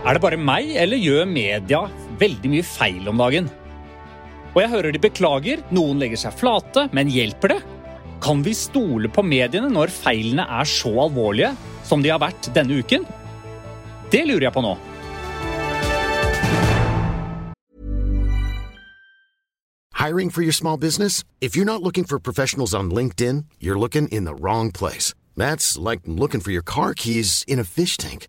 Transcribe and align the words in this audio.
Er 0.00 0.16
det 0.16 0.22
bare 0.24 0.36
meg, 0.40 0.70
eller 0.80 0.96
gjør 0.96 1.26
media 1.28 1.82
veldig 2.20 2.48
mye 2.48 2.64
feil 2.64 3.08
om 3.10 3.18
dagen? 3.20 3.50
Og 4.54 4.62
jeg 4.62 4.70
hører 4.72 4.94
de 4.96 5.00
beklager, 5.02 5.60
noen 5.76 6.00
legger 6.00 6.22
seg 6.22 6.38
flate, 6.40 6.86
men 6.96 7.10
hjelper 7.12 7.52
det? 7.52 7.58
Kan 8.24 8.40
vi 8.40 8.54
stole 8.56 9.10
på 9.12 9.20
mediene 9.20 9.68
når 9.68 9.92
feilene 9.92 10.46
er 10.48 10.68
så 10.68 10.88
alvorlige 11.04 11.50
som 11.84 12.00
de 12.00 12.08
har 12.14 12.22
vært 12.22 12.48
denne 12.56 12.80
uken? 12.80 13.04
Det 14.08 14.24
lurer 14.24 14.48
jeg 14.48 14.54
på 14.56 14.64
nå. 14.64 14.72
Hiring 20.00 20.32
for 20.32 20.40
your 20.40 20.56
small 20.56 20.78
business? 20.78 21.24
If 21.42 21.54
you're 21.54 21.68
not 21.68 21.82
looking 21.82 22.04
for 22.08 22.18
professionals 22.18 22.72
on 22.72 22.88
LinkedIn, 22.88 23.44
you're 23.60 23.78
looking 23.78 24.08
in 24.08 24.24
the 24.24 24.34
wrong 24.34 24.72
place. 24.72 25.12
That's 25.36 25.76
like 25.76 26.00
looking 26.06 26.40
for 26.40 26.52
your 26.52 26.64
car 26.64 26.94
keys 26.94 27.44
in 27.46 27.58
a 27.58 27.64
fish 27.64 27.98
tank. 27.98 28.28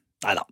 Nei 0.21 0.35
da, 0.37 0.43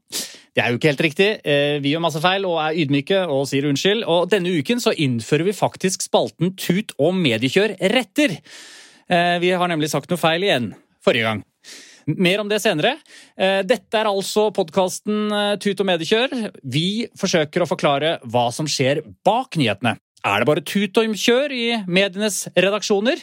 det 0.57 0.63
er 0.63 0.71
jo 0.71 0.79
ikke 0.79 0.89
helt 0.89 1.03
riktig. 1.05 1.27
Eh, 1.45 1.77
Vi 1.83 1.91
gjør 1.93 2.01
masse 2.07 2.21
feil 2.23 2.45
og 2.49 2.57
er 2.63 2.77
ydmyke 2.81 3.19
og 3.29 3.45
sier 3.49 3.67
unnskyld. 3.69 4.01
Og 4.09 4.29
denne 4.31 4.49
uken 4.57 4.81
så 4.81 4.95
innfører 4.97 5.45
vi 5.45 5.53
faktisk 5.53 6.01
spalten 6.05 6.55
Tut 6.57 6.95
og 6.97 7.13
Mediekjør 7.17 7.75
retter. 7.93 8.33
Eh, 9.09 9.37
Vi 9.43 9.53
har 9.53 9.69
nemlig 9.69 9.91
sagt 9.93 10.09
noe 10.09 10.21
feil 10.21 10.43
igjen 10.47 10.73
forrige 11.05 11.29
gang. 11.29 11.43
Mer 12.09 12.41
om 12.41 12.49
det 12.49 12.57
senere. 12.63 12.95
Eh, 13.37 13.61
Dette 13.61 13.93
er 13.99 14.09
altså 14.09 14.47
podkasten 14.55 15.29
Tut 15.61 15.79
og 15.79 15.85
mediekjør. 15.91 16.33
Vi 16.65 17.07
forsøker 17.19 17.61
å 17.61 17.69
forklare 17.69 18.17
hva 18.25 18.47
som 18.51 18.65
skjer 18.65 19.03
bak 19.23 19.53
nyhetene. 19.55 19.99
Er 20.25 20.41
det 20.41 20.49
bare 20.49 20.65
tut 20.65 20.97
og 20.99 21.13
kjør 21.15 21.53
i 21.55 21.67
medienes 21.87 22.47
redaksjoner 22.57 23.21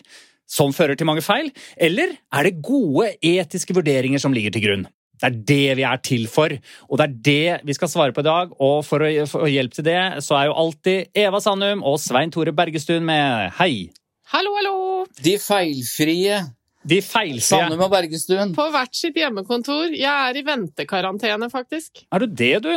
som 0.48 0.70
fører 0.72 0.96
til 0.96 1.08
mange 1.08 1.24
feil, 1.26 1.50
eller 1.76 2.14
er 2.32 2.46
det 2.46 2.62
gode 2.62 3.10
etiske 3.20 3.74
vurderinger 3.74 4.22
som 4.22 4.32
ligger 4.32 4.54
til 4.54 4.62
grunn? 4.62 4.86
Det 5.20 5.28
er 5.28 5.38
det 5.52 5.76
vi 5.78 5.84
er 5.88 6.00
til 6.04 6.26
for, 6.30 6.52
og 6.88 7.00
det 7.00 7.06
er 7.06 7.14
det 7.28 7.68
vi 7.68 7.76
skal 7.76 7.90
svare 7.92 8.16
på 8.16 8.24
i 8.24 8.28
dag. 8.28 8.52
Og 8.62 8.80
for 8.86 9.04
å, 9.04 9.10
få 9.30 9.46
hjelp 9.48 9.66
hjelpe 9.66 9.80
til 9.80 9.88
det, 9.88 10.24
så 10.24 10.36
er 10.38 10.50
jo 10.50 10.58
alltid 10.60 11.16
Eva 11.16 11.40
Sandum 11.40 11.82
og 11.86 11.98
Svein 12.00 12.30
Tore 12.30 12.54
Bergestuen 12.56 13.06
med 13.06 13.52
hei. 13.58 13.90
Hallo, 14.32 14.54
hallo! 14.58 14.76
De 15.22 15.36
feilfrie. 15.38 16.42
De 16.86 17.00
feilfrie. 17.02 17.42
Sandum 17.42 17.86
og 17.86 17.90
Bergestuen. 17.90 18.54
På 18.56 18.68
hvert 18.74 18.94
sitt 18.94 19.16
hjemmekontor. 19.18 19.94
Jeg 19.94 20.12
er 20.12 20.38
i 20.38 20.44
ventekarantene, 20.46 21.50
faktisk. 21.50 22.04
Er 22.12 22.22
du 22.22 22.26
det, 22.30 22.54
du? 22.66 22.72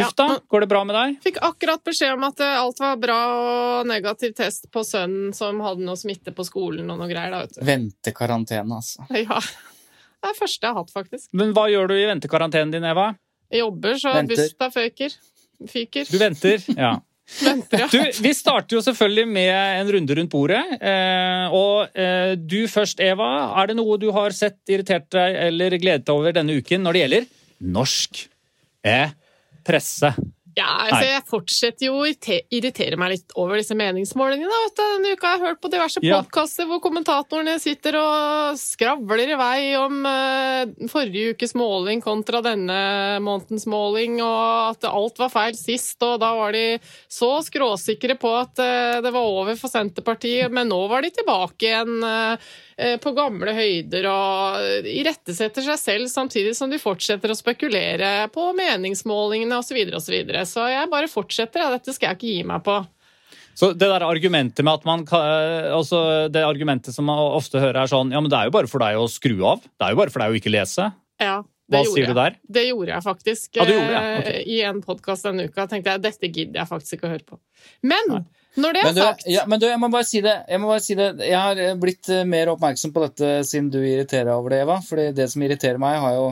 Uff 0.00 0.14
da, 0.16 0.38
går 0.48 0.62
det 0.62 0.68
bra 0.70 0.84
med 0.86 0.94
deg? 0.94 1.16
Fikk 1.24 1.40
akkurat 1.44 1.82
beskjed 1.84 2.14
om 2.14 2.22
at 2.28 2.38
eh, 2.40 2.60
alt 2.60 2.78
var 2.80 3.00
bra 3.02 3.18
og 3.34 3.88
negativ 3.90 4.36
test 4.38 4.68
på 4.72 4.84
sønnen 4.86 5.34
som 5.36 5.58
hadde 5.64 5.82
noe 5.84 5.98
smitte 5.98 6.32
på 6.32 6.46
skolen 6.46 6.88
og 6.88 7.00
noe 7.02 7.10
greier. 7.10 7.34
da, 7.34 7.42
vet 7.42 7.58
du. 7.58 7.64
Ventekarantene, 7.66 8.78
altså. 8.78 9.04
Ja. 9.18 9.42
Det 10.20 10.28
er 10.28 10.34
det 10.34 10.40
første 10.42 10.66
jeg 10.66 10.74
har 10.74 10.82
hatt, 10.84 10.92
faktisk. 10.92 11.26
Men 11.36 11.52
hva 11.56 11.66
gjør 11.72 11.90
du 11.90 11.94
i 11.96 12.08
ventekarantenen 12.08 12.74
din, 12.74 12.84
Eva? 12.84 13.10
Jeg 13.50 13.64
jobber, 13.64 13.94
så 13.98 14.12
Venter. 14.14 14.36
busta 14.36 14.68
føker. 14.74 15.14
Fyker. 15.70 16.10
Du 16.10 16.18
venter? 16.20 16.66
Ja. 16.76 16.98
Venter, 17.46 17.84
ja. 17.84 17.86
Du, 17.92 18.22
vi 18.24 18.32
starter 18.34 18.76
jo 18.76 18.82
selvfølgelig 18.82 19.26
med 19.30 19.52
en 19.54 19.92
runde 19.94 20.16
rundt 20.18 20.32
bordet. 20.32 20.62
Eh, 20.82 21.54
og 21.54 21.96
eh, 21.98 22.34
du 22.36 22.64
først, 22.70 23.00
Eva. 23.04 23.28
Er 23.60 23.70
det 23.70 23.78
noe 23.78 23.98
du 24.02 24.08
har 24.14 24.34
sett, 24.36 24.58
irritert 24.70 25.08
deg 25.14 25.38
eller 25.46 25.78
gledet 25.78 26.08
deg 26.08 26.14
over 26.16 26.34
denne 26.36 26.58
uken 26.58 26.84
når 26.84 26.96
det 26.96 27.04
gjelder 27.04 27.30
norsk 27.78 28.24
eh, 28.90 29.14
presse? 29.66 30.12
Ja, 30.56 30.66
altså, 30.86 31.04
jeg 31.06 31.22
fortsetter 31.30 31.86
jo 31.86 32.00
å 32.00 32.08
irritere 32.08 32.96
meg 32.98 33.12
litt 33.14 33.34
over 33.38 33.60
disse 33.60 33.76
meningsmålingene. 33.78 34.50
Vet 34.66 34.76
du. 34.78 34.82
Denne 34.90 35.12
uka 35.14 35.28
har 35.28 35.36
jeg 35.38 35.46
hørt 35.46 35.60
på 35.62 35.70
diverse 35.72 36.00
Ja. 36.02 36.20
podkaster 36.20 36.66
hvor 36.66 36.80
kommentatorene 36.82 37.54
sitter 37.62 37.96
og 38.00 38.58
skravler 38.58 39.30
i 39.30 39.38
vei 39.38 39.60
om 39.78 40.00
eh, 40.06 40.88
forrige 40.90 41.34
ukes 41.36 41.54
måling 41.58 42.02
kontra 42.02 42.40
denne 42.42 43.20
månedens 43.22 43.66
måling, 43.70 44.18
og 44.24 44.74
at 44.74 44.88
alt 44.90 45.20
var 45.22 45.30
feil 45.32 45.54
sist. 45.58 46.00
Og 46.02 46.18
da 46.22 46.32
var 46.34 46.52
de 46.56 46.78
så 47.08 47.30
skråsikre 47.46 48.18
på 48.20 48.32
at 48.40 48.58
eh, 48.64 48.98
det 49.04 49.14
var 49.14 49.30
over 49.30 49.56
for 49.60 49.70
Senterpartiet, 49.72 50.50
men 50.50 50.68
nå 50.72 50.80
var 50.90 51.02
de 51.06 51.12
tilbake 51.14 51.70
igjen 51.70 52.02
eh, 52.04 52.50
på 53.00 53.12
gamle 53.12 53.52
høyder 53.52 54.06
og 54.08 54.86
irettesetter 54.88 55.66
seg 55.66 55.76
selv 55.78 56.08
samtidig 56.08 56.54
som 56.56 56.70
de 56.72 56.78
fortsetter 56.80 57.28
å 57.28 57.36
spekulere 57.36 58.28
på 58.32 58.46
meningsmålingene 58.56 59.58
osv. 59.60 59.76
Så, 60.00 60.14
og 60.42 60.48
så, 60.48 60.64
jeg 60.72 60.90
bare 60.92 61.10
fortsetter. 61.10 61.62
Ja. 61.62 61.70
Dette 61.76 61.94
skal 61.96 62.12
jeg 62.12 62.20
ikke 62.20 62.32
gi 62.34 62.48
meg 62.48 62.64
på. 62.66 62.80
Så 63.60 63.72
det 63.76 63.88
der 63.90 64.04
argumentet 64.06 64.64
med 64.64 64.78
at 64.78 64.86
man 64.88 65.02
kan, 65.08 65.20
altså 65.74 66.28
det 66.32 66.42
argumentet 66.46 66.94
som 66.94 67.04
man 67.10 67.18
ofte 67.20 67.60
hører, 67.60 67.82
er 67.82 67.90
sånn 67.90 68.12
Ja, 68.14 68.20
men 68.22 68.30
det 68.32 68.38
er 68.38 68.48
jo 68.48 68.54
bare 68.54 68.70
for 68.70 68.80
deg 68.80 68.96
å 68.96 69.08
skru 69.10 69.36
av. 69.44 69.60
Det 69.64 69.86
er 69.86 69.92
jo 69.92 70.00
bare 70.00 70.14
for 70.14 70.24
deg 70.24 70.32
å 70.32 70.38
ikke 70.38 70.52
lese. 70.54 70.86
Ja, 71.20 71.40
Hva 71.70 71.82
sier 71.84 72.06
jeg. 72.06 72.10
du 72.14 72.16
der? 72.16 72.36
Det 72.56 72.64
gjorde 72.70 72.94
jeg 72.94 73.04
faktisk. 73.04 73.48
Ja, 73.58 73.66
gjorde 73.68 73.90
ja. 73.92 74.02
okay. 74.22 74.42
I 74.48 74.60
en 74.70 74.80
podkast 74.84 75.28
denne 75.28 75.48
uka 75.50 75.66
tenkte 75.70 75.92
jeg 75.96 76.04
dette 76.06 76.30
gidder 76.30 76.62
jeg 76.62 76.70
faktisk 76.70 76.96
ikke 76.96 77.10
å 77.10 77.12
høre 77.12 77.26
på. 77.26 77.40
Men 77.84 78.14
Nei. 78.14 78.22
når 78.64 78.78
det 78.78 78.84
Men 78.86 78.90
er 78.90 78.96
du, 78.96 79.02
sagt 79.04 79.28
ja, 79.28 79.44
men 79.50 79.60
du, 79.60 79.66
jeg 79.68 79.82
må 79.82 79.90
bare 79.92 80.08
si 80.08 80.22
det. 80.24 80.36
Jeg, 80.48 80.62
må 80.62 80.70
bare 80.72 80.84
si 80.86 80.96
det. 80.98 81.10
jeg 81.26 81.38
har 81.38 81.60
eh, 81.66 81.76
blitt 81.84 82.08
eh, 82.14 82.24
mer 82.32 82.54
oppmerksom 82.54 82.94
på 82.96 83.04
dette 83.04 83.34
siden 83.50 83.68
du 83.74 83.82
irriterer 83.82 84.30
deg 84.30 84.38
over 84.38 84.54
det, 84.56 84.62
Eva. 84.64 84.78
Fordi 84.88 85.10
det 85.20 85.28
som 85.34 85.44
irriterer 85.44 85.82
meg, 85.82 86.00
har 86.00 86.16
jo 86.16 86.30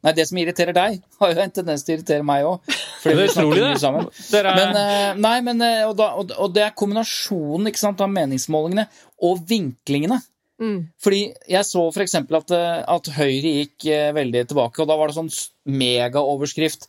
Nei, 0.00 0.12
det 0.16 0.24
som 0.30 0.38
irriterer 0.40 0.76
deg, 0.76 1.00
har 1.20 1.32
jo 1.34 1.42
en 1.44 1.52
tendens 1.52 1.84
til 1.84 1.94
å 1.94 1.98
irritere 1.98 2.24
meg 2.26 2.46
òg. 2.48 2.72
Det 3.04 3.12
er 3.12 3.22
utrolig, 3.26 3.62
det. 3.76 4.02
Dere 4.32 4.54
er, 4.54 4.58
Men, 4.60 4.80
eh, 4.80 5.20
nei, 5.20 5.36
men, 5.44 5.62
eh, 5.66 5.84
og, 5.88 5.94
da, 6.00 6.10
og, 6.20 6.32
og 6.40 6.52
det 6.56 6.64
er 6.66 6.76
kombinasjonen 6.78 7.68
ikke 7.70 7.82
sant, 7.82 8.00
av 8.04 8.12
meningsmålingene 8.12 8.86
og 9.28 9.42
vinklingene. 9.50 10.20
mm, 10.62 10.78
Fordi 11.04 11.22
jeg 11.52 11.68
så 11.68 11.86
for 11.92 12.04
eksempel 12.04 12.40
at, 12.40 12.52
eh, 12.56 12.82
at 12.96 13.12
Høyre 13.18 13.54
gikk 13.60 13.88
veldig 14.16 14.46
tilbake, 14.48 14.80
og 14.80 14.88
da 14.88 14.96
var 15.00 15.12
det 15.12 15.18
sånn 15.20 15.32
megaoverskrift. 15.80 16.88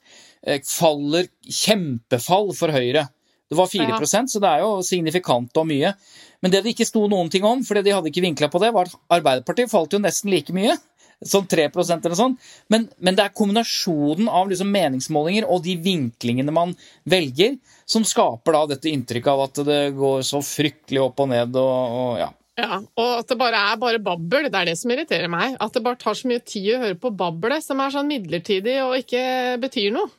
Faller 0.65 1.27
kjempefall 1.45 2.55
for 2.57 2.73
Høyre. 2.73 3.09
Det 3.51 3.57
var 3.59 3.67
4 3.67 3.83
Ja. 3.91 3.97
så 3.99 4.39
det 4.39 4.47
er 4.47 4.59
jo 4.63 4.81
signifikant 4.81 5.57
og 5.59 5.67
mye. 5.67 5.93
Men 6.41 6.51
det 6.51 6.63
det 6.63 6.71
ikke 6.73 6.87
sto 6.87 7.03
noen 7.11 7.29
ting 7.29 7.43
om, 7.43 7.61
fordi 7.67 7.83
de 7.83 7.91
hadde 7.91 8.07
ikke 8.07 8.23
vinkla 8.23 8.47
på 8.49 8.61
det, 8.63 8.71
var 8.73 8.87
at 8.87 8.95
Arbeiderpartiet 9.11 9.69
falt 9.69 9.91
jo 9.91 9.99
nesten 9.99 10.31
like 10.31 10.53
mye. 10.55 10.77
Sånn 11.21 11.45
3% 11.45 12.05
eller 12.07 12.17
sånn. 12.17 12.35
Men, 12.73 12.87
men 12.97 13.17
det 13.17 13.27
er 13.27 13.33
kombinasjonen 13.37 14.29
av 14.31 14.49
liksom 14.49 14.71
meningsmålinger 14.73 15.45
og 15.45 15.61
de 15.67 15.75
vinklingene 15.77 16.53
man 16.55 16.73
velger, 17.09 17.59
som 17.85 18.05
skaper 18.07 18.57
da 18.57 18.61
dette 18.73 18.89
inntrykket 18.89 19.29
av 19.29 19.43
at 19.45 19.63
det 19.67 19.81
går 19.97 20.23
så 20.25 20.41
fryktelig 20.45 21.03
opp 21.03 21.21
og 21.21 21.29
ned 21.33 21.57
og, 21.61 21.97
og 22.01 22.21
ja. 22.23 22.31
ja, 22.63 22.79
og 22.81 23.11
at 23.19 23.29
det 23.29 23.37
bare 23.37 23.65
er 23.69 23.81
bare 23.81 24.01
babbel. 24.01 24.49
Det 24.49 24.63
er 24.63 24.71
det 24.71 24.77
som 24.81 24.95
irriterer 24.95 25.29
meg. 25.29 25.59
At 25.61 25.77
det 25.77 25.85
bare 25.85 26.01
tar 26.01 26.17
så 26.17 26.31
mye 26.31 26.41
tid 26.41 26.71
å 26.73 26.81
høre 26.87 26.97
på 27.03 27.13
babbelet 27.13 27.67
som 27.67 27.83
er 27.83 27.93
sånn 27.93 28.09
midlertidig 28.09 28.79
og 28.87 28.97
ikke 29.03 29.25
betyr 29.61 29.93
noe. 29.99 30.09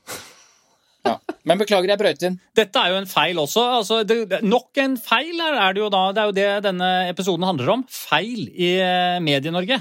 Ja. 1.02 1.16
Men 1.42 1.58
beklager, 1.58 1.90
jeg 1.90 1.98
brøyt 1.98 2.22
inn. 2.28 2.36
Dette 2.54 2.78
er 2.78 2.92
jo 2.92 3.00
en 3.00 3.08
feil 3.10 3.38
også. 3.42 3.62
Altså, 3.80 4.02
det, 4.06 4.44
nok 4.46 4.78
en 4.78 4.94
feil 5.02 5.34
er, 5.34 5.58
er 5.64 5.74
det 5.74 5.82
jo 5.82 5.88
da. 5.90 6.02
Det 6.14 6.22
er 6.22 6.28
jo 6.28 6.36
det 6.36 6.50
denne 6.68 6.90
episoden 7.10 7.46
handler 7.48 7.72
om. 7.74 7.82
Feil 7.90 8.46
i 8.52 8.76
eh, 8.78 9.18
Medie-Norge. 9.24 9.80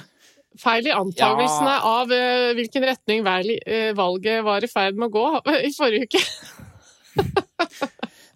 Feil 0.60 0.88
i 0.90 0.92
antagelsene 0.92 1.76
av 1.88 2.12
uh, 2.12 2.52
hvilken 2.58 2.84
retning 2.84 3.24
eh, 3.24 3.94
valget 3.96 4.44
var 4.44 4.64
i 4.64 4.68
ferd 4.68 4.98
med 5.00 5.08
å 5.08 5.14
gå 5.16 5.28
i 5.68 5.72
forrige 5.76 6.10
uke. 6.10 6.22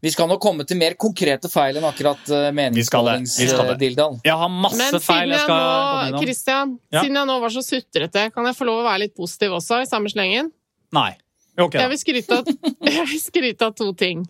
Vi 0.06 0.12
skal 0.14 0.30
nok 0.30 0.40
komme 0.44 0.64
til 0.70 0.78
mer 0.78 0.94
konkrete 1.02 1.50
feil 1.50 1.80
enn 1.80 1.88
akkurat 1.88 2.22
uh, 2.30 2.48
Vi 2.54 2.84
skal 2.86 3.08
det. 3.10 3.16
Vi 3.26 3.48
skal 3.50 3.66
det. 3.66 3.80
meningsmålingsdildal. 3.80 4.20
Jeg 4.28 4.38
har 4.42 4.52
masse 4.54 4.80
Men 4.80 5.02
feil 5.02 5.32
jeg 5.32 5.34
jeg 5.34 5.44
skal 5.44 5.60
komme 5.60 5.74
nå, 5.74 6.08
innom. 6.12 6.24
Christian, 6.24 6.74
Ja. 6.94 7.02
siden 7.02 7.20
jeg 7.20 7.30
nå 7.32 7.38
var 7.42 7.56
så 7.56 7.64
sutrete, 7.66 8.26
kan 8.36 8.46
jeg 8.46 8.58
få 8.60 8.68
lov 8.70 8.84
å 8.84 8.88
være 8.88 9.04
litt 9.08 9.16
positiv 9.18 9.58
også 9.58 9.82
i 9.84 9.90
samme 9.90 10.12
slengen? 10.14 10.52
Nei. 10.96 11.12
Ok, 11.58 11.78
Jeg 11.80 11.90
vil, 11.90 12.00
skryte 12.00 12.38
av, 12.38 12.48
jeg 12.92 13.08
vil 13.12 13.22
skryte 13.24 13.68
av 13.70 13.76
to 13.80 13.90
ting. 13.98 14.26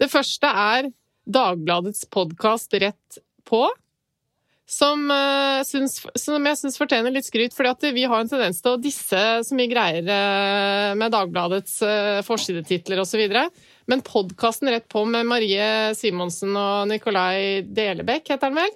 Det 0.00 0.08
første 0.12 0.46
er 0.46 0.90
Dagbladets 1.30 2.04
podkast 2.12 2.72
Rett 2.80 3.20
på. 3.48 3.66
Som, 4.70 5.08
uh, 5.10 5.64
syns, 5.66 5.96
som 6.14 6.44
jeg 6.46 6.58
syns 6.60 6.78
fortjener 6.78 7.10
litt 7.10 7.26
skryt, 7.26 7.54
fordi 7.56 7.72
at 7.72 7.86
vi 7.96 8.04
har 8.06 8.22
en 8.22 8.28
tendens 8.30 8.60
til 8.62 8.76
å 8.76 8.78
disse 8.78 9.22
så 9.42 9.56
mye 9.58 9.70
greier 9.70 10.06
uh, 10.06 10.92
med 10.98 11.10
Dagbladets 11.10 11.80
uh, 11.82 12.20
forsidetitler 12.22 13.02
osv. 13.02 13.24
Men 13.90 14.04
podkasten 14.06 14.70
Rett 14.70 14.86
på 14.92 15.02
med 15.10 15.26
Marie 15.26 15.90
Simonsen 15.98 16.54
og 16.54 16.86
Nikolai 16.92 17.66
Delebekk, 17.66 18.30
heter 18.36 18.52
den 18.52 18.60
vel, 18.62 18.70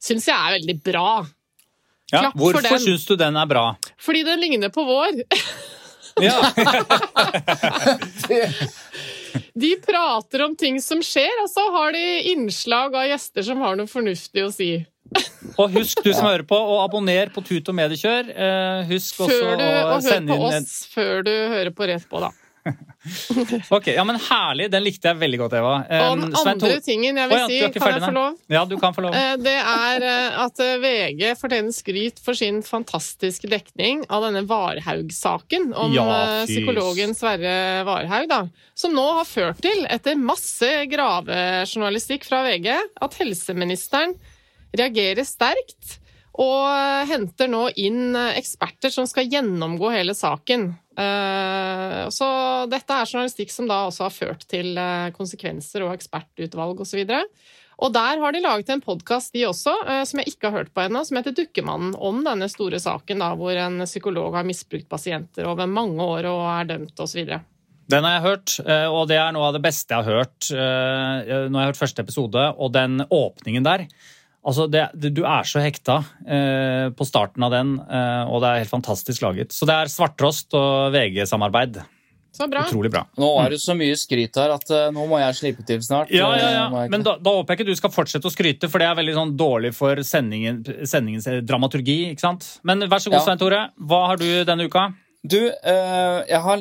syns 0.00 0.30
jeg 0.30 0.36
er 0.36 0.56
veldig 0.56 0.78
bra. 0.88 1.10
Ja, 2.14 2.20
klapp 2.22 2.38
for 2.38 2.56
hvorfor 2.56 2.80
syns 2.86 3.04
du 3.04 3.16
den 3.20 3.36
er 3.36 3.50
bra? 3.50 3.66
Fordi 4.00 4.24
den 4.24 4.40
ligner 4.40 4.72
på 4.72 4.86
vår. 4.88 5.20
Ja. 6.22 6.38
De 9.52 9.76
prater 9.84 10.42
om 10.46 10.56
ting 10.56 10.80
som 10.80 11.02
skjer, 11.04 11.32
og 11.42 11.48
så 11.52 11.64
har 11.74 11.92
de 11.92 12.04
innslag 12.32 12.94
av 12.96 13.04
gjester 13.10 13.44
som 13.44 13.60
har 13.60 13.76
noe 13.76 13.90
fornuftig 13.90 14.44
å 14.46 14.52
si. 14.52 14.70
Og 15.56 15.70
husk, 15.76 16.02
du 16.04 16.10
som 16.12 16.26
hører 16.28 16.44
på, 16.48 16.56
å 16.56 16.80
abonnere 16.84 17.30
på 17.32 17.42
Tut 17.46 17.68
og 17.72 17.76
Mediekjør. 17.78 18.32
Eh, 18.32 18.80
husk 18.90 19.22
også 19.26 19.38
du, 19.56 19.62
å 19.62 19.70
og 19.86 19.94
hør 19.94 20.02
sende 20.04 20.34
på 20.34 20.40
inn 20.40 20.58
en 20.58 20.66
oss 20.66 20.74
før 20.92 21.22
du 21.26 21.32
hører 21.32 21.72
på 21.76 21.88
Rett 21.92 22.10
på, 22.10 22.20
da. 22.24 22.32
Ok, 23.76 23.86
ja, 23.94 24.02
men 24.04 24.18
Herlig, 24.18 24.66
den 24.72 24.82
likte 24.82 25.10
jeg 25.12 25.18
veldig 25.20 25.38
godt, 25.44 25.54
Eva. 25.60 25.74
Og 25.86 25.92
Eh, 25.94 26.06
den 26.18 26.34
Svein 26.34 26.52
andre 26.56 26.78
tingen 26.82 27.20
jeg 27.20 27.30
vil 27.30 27.38
ja, 27.38 27.46
si, 27.46 27.58
kan 27.76 27.92
jeg 27.94 28.02
få 28.02 28.12
lov? 28.16 28.38
Ja, 28.50 28.62
du 28.66 28.74
kan 28.82 28.96
få 28.96 29.04
lov. 29.06 29.14
Eh, 29.16 29.36
Det 29.46 29.54
er 29.54 30.06
eh, 30.10 30.38
at 30.42 30.62
eh, 30.64 30.72
VG 30.82 31.22
fortjener 31.38 31.76
skryt 31.76 32.22
for 32.22 32.38
sin 32.38 32.62
fantastiske 32.66 33.50
dekning 33.50 34.02
av 34.10 34.26
denne 34.26 34.42
Varhaug-saken 34.50 35.70
om 35.74 35.94
Ja, 35.94 36.06
eh, 36.42 36.44
psykologen 36.50 37.14
Sverre 37.18 37.84
Varhaug, 37.86 38.28
da. 38.32 38.42
Som 38.76 38.96
nå 38.98 39.06
har 39.20 39.28
ført 39.28 39.62
til, 39.64 39.86
etter 39.86 40.18
masse 40.18 40.72
gravejournalistikk 40.90 42.26
fra 42.28 42.42
VG, 42.48 42.72
at 42.74 43.20
helseministeren 43.22 44.16
reagerer 44.78 45.26
sterkt 45.26 45.98
og 46.36 47.08
henter 47.08 47.48
nå 47.48 47.66
inn 47.80 48.16
eh, 48.16 48.36
eksperter 48.40 48.92
som 48.92 49.08
skal 49.08 49.28
gjennomgå 49.30 49.90
hele 49.94 50.14
saken. 50.16 50.68
Eh, 50.96 52.00
Så 52.12 52.28
dette 52.72 52.96
er 52.96 53.08
journalistikk 53.08 53.52
som 53.52 53.68
da 53.70 53.86
også 53.86 54.06
har 54.06 54.14
ført 54.14 54.44
til 54.50 54.76
eh, 54.76 55.12
konsekvenser 55.16 55.86
og 55.86 55.94
ekspertutvalg 55.96 56.82
osv. 56.84 57.06
Og 57.76 57.92
der 57.92 58.20
har 58.20 58.32
de 58.32 58.40
laget 58.40 58.70
en 58.72 58.84
podkast, 58.84 59.34
de 59.36 59.42
også, 59.44 59.72
som 60.08 60.20
jeg 60.22 60.30
ikke 60.30 60.48
har 60.48 60.62
hørt 60.62 60.70
på 60.72 60.86
ennå, 60.86 61.02
som 61.04 61.18
heter 61.18 61.34
Dukkemannen, 61.36 61.90
om 61.92 62.22
denne 62.24 62.48
store 62.48 62.78
saken 62.80 63.20
da, 63.20 63.34
hvor 63.36 63.52
en 63.52 63.84
psykolog 63.84 64.32
har 64.32 64.46
misbrukt 64.48 64.88
pasienter 64.88 65.44
over 65.44 65.68
mange 65.68 66.00
år 66.00 66.24
og 66.30 66.40
er 66.54 66.70
dømt 66.70 67.04
osv. 67.04 67.28
Den 67.92 68.08
har 68.08 68.14
jeg 68.14 68.24
hørt, 68.24 68.54
og 68.64 69.02
det 69.12 69.20
er 69.20 69.36
noe 69.36 69.50
av 69.50 69.58
det 69.58 69.60
beste 69.68 69.92
jeg 69.92 70.08
har 70.08 70.22
hørt. 70.22 70.48
Nå 70.48 71.52
har 71.52 71.66
jeg 71.66 71.74
hørt 71.74 71.82
første 71.82 72.06
episode, 72.08 72.46
og 72.56 72.72
den 72.72 73.04
åpningen 73.12 73.68
der 73.68 73.84
Altså, 74.46 74.68
det, 74.70 74.84
Du 75.12 75.24
er 75.26 75.42
så 75.48 75.58
hekta 75.64 75.98
eh, 76.22 76.86
på 76.94 77.06
starten 77.08 77.42
av 77.42 77.50
den, 77.50 77.74
eh, 77.82 78.24
og 78.30 78.40
det 78.44 78.48
er 78.52 78.62
helt 78.62 78.70
fantastisk 78.70 79.24
laget. 79.26 79.50
Så 79.52 79.66
det 79.66 79.74
er 79.74 79.90
Svarttrost 79.90 80.54
og 80.54 80.92
VG-samarbeid. 80.94 81.80
Så 82.36 82.44
bra. 82.52 82.66
Utrolig 82.68 82.90
bra. 82.92 83.00
Nå 83.16 83.30
er 83.40 83.54
det 83.54 83.58
så 83.62 83.72
mye 83.74 83.94
skryt 83.96 84.36
her 84.36 84.52
at 84.52 84.70
eh, 84.70 84.90
nå 84.92 85.06
må 85.08 85.16
jeg 85.22 85.38
slippe 85.38 85.64
til 85.66 85.80
snart. 85.82 86.10
Ja, 86.12 86.28
ja, 86.36 86.50
Eh, 86.50 86.56
ja. 86.58 86.86
Men 86.92 87.02
da, 87.06 87.14
da 87.16 87.32
håper 87.38 87.54
jeg 87.54 87.62
ikke 87.62 87.70
du 87.72 87.78
skal 87.80 87.94
fortsette 87.94 88.28
å 88.28 88.34
skryte, 88.34 88.68
for 88.70 88.78
det 88.82 88.90
er 88.90 88.98
veldig 88.98 89.14
sånn 89.16 89.32
dårlig 89.40 89.72
for 89.74 90.02
sendingen, 90.04 90.60
sendingens 90.84 91.26
dramaturgi. 91.48 92.10
ikke 92.12 92.20
sant? 92.26 92.46
Men 92.62 92.84
vær 92.86 93.00
så 93.00 93.08
god, 93.10 93.22
Ja. 93.22 93.24
Svein 93.24 93.40
Tore. 93.40 93.62
Hva 93.80 94.02
har 94.12 94.20
du 94.20 94.28
denne 94.44 94.68
uka? 94.68 94.90
Du, 95.26 95.40
eh, 95.48 96.18
jeg 96.28 96.40
har 96.44 96.60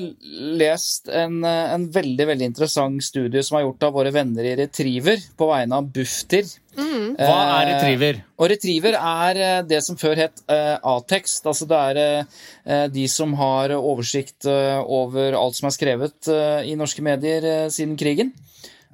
lest 0.57 1.09
en, 1.11 1.43
eh, 1.45 1.73
en 1.75 1.85
veldig 1.91 2.25
veldig 2.31 2.47
interessant 2.49 3.03
studie 3.03 3.43
som 3.45 3.59
er 3.59 3.65
gjort 3.65 3.83
av 3.85 3.93
våre 3.97 4.13
venner 4.15 4.47
i 4.47 4.55
Retriever 4.57 5.21
på 5.37 5.49
vegne 5.51 5.77
av 5.77 5.89
Bufdir. 5.93 6.47
Hva 6.75 7.35
er 7.59 7.67
retriever? 7.69 8.21
Og 8.39 8.49
Retriever 8.51 8.97
er 8.97 9.41
eh, 9.43 9.61
det 9.67 9.81
som 9.85 9.99
før 9.99 10.17
het 10.23 10.41
eh, 10.51 10.75
A-tekst. 10.81 11.45
Altså 11.45 11.67
det 11.69 11.81
er 11.91 12.01
eh, 12.01 12.87
de 12.91 13.05
som 13.11 13.35
har 13.39 13.75
oversikt 13.77 14.47
eh, 14.49 14.79
over 14.81 15.37
alt 15.39 15.59
som 15.59 15.69
er 15.69 15.77
skrevet 15.77 16.31
eh, 16.31 16.65
i 16.71 16.75
norske 16.79 17.05
medier 17.05 17.45
eh, 17.51 17.69
siden 17.73 17.95
krigen. 17.99 18.33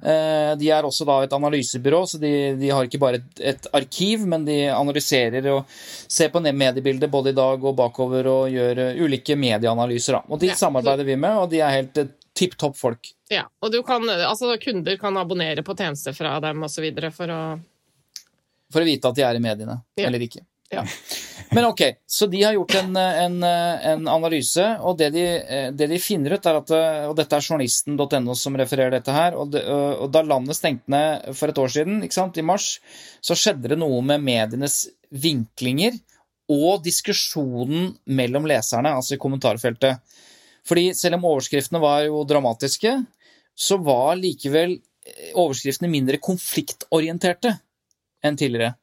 Eh, 0.02 0.52
De 0.58 0.68
er 0.74 0.82
også 0.82 1.06
da 1.06 1.20
et 1.22 1.32
analysebyrå, 1.36 2.00
så 2.10 2.18
de, 2.18 2.32
de 2.58 2.70
har 2.74 2.88
ikke 2.88 2.98
bare 3.02 3.20
et, 3.20 3.42
et 3.52 3.68
arkiv, 3.72 4.24
men 4.26 4.44
de 4.48 4.56
analyserer 4.74 5.46
og 5.52 5.64
ser 6.10 6.32
på 6.34 6.42
mediebildet 6.42 7.10
både 7.10 7.30
i 7.30 7.36
dag 7.38 7.62
og 7.64 7.76
bakover 7.78 8.26
og 8.26 8.50
gjør 8.50 8.80
eh, 8.88 8.98
ulike 9.04 9.36
medieanalyser. 9.38 10.18
Da. 10.18 10.22
Og 10.28 10.40
de 10.42 10.50
Ja, 10.50 10.58
samarbeider 10.58 11.06
vi 11.06 11.16
med, 11.16 11.36
og 11.44 11.50
de 11.54 11.60
er 11.62 11.76
helt 11.78 11.98
eh, 12.02 12.10
tipp 12.34 12.56
topp 12.58 12.76
folk. 12.80 13.12
Ja, 13.30 13.44
og 13.62 13.70
du 13.72 13.78
kan, 13.86 14.02
altså, 14.10 14.56
kunder 14.60 14.96
kan 15.00 15.16
abonnere 15.20 15.62
på 15.62 15.76
tjenester 15.78 16.12
fra 16.16 16.34
dem 16.42 16.62
osv. 16.66 16.88
for 17.14 17.30
å 17.30 17.42
For 18.72 18.80
å 18.82 18.88
vite 18.88 19.08
at 19.08 19.14
de 19.18 19.22
er 19.28 19.36
i 19.38 19.44
mediene, 19.44 19.78
Ja. 20.00 20.06
eller 20.08 20.18
ikke. 20.26 20.42
Ja. 20.72 20.82
Men 21.52 21.66
ok, 21.68 21.82
så 22.08 22.26
de 22.32 22.42
har 22.42 22.54
gjort 22.56 22.74
en, 22.80 22.96
en, 22.96 23.34
en 23.44 24.06
analyse, 24.08 24.64
og 24.80 24.96
det 25.00 25.10
de, 25.12 25.24
det 25.76 25.88
de 25.90 25.98
finner 26.00 26.36
ut, 26.36 26.46
er 26.48 26.58
at 26.62 26.72
Og 27.10 27.16
dette 27.18 27.36
er 27.36 27.44
journalisten.no 27.44 28.36
som 28.38 28.56
refererer 28.56 28.94
dette 28.94 29.12
her. 29.12 29.36
Og, 29.36 29.50
det, 29.52 29.62
og 29.68 30.08
da 30.14 30.24
landet 30.24 30.56
stengte 30.56 30.92
ned 30.92 31.28
for 31.36 31.52
et 31.52 31.60
år 31.60 31.74
siden, 31.76 32.00
i 32.02 32.46
mars, 32.46 32.78
så 33.20 33.36
skjedde 33.36 33.74
det 33.74 33.80
noe 33.80 34.00
med 34.06 34.24
medienes 34.24 34.86
vinklinger 35.12 35.98
og 36.52 36.82
diskusjonen 36.84 37.92
mellom 38.04 38.48
leserne, 38.48 38.94
altså 38.96 39.16
i 39.16 39.22
kommentarfeltet. 39.22 40.00
Fordi 40.66 40.92
selv 40.96 41.18
om 41.18 41.28
overskriftene 41.32 41.82
var 41.82 42.06
jo 42.06 42.22
dramatiske, 42.28 42.96
så 43.54 43.78
var 43.82 44.16
likevel 44.18 44.78
overskriftene 45.34 45.90
mindre 45.90 46.20
konfliktorienterte 46.22 47.56
enn 48.22 48.38
tidligere. 48.38 48.76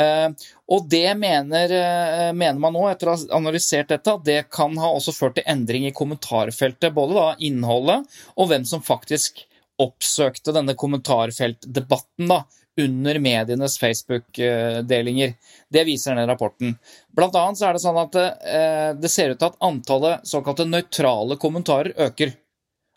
Eh, 0.00 0.28
og 0.72 0.88
det 0.88 1.18
mener, 1.18 1.72
eh, 1.72 2.32
mener 2.32 2.58
man 2.60 2.72
nå, 2.72 2.86
etter 2.88 3.10
å 3.10 3.16
ha 3.16 3.36
analysert 3.36 3.92
dette, 3.92 4.14
at 4.14 4.24
det 4.24 4.40
kan 4.50 4.76
ha 4.80 4.92
også 4.94 5.14
ført 5.14 5.36
til 5.36 5.46
endring 5.46 5.86
i 5.86 5.94
kommentarfeltet. 5.96 6.94
Både 6.96 7.18
da 7.18 7.28
innholdet 7.38 8.08
og 8.36 8.48
hvem 8.48 8.64
som 8.68 8.84
faktisk 8.84 9.44
oppsøkte 9.82 10.54
denne 10.54 10.74
kommentarfeltdebatten 10.78 12.28
da, 12.30 12.42
under 12.80 13.18
medienes 13.20 13.78
Facebook-delinger. 13.80 15.34
Det 15.68 15.84
viser 15.84 16.14
denne 16.14 16.28
rapporten. 16.30 16.76
Blant 17.12 17.36
annet 17.36 17.60
så 17.60 17.68
er 17.68 17.76
det 17.76 17.82
sånn 17.84 18.00
at 18.00 18.16
eh, 18.16 18.92
det 18.96 19.10
ser 19.12 19.34
ut 19.34 19.40
til 19.42 19.50
at 19.50 19.58
antallet 19.60 20.28
såkalte 20.28 20.68
nøytrale 20.68 21.36
kommentarer 21.40 21.92
øker. 22.08 22.32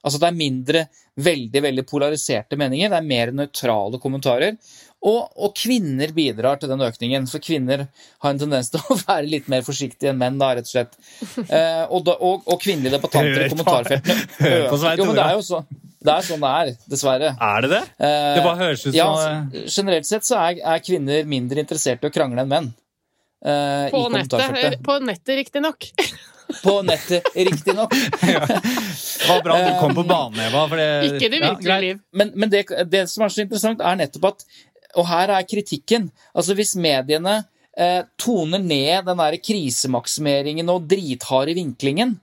Altså 0.06 0.20
det 0.22 0.28
er 0.30 0.36
mindre 0.38 0.82
veldig 1.26 1.62
veldig 1.64 1.84
polariserte 1.90 2.58
meninger, 2.60 2.92
det 2.92 2.98
er 3.00 3.08
mer 3.08 3.32
nøytrale 3.34 3.98
kommentarer. 4.04 4.58
Og, 5.06 5.28
og 5.38 5.52
kvinner 5.58 6.10
bidrar 6.16 6.58
til 6.62 6.70
den 6.72 6.82
økningen, 6.82 7.26
for 7.30 7.42
kvinner 7.44 7.84
har 8.24 8.30
en 8.34 8.40
tendens 8.42 8.70
til 8.74 8.82
å 8.94 8.98
være 9.04 9.28
litt 9.30 9.50
mer 9.52 9.66
forsiktige 9.66 10.12
enn 10.14 10.18
menn, 10.22 10.38
da, 10.42 10.52
rett 10.58 10.66
og 10.70 10.74
slett. 10.76 10.96
Eh, 11.46 11.84
og, 11.94 12.10
og, 12.16 12.46
og 12.50 12.62
kvinnelige 12.64 12.96
debattanter 12.98 13.46
i 13.46 13.50
på- 13.50 13.58
kommentarfeltene. 13.58 14.16
Jo, 15.00 15.10
men 15.10 15.18
det 15.20 15.26
er 15.28 15.36
jo 15.38 15.44
så, 15.46 15.62
det 16.06 16.14
er 16.16 16.26
sånn 16.30 16.42
det 16.46 16.54
er, 16.62 16.74
dessverre. 16.92 17.32
Er 17.50 17.66
det 17.66 17.72
det? 17.76 17.82
Eh, 17.98 18.32
Det 18.38 18.44
bare 18.46 18.60
høres 18.62 18.84
ut 18.86 18.92
som 18.92 18.98
ja, 18.98 19.08
altså, 19.12 19.66
generelt 19.80 20.10
sett 20.10 20.28
så 20.28 20.38
er, 20.42 20.60
er 20.76 20.84
kvinner 20.86 21.26
mindre 21.30 21.64
interessert 21.66 22.06
i 22.06 22.10
å 22.12 22.14
krangle 22.14 22.44
enn 22.46 22.52
menn. 22.52 22.72
eh, 23.46 23.88
På 23.94 24.06
i 24.10 24.14
nettet, 24.20 24.80
på 24.86 25.00
nettet 25.06 25.38
riktignok. 25.44 25.90
På 26.64 26.80
nettet, 26.86 27.28
riktignok. 27.36 27.94
Det 29.26 29.30
var 29.30 29.42
bra 29.44 29.58
du 29.58 29.80
kom 29.80 29.96
på 29.96 30.04
banen, 30.06 30.40
Eva. 30.48 30.68
For 30.70 30.78
det, 30.78 30.88
Ikke 31.08 31.30
det 31.32 31.40
Ja, 31.40 31.50
virkelige 31.50 31.74
ja, 31.74 31.82
liv. 31.82 32.00
Men, 32.14 32.32
men 32.36 32.52
det, 32.52 32.66
det 32.92 33.06
som 33.10 33.26
er 33.26 33.34
så 33.34 33.42
interessant, 33.46 33.82
er 33.82 33.98
nettopp 34.00 34.28
at 34.34 34.46
Og 34.96 35.08
her 35.10 35.34
er 35.34 35.48
kritikken. 35.50 36.10
Altså 36.36 36.56
Hvis 36.56 36.76
mediene 36.80 37.40
eh, 37.78 38.04
toner 38.22 38.62
ned 38.62 39.08
den 39.10 39.20
der 39.20 39.38
krisemaksimeringen 39.44 40.70
og 40.72 40.86
dritharde 40.92 41.56
vinklingen, 41.58 42.16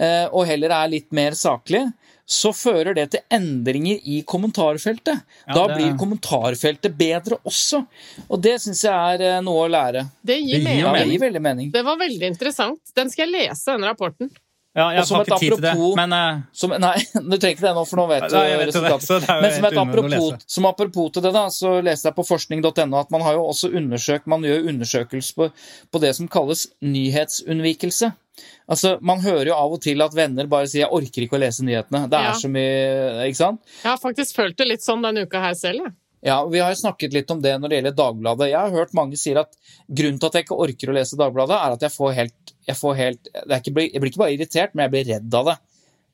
eh, 0.00 0.24
og 0.30 0.46
heller 0.48 0.72
er 0.72 0.92
litt 0.94 1.10
mer 1.12 1.36
saklige, 1.36 1.90
så 2.26 2.52
fører 2.56 2.94
det 2.96 3.10
til 3.12 3.20
endringer 3.30 3.98
i 4.08 4.22
kommentarfeltet. 4.22 5.20
Ja, 5.46 5.54
da 5.54 5.66
det- 5.68 5.76
blir 5.76 5.96
kommentarfeltet 6.00 6.96
bedre 6.96 7.36
også. 7.44 7.86
Og 8.30 8.40
det 8.40 8.54
syns 8.60 8.82
jeg 8.84 8.92
er 9.20 9.22
eh, 9.36 9.40
noe 9.44 9.66
å 9.66 9.70
lære. 9.70 10.06
Det 10.24 10.38
gir 10.40 10.58
Det 10.64 10.74
gir 10.76 10.80
Ja, 10.80 10.92
mening. 10.92 11.08
det 11.08 11.12
gir 11.18 11.26
veldig 11.26 11.42
mening. 11.42 11.70
Det 11.72 11.84
var 11.84 11.96
veldig 11.98 12.22
interessant. 12.32 12.80
Den 12.96 13.10
skal 13.10 13.28
jeg 13.30 13.48
lese, 13.50 13.64
den 13.66 13.82
rapporten. 13.84 14.30
Ja, 14.74 14.88
jeg 14.90 15.04
har 15.06 15.22
ikke 15.22 15.36
tid 15.38 15.52
til 15.54 15.62
det, 15.62 15.72
men 15.94 16.12
uh... 16.12 16.40
Som, 16.50 16.72
nei, 16.82 16.96
du 17.30 17.36
trenger 17.36 17.52
ikke 17.54 17.62
det 17.68 17.74
nå, 17.76 17.84
for 17.86 18.00
nå 18.00 18.06
vet 18.10 18.24
du 18.26 18.34
ja, 18.34 18.56
resultatet. 18.58 19.22
det 19.22 19.36
Men 19.44 19.54
som, 19.54 19.68
et 19.68 19.78
apropos, 19.84 20.48
som 20.56 20.66
apropos 20.66 21.12
til 21.14 21.22
det, 21.22 21.32
da, 21.36 21.44
så 21.54 21.76
leste 21.78 22.10
jeg 22.10 22.16
på 22.16 22.26
forskning.no 22.26 22.98
at 22.98 23.14
man 23.14 23.22
har 23.22 23.38
jo 23.38 23.46
også 23.52 23.70
undersøkt, 23.70 24.26
man 24.30 24.42
gjør 24.42 24.66
undersøkelse 24.72 25.38
på, 25.38 25.48
på 25.94 26.02
det 26.02 26.10
som 26.18 26.26
kalles 26.26 26.66
nyhetsunnvikelse. 26.82 28.10
Altså, 28.66 28.96
Man 29.04 29.20
hører 29.22 29.52
jo 29.52 29.56
av 29.56 29.76
og 29.76 29.82
til 29.84 30.02
at 30.02 30.14
venner 30.16 30.48
bare 30.50 30.66
sier 30.66 30.82
'jeg 30.88 30.90
orker 30.96 31.22
ikke 31.22 31.36
å 31.38 31.42
lese 31.44 31.62
nyhetene'. 31.62 32.08
Det 32.10 32.18
er 32.18 32.24
Ja. 32.24 32.32
så 32.34 32.50
mye, 32.50 33.28
ikke 33.28 33.42
sant? 33.44 33.60
Jeg 33.84 33.90
har 33.90 34.00
faktisk 34.02 34.34
følt 34.34 34.56
det 34.56 34.66
litt 34.66 34.82
sånn 34.82 35.02
denne 35.06 35.22
uka 35.22 35.38
her 35.38 35.54
selv. 35.54 35.84
Jeg. 35.86 35.94
Ja, 36.24 36.38
Vi 36.48 36.60
har 36.62 36.72
jo 36.72 36.80
snakket 36.80 37.12
litt 37.12 37.30
om 37.34 37.42
det 37.44 37.52
når 37.60 37.68
det 37.68 37.78
gjelder 37.78 37.96
Dagbladet. 37.98 38.48
Jeg 38.48 38.56
har 38.60 38.72
hørt 38.72 38.94
mange 38.96 39.18
sier 39.20 39.42
at 39.42 39.52
grunnen 39.92 40.16
til 40.20 40.30
at 40.30 40.38
jeg 40.38 40.46
ikke 40.46 40.60
orker 40.64 40.90
å 40.90 40.96
lese 40.96 41.18
Dagbladet, 41.20 41.58
er 41.60 41.76
at 41.76 41.84
jeg 41.84 41.92
får 41.92 42.16
helt, 42.16 42.54
jeg 42.64 42.80
får 42.80 42.96
helt 42.96 43.28
det 43.34 43.60
ikke, 43.60 43.74
Jeg 43.92 44.00
blir 44.00 44.10
ikke 44.12 44.22
bare 44.24 44.36
irritert, 44.38 44.74
men 44.74 44.86
jeg 44.86 44.94
blir 44.94 45.08
redd 45.12 45.36
av 45.40 45.50
det. 45.52 45.56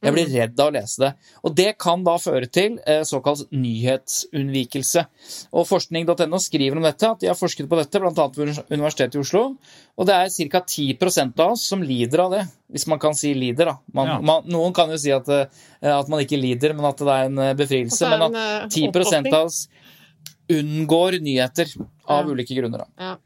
Jeg 0.00 0.14
blir 0.16 0.30
redd 0.32 0.60
av 0.62 0.70
å 0.70 0.72
lese 0.72 1.00
det. 1.02 1.08
Og 1.44 1.54
det 1.54 1.68
kan 1.78 2.00
da 2.06 2.14
føre 2.16 2.48
til 2.48 2.78
eh, 2.88 3.02
såkalt 3.04 3.50
nyhetsunnvikelse. 3.52 5.02
Og 5.52 5.66
forskning.no 5.68 6.40
skriver 6.40 6.80
om 6.80 6.86
dette, 6.86 7.10
at 7.10 7.20
de 7.20 7.28
har 7.28 7.36
forsket 7.36 7.68
på 7.68 7.76
dette, 7.78 8.00
bl.a. 8.00 8.26
ved 8.32 8.62
Universitetet 8.72 9.18
i 9.18 9.20
Oslo. 9.20 9.42
Og 10.00 10.08
det 10.08 10.16
er 10.16 10.32
ca. 10.54 10.62
10 10.64 10.96
av 11.36 11.50
oss 11.50 11.66
som 11.68 11.84
lider 11.84 12.24
av 12.24 12.32
det, 12.32 12.46
hvis 12.72 12.88
man 12.88 13.02
kan 13.02 13.14
si 13.18 13.34
lider, 13.36 13.74
da. 13.74 13.76
Man, 13.92 14.08
Ja. 14.08 14.18
man, 14.24 14.48
noen 14.48 14.72
kan 14.74 14.88
jo 14.90 14.96
si 15.00 15.12
at, 15.12 15.28
eh, 15.28 15.46
at 15.92 16.08
man 16.08 16.24
ikke 16.24 16.40
lider, 16.40 16.72
men 16.72 16.88
at 16.88 16.96
det 17.04 17.14
er 17.18 17.28
en 17.28 17.38
eh, 17.38 17.54
befrielse. 17.54 18.00
Er 18.08 18.16
Men 18.16 18.34
at 18.34 18.64
eh, 18.64 18.68
10 18.72 18.88
oppvåkning. 18.88 19.34
av 19.34 19.50
oss 19.52 19.66
unngår 20.58 21.20
nyheter 21.22 21.70
av 22.10 22.26
Ja. 22.26 22.32
ulike 22.34 22.56
grunner. 22.58 22.84
Da. 22.84 22.88
Ja. 22.98 23.16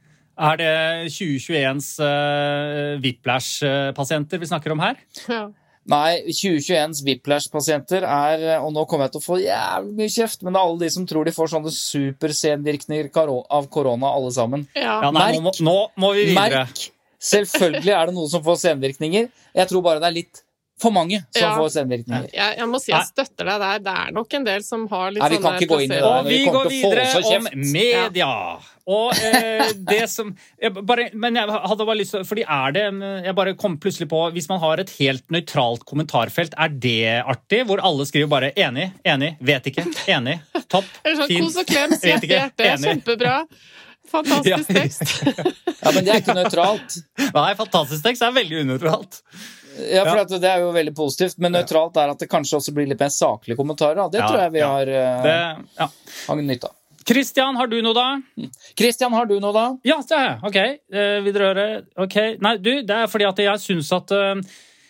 Er 0.50 0.56
det 0.58 0.70
2021s 1.14 1.90
uh, 2.02 2.98
Whiplash-pasienter 3.02 4.38
vi 4.42 4.46
snakker 4.50 4.72
om 4.74 4.80
her? 4.82 4.96
Ja. 5.28 5.44
Nei, 5.86 6.22
2021s 6.32 7.02
Whiplash-pasienter 7.04 8.06
er 8.08 8.44
Og 8.64 8.70
nå 8.72 8.86
kommer 8.88 9.04
jeg 9.04 9.12
til 9.12 9.20
å 9.20 9.24
få 9.26 9.36
jævlig 9.42 9.92
mye 9.98 10.08
kjeft, 10.14 10.40
men 10.42 10.54
det 10.54 10.60
er 10.62 10.64
alle 10.70 10.80
de 10.80 10.88
som 10.94 11.04
tror 11.06 11.24
de 11.28 11.34
får 11.36 11.50
sånne 11.52 11.72
supersenvirkninger 11.74 13.10
av 13.50 13.68
korona, 13.68 14.06
alle 14.16 14.32
sammen. 14.32 14.66
Ja. 14.74 15.00
Ja, 15.04 15.10
nei, 15.12 15.32
nå, 15.36 15.42
må- 15.44 15.60
nå 15.60 15.76
må 16.00 16.14
vi 16.16 16.24
videre. 16.32 16.64
Merk! 16.66 16.90
Selvfølgelig 17.24 17.92
er 17.96 18.06
det 18.06 18.14
noen 18.16 18.28
som 18.32 18.42
får 18.44 18.58
senvirkninger. 18.64 19.28
Jeg 19.54 19.68
tror 19.68 19.82
bare 19.82 20.00
det 20.00 20.08
er 20.08 20.16
litt 20.18 20.42
for 20.84 20.92
mange 20.94 21.22
som 21.32 21.42
Ja. 21.42 21.54
får 21.58 21.72
senvirkninger. 21.78 22.28
Jeg, 22.36 22.58
jeg 22.60 22.68
må 22.70 22.80
si 22.82 22.92
jeg 22.92 23.08
støtter 23.08 23.48
deg 23.50 23.64
der. 23.64 23.82
Det 23.88 23.94
er 24.04 24.12
nok 24.20 24.34
en 24.38 24.44
del 24.46 24.62
som 24.66 24.86
har 24.92 25.10
litt 25.14 25.24
Nei, 25.24 25.30
vi 25.34 25.40
kan 25.42 25.58
ikke 25.58 25.70
gå 25.72 25.80
inn 25.84 25.90
i 25.90 25.96
det. 25.96 26.04
Og 26.04 26.28
vi 26.28 26.38
vi 26.38 26.44
går 26.52 26.68
til 26.68 26.84
å 26.84 26.92
få 26.92 26.92
videre 26.92 27.36
om 27.38 27.48
media. 27.72 28.30
Og 28.84 29.14
eh, 29.24 29.70
det 29.88 30.02
som 30.12 30.34
jeg 30.60 30.74
bare, 30.84 31.06
Men 31.16 31.38
jeg 31.40 31.48
hadde 31.48 31.84
bare 31.88 31.96
lyst 31.96 32.12
til 32.12 32.24
Fordi 32.28 32.42
er 32.44 32.74
det 32.76 32.82
Jeg 33.24 33.32
bare 33.38 33.54
kom 33.56 33.78
plutselig 33.80 34.10
på 34.10 34.18
Hvis 34.34 34.48
man 34.50 34.60
har 34.60 34.82
et 34.82 34.90
helt 34.98 35.24
nøytralt 35.32 35.86
kommentarfelt, 35.88 36.52
er 36.60 36.68
det 36.68 36.98
artig? 37.24 37.62
Hvor 37.64 37.80
alle 37.80 38.04
skriver 38.04 38.28
bare 38.28 38.50
'enig', 38.52 38.92
'enig', 39.08 39.38
'vet 39.40 39.70
ikke', 39.72 39.86
'enig', 40.04 40.40
'topp', 40.68 40.84
Eller 41.06 41.16
sånn 41.16 41.40
kos 41.46 41.56
og 41.56 41.66
klem, 41.66 41.90
Vet 42.04 42.28
hjerte. 42.28 42.76
Kjempebra. 42.84 43.38
Fantastisk 44.12 44.68
Ja. 44.68 44.82
tekst. 44.82 45.02
Ja, 45.84 45.90
Men 45.92 46.04
det 46.04 46.12
er 46.14 46.20
ikke 46.20 46.34
nøytralt. 46.36 46.94
Nei, 47.34 47.54
fantastisk 47.56 48.02
tekst. 48.04 48.22
Er 48.22 48.32
veldig 48.36 48.60
unøytralt. 48.64 49.22
Ja, 49.78 50.04
for 50.04 50.16
Ja. 50.16 50.24
Det 50.38 50.50
er 50.50 50.62
jo 50.62 50.70
veldig 50.72 50.94
positivt, 50.94 51.38
men 51.38 51.52
nøytralt 51.52 51.96
er 51.96 52.10
at 52.14 52.18
det 52.18 52.28
kanskje 52.30 52.58
også 52.60 52.74
blir 52.74 52.86
litt 52.88 53.00
mer 53.00 53.12
saklige 53.12 53.56
kommentarer. 53.58 54.10
Det 54.10 54.20
Ja, 54.20 54.28
tror 54.28 54.40
jeg 54.44 54.52
vi 54.52 54.60
har, 54.60 54.84
Det, 54.86 55.36
ja. 55.78 55.88
har 56.28 56.36
nytte 56.36 56.70
av. 56.70 56.74
Kristian, 57.04 57.56
har 57.56 57.66
du 57.68 57.82
noe, 57.84 57.92
da? 57.92 58.48
Kristian, 58.78 59.12
har 59.12 59.26
du 59.26 59.34
noe, 59.40 59.52
da? 59.52 59.64
Ja, 59.84 59.98
det 60.00 60.16
har 60.16 60.24
jeg. 60.24 60.38
Ok. 60.48 60.56
Eh, 60.56 61.18
videre 61.26 61.50
høre. 61.50 61.66
Ok. 62.00 62.16
Nei, 62.40 62.56
du, 62.56 62.70
det 62.82 62.96
er 62.96 63.10
fordi 63.12 63.26
at 63.28 63.42
jeg 63.44 63.60
syns 63.60 63.90
at 63.92 64.10
eh, 64.16 64.40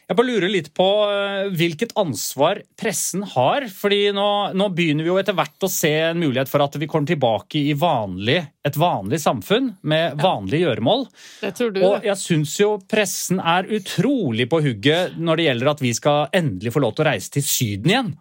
Jeg 0.04 0.18
bare 0.18 0.28
lurer 0.28 0.50
litt 0.52 0.66
på 0.76 0.86
eh, 1.08 1.46
hvilket 1.56 1.94
ansvar 1.96 2.60
pressen 2.76 3.22
har. 3.34 3.64
fordi 3.72 4.10
nå, 4.12 4.26
nå 4.52 4.66
begynner 4.76 5.06
vi 5.06 5.08
jo 5.08 5.16
etter 5.20 5.36
hvert 5.36 5.64
å 5.64 5.70
se 5.72 5.92
en 6.10 6.20
mulighet 6.20 6.50
for 6.50 6.64
at 6.64 6.76
vi 6.80 6.88
kommer 6.90 7.08
tilbake 7.08 7.62
i 7.70 7.72
vanlig, 7.78 8.36
et 8.68 8.76
vanlig 8.76 9.22
samfunn 9.22 9.70
med 9.82 10.20
vanlige 10.20 10.66
gjøremål. 10.66 11.06
Det 11.40 11.54
tror 11.56 11.72
du, 11.72 11.80
Og 11.88 12.04
jeg 12.04 12.20
syns 12.20 12.58
jo 12.60 12.74
pressen 12.90 13.40
er 13.40 13.70
utrolig 13.78 14.48
på 14.52 14.60
hugget 14.64 15.16
når 15.16 15.40
det 15.40 15.48
gjelder 15.48 15.72
at 15.72 15.82
vi 15.86 15.94
skal 15.96 16.36
endelig 16.36 16.74
få 16.74 16.84
lov 16.84 16.94
til 16.98 17.06
å 17.06 17.10
reise 17.12 17.32
til 17.38 17.48
Syden 17.48 17.94
igjen. 17.94 18.12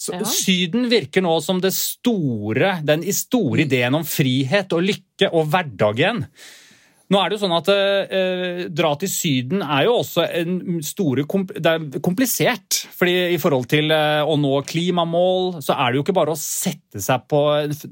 Så 0.00 0.14
Ja. 0.16 0.24
Syden 0.24 0.88
virker 0.88 1.20
nå 1.20 1.34
som 1.44 1.60
det 1.60 1.74
store, 1.76 2.78
den 2.82 3.04
store 3.12 3.66
ideen 3.66 3.98
om 3.98 4.06
frihet 4.08 4.72
og 4.72 4.86
lykke 4.88 5.28
og 5.28 5.50
hverdag 5.52 6.00
igjen. 6.00 6.22
Nå 7.10 7.18
er 7.18 7.30
det 7.30 7.36
jo 7.36 7.42
sånn 7.42 7.56
at 7.56 7.70
eh, 7.74 8.60
Dra 8.70 8.92
til 9.00 9.10
Syden 9.10 9.64
er 9.64 9.88
jo 9.88 9.96
også 9.98 10.28
en 10.28 10.78
store 10.86 11.24
Det 11.56 11.72
er 11.72 12.02
komplisert. 12.04 12.84
fordi 12.96 13.34
i 13.34 13.40
forhold 13.40 13.66
til 13.70 13.90
eh, 13.94 14.20
å 14.22 14.36
nå 14.38 14.60
klimamål, 14.68 15.58
så 15.64 15.74
er 15.74 15.90
det 15.90 15.98
jo 15.98 16.04
ikke 16.04 16.18
bare 16.20 16.36
å 16.36 16.38
sette 16.38 17.02
seg 17.02 17.26
på 17.30 17.40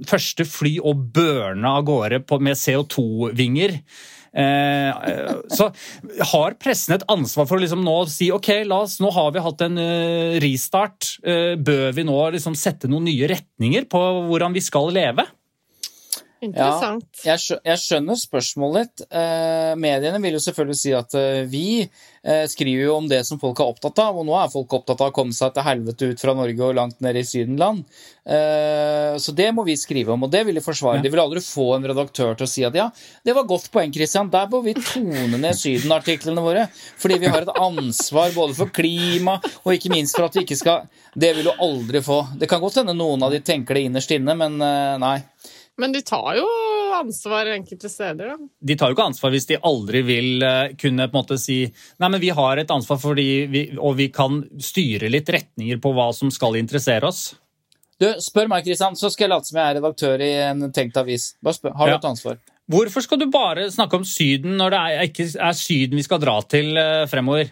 første 0.06 0.46
fly 0.46 0.78
og 0.84 1.08
børne 1.16 1.74
av 1.78 1.82
gårde 1.88 2.22
på, 2.28 2.38
med 2.44 2.58
CO2-vinger. 2.60 3.80
Eh, 4.38 4.88
eh, 4.88 5.32
så 5.50 5.70
har 6.32 6.56
pressen 6.60 6.94
et 6.98 7.06
ansvar 7.10 7.48
for 7.48 7.58
å 7.58 7.62
liksom 7.62 7.82
nå 7.84 7.96
si 8.12 8.28
ok, 8.34 8.50
la 8.68 8.82
oss, 8.84 8.98
nå 9.02 9.10
har 9.14 9.32
vi 9.34 9.44
hatt 9.44 9.64
en 9.66 9.80
eh, 9.82 10.36
restart. 10.44 11.14
Eh, 11.24 11.56
bør 11.56 11.90
vi 11.96 12.06
nå 12.06 12.18
liksom 12.36 12.56
sette 12.58 12.90
noen 12.90 13.08
nye 13.08 13.30
retninger 13.30 13.88
på 13.90 14.04
hvordan 14.28 14.54
vi 14.56 14.64
skal 14.64 14.92
leve? 14.94 15.26
Interessant. 16.38 17.06
Jeg, 17.26 17.40
skjø 17.42 17.56
jeg 17.66 17.80
skjønner 17.82 18.18
spørsmålet 18.18 18.84
ditt. 18.86 19.06
Eh, 19.10 19.72
mediene 19.80 20.20
vil 20.22 20.36
jo 20.36 20.42
selvfølgelig 20.44 20.78
si 20.78 20.92
at 20.94 21.16
eh, 21.18 21.40
vi 21.50 21.64
eh, 21.82 22.44
skriver 22.46 22.84
jo 22.84 22.92
om 22.94 23.08
det 23.10 23.24
som 23.26 23.40
folk 23.42 23.58
er 23.58 23.72
opptatt 23.72 23.98
av, 24.04 24.20
og 24.20 24.28
nå 24.28 24.36
er 24.38 24.52
folk 24.52 24.76
opptatt 24.78 25.02
av 25.02 25.10
å 25.10 25.16
komme 25.16 25.34
seg 25.34 25.56
til 25.56 25.66
helvete 25.66 26.12
ut 26.12 26.22
fra 26.22 26.36
Norge 26.38 26.68
og 26.68 26.76
langt 26.78 27.02
ned 27.02 27.18
i 27.18 27.24
Sydenland. 27.26 27.82
Eh, 28.22 29.16
så 29.18 29.34
det 29.34 29.48
må 29.56 29.64
vi 29.66 29.74
skrive 29.80 30.14
om, 30.14 30.28
og 30.28 30.30
det 30.30 30.44
vil 30.46 30.60
de 30.60 30.62
forsvare. 30.62 31.02
De 31.02 31.10
vil 31.10 31.24
aldri 31.24 31.42
få 31.42 31.72
en 31.74 31.90
redaktør 31.90 32.38
til 32.38 32.46
å 32.46 32.52
si 32.54 32.66
at 32.68 32.78
ja, 32.78 32.86
det 33.26 33.34
var 33.34 33.48
godt 33.50 33.66
poeng, 33.74 33.90
Christian, 33.94 34.30
der 34.30 34.46
må 34.52 34.62
vi 34.62 34.76
tone 34.78 35.42
ned 35.42 35.58
Syden-artiklene 35.58 36.44
våre. 36.44 36.68
Fordi 37.02 37.18
vi 37.18 37.34
har 37.34 37.48
et 37.48 37.54
ansvar 37.58 38.30
både 38.36 38.54
for 38.60 38.70
klima 38.70 39.40
og 39.64 39.74
ikke 39.74 39.90
minst 39.90 40.14
for 40.14 40.28
at 40.28 40.38
vi 40.38 40.46
ikke 40.46 40.60
skal 40.60 40.86
Det 41.18 41.32
vil 41.34 41.48
du 41.48 41.50
aldri 41.50 41.98
få. 42.04 42.20
Det 42.38 42.46
kan 42.46 42.62
godt 42.62 42.78
hende 42.78 42.94
noen 42.94 43.24
av 43.26 43.34
de 43.34 43.42
tenker 43.42 43.74
det 43.74 43.88
innerst 43.88 44.12
inne, 44.14 44.38
men 44.38 44.60
nei. 45.02 45.16
Men 45.78 45.92
de 45.94 46.00
tar 46.02 46.36
jo 46.40 46.46
ansvar 46.98 47.46
enkelte 47.52 47.86
steder, 47.92 48.32
da. 48.32 48.48
de 48.66 48.74
tar 48.76 48.90
jo 48.90 48.96
ikke 48.96 49.04
ansvar 49.12 49.30
hvis 49.30 49.46
de 49.46 49.58
aldri 49.62 50.00
vil 50.02 50.42
eh, 50.42 50.72
kunne 50.80 51.06
på 51.06 51.14
en 51.14 51.20
måte 51.20 51.36
si 51.38 51.58
nei, 51.68 52.08
men 52.10 52.18
vi 52.22 52.32
har 52.34 52.58
et 52.58 52.72
ansvar 52.74 52.98
fordi 52.98 53.26
vi, 53.52 53.62
og 53.78 53.94
vi 54.00 54.08
kan 54.14 54.40
styre 54.58 55.10
litt 55.12 55.30
retninger 55.30 55.78
på 55.84 55.92
hva 55.94 56.08
som 56.16 56.32
skal 56.34 56.58
interessere 56.58 57.06
oss. 57.06 57.36
Du, 57.98 58.06
Spør 58.22 58.50
meg, 58.50 58.66
Kristian, 58.66 58.94
så 58.98 59.10
skal 59.10 59.26
jeg 59.28 59.32
late 59.36 59.50
som 59.50 59.58
jeg 59.58 59.70
er 59.72 59.78
redaktør 59.80 60.22
i 60.22 60.32
en 60.48 60.68
tenkt 60.74 60.98
avis. 61.00 61.32
Bare 61.42 61.56
spør, 61.58 61.76
Har 61.78 61.86
du 61.86 61.92
Ja. 61.92 61.98
et 61.98 62.10
ansvar? 62.10 62.38
Hvorfor 62.68 63.02
skal 63.02 63.18
du 63.22 63.26
bare 63.32 63.70
snakke 63.72 63.96
om 63.96 64.04
Syden 64.04 64.58
når 64.58 64.70
det 64.74 64.78
er, 64.82 65.06
ikke 65.08 65.24
er 65.40 65.54
Syden 65.56 65.96
vi 65.98 66.04
skal 66.04 66.20
dra 66.22 66.40
til 66.42 66.76
eh, 66.76 67.06
fremover? 67.10 67.50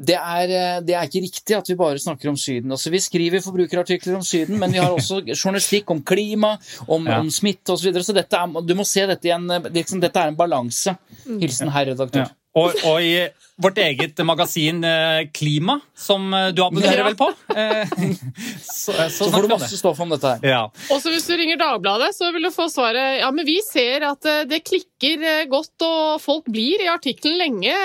Det 0.00 0.16
er, 0.16 0.50
eh, 0.50 0.80
det 0.82 0.94
er 0.96 1.06
ikke 1.06 1.20
riktig 1.22 1.56
at 1.56 1.68
vi 1.68 1.74
bare 1.78 1.98
snakker 2.00 2.30
om 2.30 2.36
Syden. 2.36 2.72
Altså, 2.72 2.90
vi 2.90 2.98
skriver 2.98 3.42
forbrukerartikler 3.44 4.16
om 4.16 4.22
Syden, 4.24 4.58
men 4.58 4.72
vi 4.72 4.78
har 4.80 4.90
også 4.90 5.20
journalistikk 5.44 5.90
om 5.90 6.02
klima, 6.02 6.56
om, 6.88 7.06
Ja. 7.06 7.20
om 7.20 7.30
smitte 7.30 7.72
osv. 7.74 7.82
Så, 7.82 7.90
videre. 7.90 8.02
så 8.08 8.14
dette 8.16 8.36
er, 8.40 8.60
du 8.66 8.74
må 8.74 8.84
se 8.88 9.04
dette 9.06 9.28
i 9.28 9.34
en, 9.36 9.46
liksom, 9.70 10.00
dette 10.00 10.18
er 10.18 10.32
en 10.32 10.36
balanse. 10.38 10.96
Hilsen 11.26 11.68
herr 11.70 11.92
redaktør. 11.92 12.24
Ja. 12.26 12.41
Og, 12.52 12.74
og 12.84 12.98
i 13.00 13.14
vårt 13.62 13.78
eget 13.80 14.18
magasin 14.28 14.82
eh, 14.84 15.22
Klima, 15.32 15.78
som 15.96 16.26
eh, 16.36 16.50
du 16.52 16.60
abonnerer 16.64 16.98
Ja. 17.00 17.04
vel 17.06 17.14
på, 17.16 17.28
eh, 17.56 17.92
så, 18.60 18.92
så, 18.92 19.06
Så 19.08 19.28
får 19.32 19.46
du 19.46 19.48
masse 19.54 19.76
stoff 19.78 20.00
om 20.04 20.10
dette 20.12 20.32
her. 20.34 20.44
Ja. 20.50 20.58
Også 20.92 21.12
hvis 21.14 21.24
du 21.30 21.32
ringer 21.38 21.56
Dagbladet, 21.60 22.10
så 22.16 22.28
vil 22.34 22.44
du 22.44 22.50
få 22.52 22.66
svaret 22.72 23.22
ja, 23.22 23.30
men 23.32 23.46
vi 23.48 23.56
ser 23.64 24.04
at 24.10 24.28
det 24.50 24.60
klikker 24.68 25.46
godt, 25.52 25.84
og 25.86 26.20
folk 26.20 26.50
blir 26.52 26.82
i 26.84 26.90
artikkelen 26.92 27.38
lenge, 27.40 27.76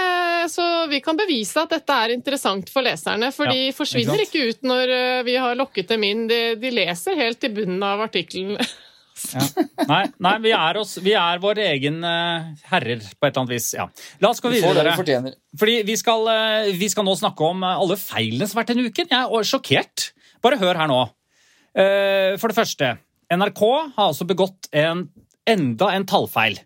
så 0.51 0.65
vi 0.91 0.99
kan 1.05 1.19
bevise 1.19 1.61
at 1.63 1.71
dette 1.77 1.99
er 2.03 2.15
interessant 2.17 2.71
for 2.73 2.83
leserne. 2.83 3.31
For 3.35 3.47
Ja, 3.47 3.55
de 3.55 3.69
ikke 3.69 3.79
forsvinner 3.83 4.19
sant? 4.19 4.27
ikke, 4.27 4.49
ut 4.51 4.67
når 4.67 4.93
vi 5.27 5.37
har 5.39 5.55
lokket 5.59 5.93
dem 5.95 6.03
inn. 6.07 6.25
De, 6.31 6.41
de 6.59 6.73
leser 6.75 7.15
helt 7.19 7.39
til 7.43 7.55
bunnen 7.55 7.83
av 7.87 8.03
artikkelen. 8.09 8.59
Ja. 9.33 9.43
Nei, 9.89 10.01
nei 10.23 10.33
vi, 10.43 10.51
er 10.55 10.79
oss, 10.81 10.95
vi 11.03 11.13
er 11.17 11.41
vår 11.41 11.61
egen 11.65 11.99
uh, 12.05 12.47
herrer 12.71 13.01
på 13.01 13.27
et 13.27 13.31
eller 13.31 13.43
annet 13.43 13.55
vis. 13.55 13.71
Ja. 13.77 13.87
La 14.23 14.31
oss 14.31 14.41
gå 14.43 14.51
videre. 14.53 14.93
fortjener. 14.97 15.35
Fordi 15.57 15.79
vi 15.87 15.97
skal, 15.99 16.27
uh, 16.29 16.69
vi 16.77 16.89
skal 16.91 17.07
nå 17.07 17.15
snakke 17.19 17.49
om 17.49 17.65
eh, 17.65 17.81
alle 17.83 17.97
feilene 17.99 18.47
som 18.47 18.57
har 18.57 18.65
vært 18.65 18.73
denne 18.75 18.87
uken. 18.91 19.09
Jeg 19.13 19.39
er 19.39 19.49
sjokkert. 19.51 20.07
Bare 20.45 20.59
hør 20.61 20.81
her 20.83 20.91
nå. 20.91 21.01
Uh, 21.77 22.37
For 22.41 22.49
det 22.51 22.59
første, 22.59 22.93
NRK 23.33 23.63
har 23.97 24.07
altså 24.07 24.27
begått 24.29 24.69
en, 24.75 25.07
enda 25.49 25.91
en 25.95 26.07
tallfeil. 26.09 26.61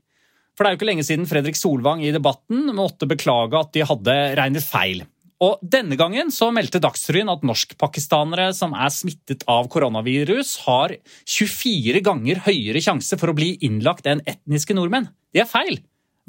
For 0.56 0.64
det 0.64 0.70
er 0.70 0.76
jo 0.76 0.82
ikke 0.82 0.92
lenge 0.92 1.08
siden 1.08 1.30
Fredrik 1.30 1.58
Solvang 1.58 2.04
i 2.04 2.14
debatten 2.14 2.68
måtte 2.78 3.08
beklage 3.10 3.58
at 3.58 3.72
de 3.74 3.88
hadde 3.88 4.18
regnet 4.38 4.66
feil. 4.66 5.06
Og 5.42 5.62
Denne 5.66 5.98
gangen 5.98 6.30
så 6.34 6.52
meldte 6.54 6.82
Dagsrevyen 6.84 7.32
at 7.34 7.46
norskpakistanere 7.48 8.52
som 8.54 8.76
er 8.78 8.92
smittet 8.94 9.42
av 9.50 9.66
koronavirus, 9.74 10.60
har 10.68 10.94
24 11.26 12.04
ganger 12.06 12.44
høyere 12.46 12.84
sjanse 12.84 13.18
for 13.18 13.32
å 13.32 13.38
bli 13.38 13.56
innlagt 13.66 14.06
enn 14.10 14.22
etniske 14.30 14.78
nordmenn. 14.78 15.10
Det 15.34 15.42
er 15.42 15.50
feil. 15.50 15.80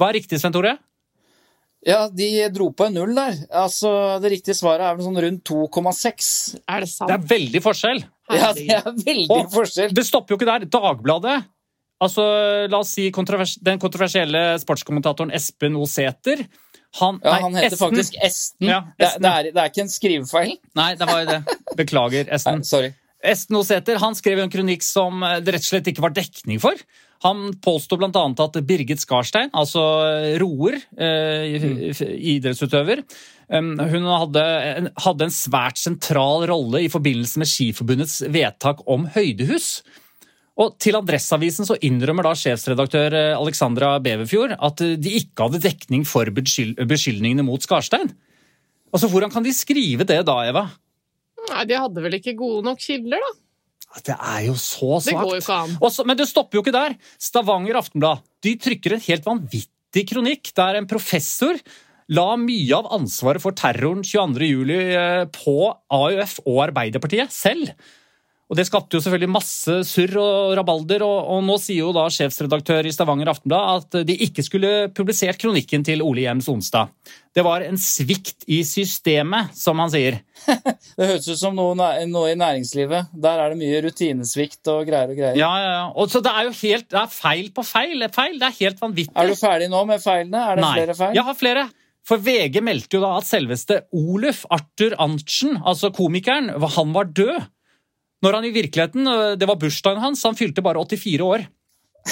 Hva 0.00 0.08
er 0.08 0.20
riktig, 0.20 0.40
Svein 0.40 0.54
Tore? 0.56 0.78
Ja, 1.84 2.06
de 2.08 2.28
dro 2.54 2.70
på 2.72 2.86
en 2.86 2.94
null 2.94 3.12
der. 3.16 3.36
Altså, 3.50 3.90
Det 4.22 4.30
riktige 4.38 4.56
svaret 4.56 4.86
er 4.86 4.96
vel 4.96 5.04
sånn 5.04 5.22
rundt 5.24 5.44
2,6. 5.44 6.28
Er 6.70 6.84
det 6.86 6.88
sant? 6.88 7.10
Det 7.10 7.16
er 7.18 7.30
veldig 7.36 7.62
forskjell. 7.64 8.04
Ja, 8.32 8.52
det 8.56 8.68
er 8.70 8.86
veldig 8.86 9.30
Og 9.34 9.50
forskjell. 9.52 9.92
Det 9.92 10.06
stopper 10.06 10.32
jo 10.32 10.38
ikke 10.40 10.48
der. 10.48 10.70
Dagbladet 10.70 11.42
Altså, 12.02 12.22
La 12.70 12.80
oss 12.82 12.96
si 12.96 13.10
kontrovers 13.14 13.56
den 13.62 13.78
kontroversielle 13.78 14.56
sportskommentatoren 14.58 15.30
Espen 15.36 15.76
O. 15.78 15.84
Han, 17.00 17.20
Ja, 17.24 17.30
nei, 17.32 17.40
han 17.42 17.54
heter 17.56 17.66
Esten. 17.72 17.82
faktisk 17.86 18.16
Esten. 18.22 18.68
Ja, 18.68 18.80
Det, 18.98 19.06
Esten, 19.06 19.22
det, 19.24 19.30
er, 19.32 19.50
det 19.54 19.62
er 19.62 19.70
ikke 19.72 19.84
en 19.86 19.92
skrivefeil. 19.94 20.56
Nei, 20.76 20.90
det 21.00 21.08
var 21.08 21.22
jo 21.22 21.30
det. 21.30 21.56
Beklager, 21.78 22.26
Nei, 22.28 22.34
Esten. 22.36 22.64
sorry. 22.68 22.92
Esten 23.22 23.56
Oseter, 23.56 24.00
han 24.02 24.16
skrev 24.18 24.40
en 24.42 24.50
kronikk 24.52 24.82
som 24.84 25.22
eh, 25.22 25.38
det 25.40 25.54
rett 25.54 25.64
og 25.64 25.70
slett 25.72 25.88
ikke 25.92 26.02
var 26.04 26.12
dekning 26.16 26.60
for. 26.60 26.74
Han 27.22 27.52
påsto 27.62 27.94
bl.a. 27.96 28.10
at 28.10 28.56
Birgit 28.66 28.98
Skarstein, 28.98 29.52
altså 29.54 29.82
roer, 30.42 30.80
eh, 30.98 31.92
idrettsutøver, 32.34 33.04
Um, 33.52 33.74
hun 33.76 34.06
hadde, 34.08 34.42
hadde 35.04 35.26
en 35.26 35.32
svært 35.34 35.76
sentral 35.76 36.46
rolle 36.48 36.78
i 36.86 36.88
forbindelse 36.88 37.36
med 37.42 37.50
Skiforbundets 37.50 38.22
vedtak 38.32 38.78
om 38.88 39.02
høydehus. 39.12 39.82
Og 40.60 40.74
Til 40.82 40.98
Adresseavisen 40.98 41.64
så 41.64 41.78
innrømmer 41.80 42.26
da 42.28 42.34
sjefsredaktør 42.36 43.14
eh, 43.16 43.38
Alexandra 43.38 43.94
Beverfjord 44.04 44.52
at 44.58 44.82
eh, 44.84 44.98
de 45.00 45.14
ikke 45.22 45.46
hadde 45.46 45.62
dekning 45.64 46.04
for 46.08 46.28
beskyldningene 46.28 47.44
mot 47.46 47.62
Skarstein. 47.64 48.10
Altså, 48.92 49.08
Hvordan 49.08 49.32
kan 49.32 49.44
de 49.46 49.54
skrive 49.56 50.04
det 50.08 50.18
da, 50.28 50.36
Eva? 50.50 50.66
Nei, 51.48 51.62
De 51.70 51.78
hadde 51.80 52.04
vel 52.04 52.18
ikke 52.18 52.36
gode 52.38 52.66
nok 52.66 52.82
kilder, 52.82 53.22
da. 53.22 53.32
Det 54.00 54.16
er 54.16 54.42
jo 54.46 54.56
så 54.56 54.98
svakt. 55.00 55.08
Det 55.08 55.16
går 55.18 55.32
jo 55.34 55.40
ikke 55.42 55.56
an. 55.66 55.72
Også, 55.84 56.04
men 56.08 56.16
det 56.20 56.28
stopper 56.28 56.58
jo 56.58 56.64
ikke 56.64 56.76
der. 56.76 56.94
Stavanger 57.20 57.80
Aftenblad 57.80 58.22
de 58.44 58.54
trykker 58.60 58.96
en 58.96 59.02
helt 59.04 59.26
vanvittig 59.26 60.04
kronikk 60.08 60.52
der 60.56 60.78
en 60.78 60.88
professor 60.88 61.58
la 62.12 62.28
mye 62.40 62.76
av 62.76 62.88
ansvaret 62.96 63.42
for 63.42 63.56
terroren 63.56 64.04
22.07. 64.04 64.72
Eh, 64.76 65.24
på 65.32 65.56
AUF 65.92 66.38
og 66.44 66.62
Arbeiderpartiet 66.68 67.32
selv. 67.34 67.72
Og 68.52 68.58
Det 68.58 68.66
skapte 68.68 68.98
jo 68.98 69.00
selvfølgelig 69.00 69.32
masse 69.32 69.74
surr 69.88 70.18
og 70.20 70.50
rabalder, 70.58 71.00
og, 71.06 71.28
og, 71.32 71.38
nå 71.46 71.54
sier 71.56 71.86
jo 71.86 71.92
da 71.96 72.02
sjefsredaktør 72.12 72.84
i 72.84 72.90
Stavanger 72.92 73.30
Aftenblad 73.32 73.78
at 73.78 74.02
de 74.04 74.16
ikke 74.26 74.44
skulle 74.44 74.72
publisert 74.92 75.40
kronikken 75.40 75.80
til 75.88 76.04
Ole 76.04 76.26
Hjems 76.26 76.50
Onsdag. 76.52 76.90
Det 77.32 77.40
var 77.46 77.64
en 77.64 77.80
svikt 77.80 78.44
i 78.52 78.58
systemet, 78.68 79.54
som 79.56 79.80
han 79.80 79.88
sier. 79.94 80.18
det 80.98 81.08
høres 81.14 81.30
ut 81.32 81.40
som 81.40 81.56
noe, 81.56 81.72
noe, 82.10 82.26
i 82.28 82.36
næringslivet. 82.36 83.14
Der 83.24 83.40
er 83.40 83.54
det 83.54 83.60
mye 83.62 83.80
rutinesvikt 83.86 84.68
og 84.74 84.84
greier 84.90 85.14
og 85.14 85.22
greier. 85.22 85.40
Ja, 85.40 85.48
ja, 85.62 85.72
ja. 85.78 85.88
Og 85.96 86.12
så 86.12 86.20
det 86.20 86.34
er 86.36 86.50
jo 86.50 86.52
helt, 86.58 86.90
det 86.92 87.00
er 87.06 87.16
feil 87.16 87.48
på 87.56 87.64
feil. 87.64 88.04
feil. 88.12 88.36
Det 88.36 88.50
er 88.50 88.58
helt 88.58 88.84
vanvittig. 88.84 89.16
Er 89.16 89.32
du 89.32 89.40
ferdig 89.40 89.70
nå 89.72 89.80
med 89.88 90.04
feilene? 90.04 90.44
Er 90.44 90.60
det 90.60 90.66
Nei, 90.66 90.74
flere 90.82 90.98
feil? 91.00 91.16
Jeg 91.16 91.28
har 91.30 91.40
flere. 91.40 91.64
For 92.04 92.20
VG 92.20 92.60
meldte 92.68 93.00
jo 93.00 93.02
da 93.06 93.16
at 93.16 93.32
selveste 93.32 93.80
Oluf 93.96 94.44
Arthur 94.52 95.00
Arntzen, 95.00 95.56
altså 95.56 95.88
komikeren, 95.96 96.52
han 96.76 96.92
var 96.92 97.08
død. 97.16 97.48
Når 98.22 98.38
han 98.38 98.46
i 98.46 98.54
virkeligheten 98.54 99.08
øh, 99.08 99.32
Det 99.38 99.48
var 99.50 99.58
bursdagen 99.60 100.02
hans, 100.02 100.22
han 100.22 100.38
fylte 100.38 100.64
bare 100.64 100.80
84 100.82 101.26
år. 101.26 101.48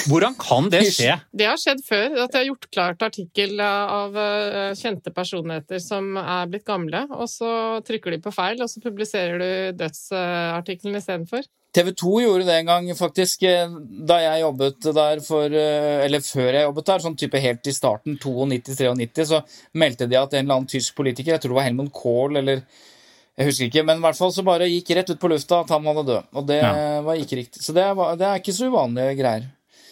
Hvordan 0.07 0.35
kan 0.39 0.69
det 0.71 0.85
skje? 0.95 1.17
Det 1.35 1.47
har 1.49 1.57
skjedd 1.59 1.81
før. 1.83 2.05
At 2.23 2.31
jeg 2.31 2.39
har 2.39 2.47
gjort 2.47 2.67
klart 2.71 3.01
artikkel 3.03 3.59
av 3.59 4.15
øh, 4.15 4.75
kjente 4.79 5.11
personligheter 5.11 5.81
som 5.83 6.13
er 6.21 6.51
blitt 6.51 6.67
gamle, 6.67 7.03
og 7.11 7.27
så 7.27 7.81
trykker 7.87 8.15
de 8.15 8.21
på 8.23 8.31
feil, 8.31 8.61
og 8.63 8.71
så 8.71 8.83
publiserer 8.83 9.41
du 9.41 9.81
dødsartikkelen 9.81 10.95
istedenfor. 11.01 11.43
TV 11.71 11.93
2 11.95 12.13
gjorde 12.19 12.47
det 12.47 12.55
en 12.59 12.67
gang, 12.67 12.87
faktisk, 12.99 13.43
eh, 13.47 13.75
da 14.07 14.17
jeg 14.19 14.41
jobbet 14.43 14.87
der 14.95 15.21
for 15.23 15.47
øh, 15.47 16.05
Eller 16.05 16.19
før 16.19 16.49
jeg 16.51 16.65
jobbet 16.65 16.87
der, 16.87 17.03
sånn 17.03 17.19
type 17.19 17.43
helt 17.43 17.67
i 17.67 17.75
starten, 17.75 18.17
92-93, 18.19 19.27
så 19.29 19.43
meldte 19.79 20.07
de 20.07 20.19
at 20.19 20.33
en 20.35 20.43
eller 20.43 20.59
annen 20.59 20.71
tysk 20.71 20.95
politiker, 20.99 21.35
jeg 21.35 21.43
tror 21.43 21.53
det 21.53 21.59
var 21.61 21.67
Helmut 21.69 21.93
Kohl 21.95 22.41
eller 22.41 22.65
jeg 23.41 23.49
husker 23.49 23.67
ikke, 23.67 23.85
men 23.87 23.99
i 23.99 24.05
hvert 24.05 24.19
fall 24.19 24.33
så 24.33 24.43
bare 24.45 24.69
gikk 24.69 24.93
rett 24.97 25.09
ut 25.11 25.21
på 25.21 25.31
lufta 25.31 25.63
at 25.65 25.71
han 25.73 25.87
var 25.87 26.03
død. 26.05 26.29
Og 26.37 26.45
det 26.49 26.59
ja. 26.61 26.73
var 27.05 27.19
ikke 27.19 27.41
riktig. 27.41 27.63
Så 27.63 27.73
det, 27.75 27.87
var, 27.97 28.13
det, 28.19 28.27
er 28.27 28.43
ikke 28.43 28.55
så 28.55 28.69
uvanlige 28.69 29.15
greier. 29.19 29.47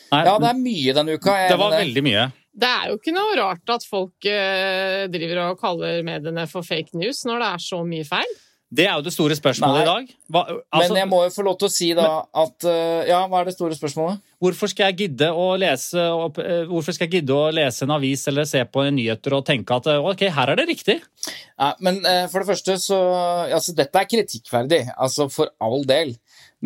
Nei, 0.09 0.21
ja, 0.25 0.35
det 0.41 0.49
er 0.49 0.61
mye 0.61 0.93
denne 0.97 1.15
uka. 1.17 1.35
det 1.49 1.57
var 1.61 1.75
veldig 1.75 2.03
mye. 2.05 2.27
Det 2.59 2.69
er 2.69 2.89
jo 2.89 2.97
ikke 2.97 3.13
noe 3.15 3.35
rart 3.37 3.71
at 3.71 3.85
folk 3.87 4.27
uh, 4.27 5.03
driver 5.11 5.43
og 5.45 5.59
kaller 5.61 6.01
mediene 6.05 6.45
for 6.49 6.65
fake 6.65 6.97
news 6.97 7.21
når 7.27 7.43
det 7.43 7.49
er 7.49 7.65
så 7.65 7.81
mye 7.87 8.07
feil. 8.07 8.37
Det 8.69 8.85
er 8.85 8.99
jo 8.99 9.01
det 9.01 9.11
store 9.15 9.33
spørsmålet 9.33 9.79
Nei. 9.79 9.81
i 9.81 9.89
dag. 9.89 10.09
Hva, 10.29 10.41
altså, 10.45 10.93
men 10.93 10.99
jeg 10.99 11.09
må 11.09 11.19
jo 11.23 11.31
få 11.33 11.43
lov 11.47 11.55
til 11.57 11.65
å 11.65 11.73
si 11.73 11.87
da 11.97 12.05
at 12.21 12.65
uh, 12.69 13.01
Ja, 13.09 13.23
hva 13.25 13.41
er 13.41 13.49
det 13.49 13.55
store 13.55 13.73
spørsmålet? 13.73 14.21
Hvorfor 14.45 14.69
skal 14.69 14.91
jeg 14.91 14.97
gidde 14.99 15.29
å 15.33 15.47
lese, 15.57 16.03
uh, 16.05 16.41
hvorfor 16.69 16.93
skal 16.93 17.07
jeg 17.07 17.23
gidde 17.23 17.33
å 17.33 17.49
lese 17.55 17.87
en 17.87 17.95
avis 17.95 18.27
eller 18.29 18.45
se 18.49 18.61
på 18.69 18.85
nyheter 18.93 19.35
og 19.39 19.47
tenke 19.47 19.73
at 19.73 19.89
uh, 19.89 20.05
ok, 20.11 20.27
her 20.35 20.53
er 20.53 20.61
det 20.61 20.67
riktig? 20.69 20.99
Ja, 21.57 21.71
men 21.83 21.97
for 22.31 22.41
det 22.41 22.49
første 22.51 22.77
så 22.79 22.99
Altså, 23.49 23.73
dette 23.75 23.97
er 23.99 24.07
kritikkverdig. 24.07 24.83
Altså, 25.01 25.25
for 25.33 25.49
all 25.63 25.81
del. 25.89 26.13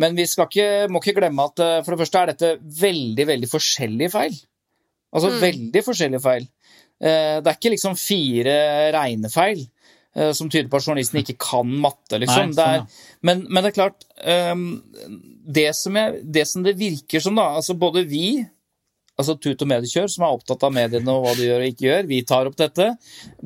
Men 0.00 0.16
vi 0.18 0.26
ikke, 0.28 0.66
må 0.92 1.00
ikke 1.00 1.16
glemme 1.16 1.48
at 1.48 1.62
for 1.86 1.94
det 1.94 2.02
første 2.02 2.20
er 2.20 2.32
dette 2.32 2.50
veldig, 2.80 3.26
veldig 3.30 3.48
forskjellige 3.50 4.12
feil. 4.12 4.36
Altså 5.14 5.30
mm. 5.32 5.38
veldig 5.42 5.82
forskjellige 5.86 6.22
feil. 6.22 6.46
Det 7.00 7.50
er 7.50 7.56
ikke 7.56 7.72
liksom 7.74 7.96
fire 7.98 8.56
regnefeil. 8.94 9.64
Eh, 10.14 10.32
som 10.32 10.50
tyder 10.50 10.68
på 10.70 10.78
at 10.78 10.86
journalisten 10.86 11.18
ikke 11.24 11.34
kan 11.42 11.70
matte, 11.82 12.20
liksom. 12.22 12.52
Nei, 12.52 12.54
sånn, 12.54 12.84
er, 12.84 13.06
men, 13.26 13.40
men, 13.48 13.64
det 13.64 13.72
er 13.72 13.78
klart 13.80 14.04
um, 14.22 14.66
det, 15.42 15.72
som 15.74 15.98
jeg, 15.98 16.20
det, 16.36 16.44
som 16.46 16.62
det 16.66 16.76
virker 16.78 17.24
som, 17.24 17.34
da 17.34 17.48
Altså 17.58 17.74
både 17.78 18.04
vi 18.06 18.28
altså 19.20 19.36
Tut 19.38 19.62
og 19.62 19.70
Mediekjør, 19.70 20.08
som 20.10 20.26
er 20.26 20.34
opptatt 20.34 20.64
av 20.66 20.72
mediene 20.74 21.12
og 21.12 21.24
hva 21.24 21.34
de 21.38 21.46
gjør 21.46 21.62
og 21.62 21.70
ikke 21.70 21.86
gjør. 21.86 22.08
Vi 22.10 22.20
tar 22.26 22.50
opp 22.50 22.56
dette. 22.58 22.88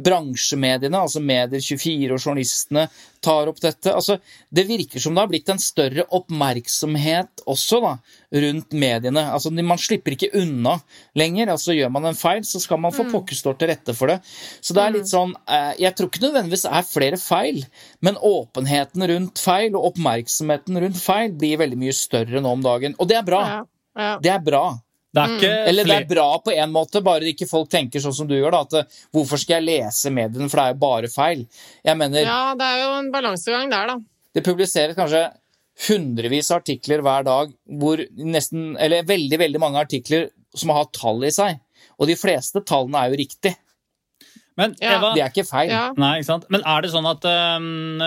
Bransjemediene, 0.09 1.03
altså 1.05 1.21
Medier24 1.25 2.15
og 2.15 2.23
journalistene, 2.23 2.87
tar 3.25 3.51
opp 3.51 3.61
dette. 3.61 3.93
Altså, 3.93 4.19
det 4.55 4.65
virker 4.69 5.03
som 5.03 5.17
det 5.17 5.25
har 5.25 5.31
blitt 5.31 5.53
en 5.53 5.61
større 5.61 6.07
oppmerksomhet 6.15 7.45
også 7.51 7.81
da, 7.85 7.93
rundt 8.47 8.77
mediene. 8.79 9.27
Altså, 9.35 9.53
Man 9.53 9.81
slipper 9.81 10.17
ikke 10.17 10.33
unna 10.41 10.79
lenger. 11.19 11.53
altså 11.53 11.77
Gjør 11.77 11.93
man 11.93 12.09
en 12.11 12.19
feil, 12.19 12.45
så 12.47 12.63
skal 12.63 12.81
man 12.81 12.95
få 12.95 13.09
mm. 13.09 13.13
pokker 13.13 13.37
stå 13.37 13.57
til 13.59 13.73
rette 13.73 13.95
for 13.99 14.13
det. 14.13 14.21
Så 14.61 14.77
det 14.77 14.85
er 14.85 14.97
litt 14.97 15.09
mm. 15.09 15.13
sånn 15.13 15.35
eh, 15.49 15.73
Jeg 15.85 15.97
tror 15.99 16.09
ikke 16.09 16.25
nødvendigvis 16.25 16.65
det 16.67 16.75
er 16.79 16.89
flere 16.89 17.21
feil, 17.21 17.63
men 18.01 18.21
åpenheten 18.25 19.09
rundt 19.13 19.43
feil 19.43 19.77
og 19.77 19.93
oppmerksomheten 19.93 20.81
rundt 20.85 21.01
feil 21.03 21.35
blir 21.37 21.61
veldig 21.61 21.81
mye 21.81 21.97
større 21.97 22.41
nå 22.41 22.57
om 22.57 22.65
dagen. 22.65 22.97
Og 22.99 23.11
det 23.11 23.19
er 23.21 23.27
bra. 23.27 23.47
Ja, 23.49 23.65
ja. 23.99 24.13
Det 24.23 24.31
er 24.33 24.45
bra. 24.45 24.67
Det 25.09 25.23
er 25.23 25.35
ikke 25.35 25.51
mm. 25.51 25.69
Eller 25.71 25.89
det 25.89 25.97
er 25.97 26.09
bra 26.11 26.27
på 26.45 26.53
en 26.53 26.73
måte, 26.73 27.01
bare 27.05 27.31
ikke 27.31 27.49
folk 27.49 27.71
tenker 27.73 28.03
sånn 28.05 28.17
som 28.17 28.29
du 28.29 28.35
gjør. 28.37 28.53
da, 28.53 28.61
at 28.67 28.79
eh, 28.81 28.97
Hvorfor 29.17 29.41
skal 29.41 29.63
jeg 29.63 29.69
lese 29.69 30.13
mediene, 30.15 30.51
for 30.53 30.61
det 30.61 30.65
er 30.67 30.75
jo 30.75 30.81
bare 30.85 31.13
feil. 31.13 31.45
Jeg 31.87 32.01
mener 32.01 32.27
Ja, 32.27 32.41
det 32.59 32.69
er 32.69 32.83
jo 32.83 32.91
en 32.99 33.13
balansegang 33.15 33.73
der, 33.73 33.95
da. 33.95 33.99
Det 34.37 34.45
publiseres 34.45 34.99
kanskje 34.99 35.25
hundrevis 35.89 36.51
av 36.51 36.61
artikler 36.61 37.01
hver 37.07 37.25
dag 37.27 37.53
hvor 37.79 38.01
nesten 38.19 38.73
Eller 38.83 39.07
veldig, 39.07 39.39
veldig 39.39 39.61
mange 39.63 39.79
artikler 39.87 40.29
som 40.59 40.73
har 40.75 40.91
tall 40.97 41.25
i 41.25 41.33
seg. 41.33 41.61
Og 41.99 42.09
de 42.11 42.17
fleste 42.19 42.63
tallene 42.67 43.01
er 43.01 43.13
jo 43.13 43.21
riktige. 43.21 43.57
Men 44.59 44.75
Eva, 44.83 45.13
Det 45.15 45.23
er 45.23 45.31
ikke 45.31 45.47
feil. 45.47 45.71
Ja. 45.71 45.85
Nei, 45.99 46.17
ikke 46.19 46.29
sant? 46.33 46.47
Men 46.51 46.65
er 46.67 46.83
det 46.83 46.91
sånn 46.91 47.07
at 47.07 47.27
um, 47.31 48.03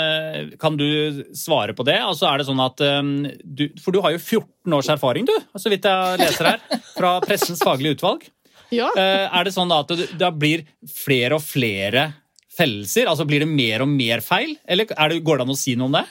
Kan 0.61 0.77
du 0.79 1.23
svare 1.37 1.75
på 1.77 1.85
det? 1.87 1.97
Altså 2.03 2.27
er 2.27 2.41
det 2.41 2.47
sånn 2.49 2.61
at 2.63 2.83
um, 2.99 3.13
du, 3.43 3.69
For 3.81 3.95
du 3.95 4.01
har 4.03 4.15
jo 4.15 4.19
14 4.19 4.77
års 4.77 4.91
erfaring, 4.91 5.27
du, 5.29 5.33
så 5.55 5.71
vidt 5.71 5.87
jeg 5.87 6.21
leser 6.21 6.53
her, 6.53 6.81
fra 6.97 7.15
Pressens 7.23 7.63
faglige 7.63 7.97
utvalg. 7.97 8.27
Ja. 8.71 8.89
Uh, 8.95 9.27
er 9.31 9.47
det 9.47 9.55
sånn 9.55 9.71
at 9.75 9.91
det, 9.95 10.11
det 10.19 10.31
blir 10.39 10.65
flere 10.91 11.39
og 11.39 11.45
flere 11.45 12.09
fellelser? 12.51 13.07
Altså 13.11 13.27
Blir 13.27 13.45
det 13.45 13.51
mer 13.51 13.85
og 13.85 13.91
mer 13.91 14.23
feil? 14.25 14.57
Eller 14.67 14.91
det, 14.91 15.21
går 15.23 15.39
det 15.39 15.47
an 15.47 15.55
å 15.55 15.59
si 15.59 15.77
noe 15.79 15.87
om 15.87 15.99
det? 16.01 16.05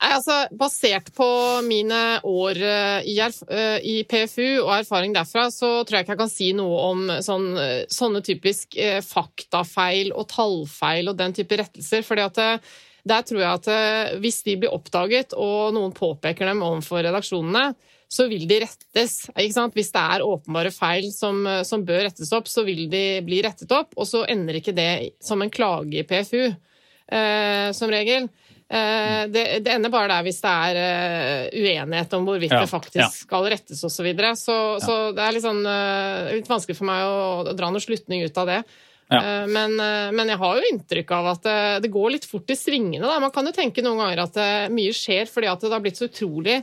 Nei, 0.00 0.14
altså, 0.16 0.36
Basert 0.56 1.10
på 1.12 1.28
mine 1.66 2.00
år 2.24 2.60
eh, 2.64 3.08
i, 3.12 3.18
eh, 3.20 3.80
i, 3.84 3.96
PFU 4.08 4.62
og 4.62 4.72
erfaring 4.78 5.12
derfra, 5.12 5.50
så 5.52 5.82
tror 5.84 5.98
jeg 5.98 6.06
ikke 6.06 6.14
jeg 6.14 6.22
kan 6.22 6.32
si 6.32 6.48
noe 6.56 6.78
om 6.88 7.02
sånn, 7.20 7.50
eh, 7.60 7.82
sånne 7.92 8.22
typisk 8.24 8.78
faktafeil 9.04 10.14
og 10.14 10.30
tallfeil 10.32 11.12
og 11.12 11.18
den 11.20 11.36
type 11.36 11.60
rettelser. 11.60 12.06
fordi 12.06 12.24
at 12.24 12.40
der 13.10 13.28
tror 13.28 13.40
jeg 13.40 13.60
at 13.60 14.18
hvis 14.20 14.42
de 14.44 14.56
blir 14.60 14.72
oppdaget 14.72 15.36
og 15.36 15.72
noen 15.76 15.92
påpeker 15.96 16.48
dem 16.48 16.64
overfor 16.64 17.04
redaksjonene, 17.04 17.74
så 18.10 18.26
vil 18.28 18.48
de 18.48 18.58
rettes. 18.64 19.14
Hvis 19.36 19.92
det 19.94 20.00
er 20.02 20.24
åpenbare 20.26 20.72
feil 20.74 21.12
som, 21.14 21.44
som, 21.64 21.84
bør 21.86 22.08
rettes 22.08 22.32
opp, 22.36 22.48
så 22.50 22.64
vil 22.66 22.88
de 22.90 23.20
bli 23.24 23.38
rettet 23.44 23.70
opp. 23.72 23.94
Og 23.96 24.08
så 24.08 24.24
ender 24.28 24.58
ikke 24.58 24.74
det 24.76 24.90
som 25.22 25.40
en 25.40 25.52
klage 25.52 26.02
i 26.02 26.04
PFU, 26.08 26.50
eh, 26.50 27.70
som 27.76 27.92
regel. 27.92 28.28
Eh, 28.70 29.22
det, 29.26 29.44
det, 29.64 29.72
ender 29.72 29.90
bare 29.90 30.12
der 30.12 30.26
hvis 30.28 30.36
det 30.44 30.50
er 30.50 30.76
uh, 30.78 31.46
uenighet 31.58 32.12
om 32.14 32.28
hvorvidt 32.28 32.52
ja, 32.54 32.60
det 32.62 32.70
faktisk 32.70 33.02
ja. 33.02 33.08
skal 33.10 33.48
rettes 33.50 33.80
osv. 33.82 33.96
Så, 33.96 34.04
videre. 34.06 34.30
så 34.38 34.58
ja. 34.76 34.84
så 34.84 34.98
det 35.16 35.24
er 35.24 35.34
litt, 35.34 35.44
sånn, 35.44 35.64
uh, 35.66 36.30
litt 36.36 36.50
vanskelig 36.50 36.78
for 36.78 36.86
meg 36.86 37.02
å, 37.02 37.16
å, 37.50 37.56
dra 37.58 37.72
noen 37.72 37.82
slutning 37.82 38.22
ut 38.22 38.40
av 38.40 38.54
det. 38.54 38.62
Men, 39.10 39.72
men, 39.74 40.28
jeg 40.30 40.38
har 40.38 40.54
jo 40.54 40.68
inntrykk 40.68 41.08
av 41.16 41.28
at 41.32 41.46
det 41.82 41.88
går 41.90 42.12
litt 42.14 42.28
fort 42.30 42.52
i 42.54 42.54
svingene. 42.54 43.02
Da. 43.02 43.16
Man 43.18 43.32
kan 43.34 43.42
jo 43.42 43.50
tenke 43.56 43.82
noen 43.82 43.98
ganger 43.98 44.20
at 44.22 44.38
mye 44.70 44.92
skjer 44.94 45.26
fordi 45.26 45.48
at 45.50 45.64
det 45.64 45.72
har 45.72 45.82
blitt 45.82 45.98
så 45.98 46.06
utrolig 46.06 46.60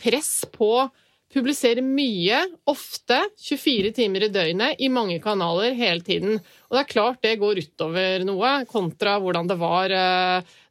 press 0.00 0.30
på 0.48 0.70
å 0.78 0.86
publisere 1.30 1.84
mye, 1.84 2.40
ofte, 2.72 3.18
24 3.44 3.92
timer 4.00 4.24
i 4.30 4.30
døgnet, 4.32 4.80
i 4.80 4.88
mange 4.88 5.18
kanaler 5.20 5.76
hele 5.76 6.00
tiden. 6.06 6.40
Og 6.70 6.78
det 6.78 6.86
er 6.86 6.90
klart 6.94 7.20
det 7.20 7.36
går 7.44 7.60
utover 7.66 8.24
noe, 8.24 8.54
kontra 8.72 9.18
hvordan 9.20 9.52
det 9.52 9.60
var 9.60 9.92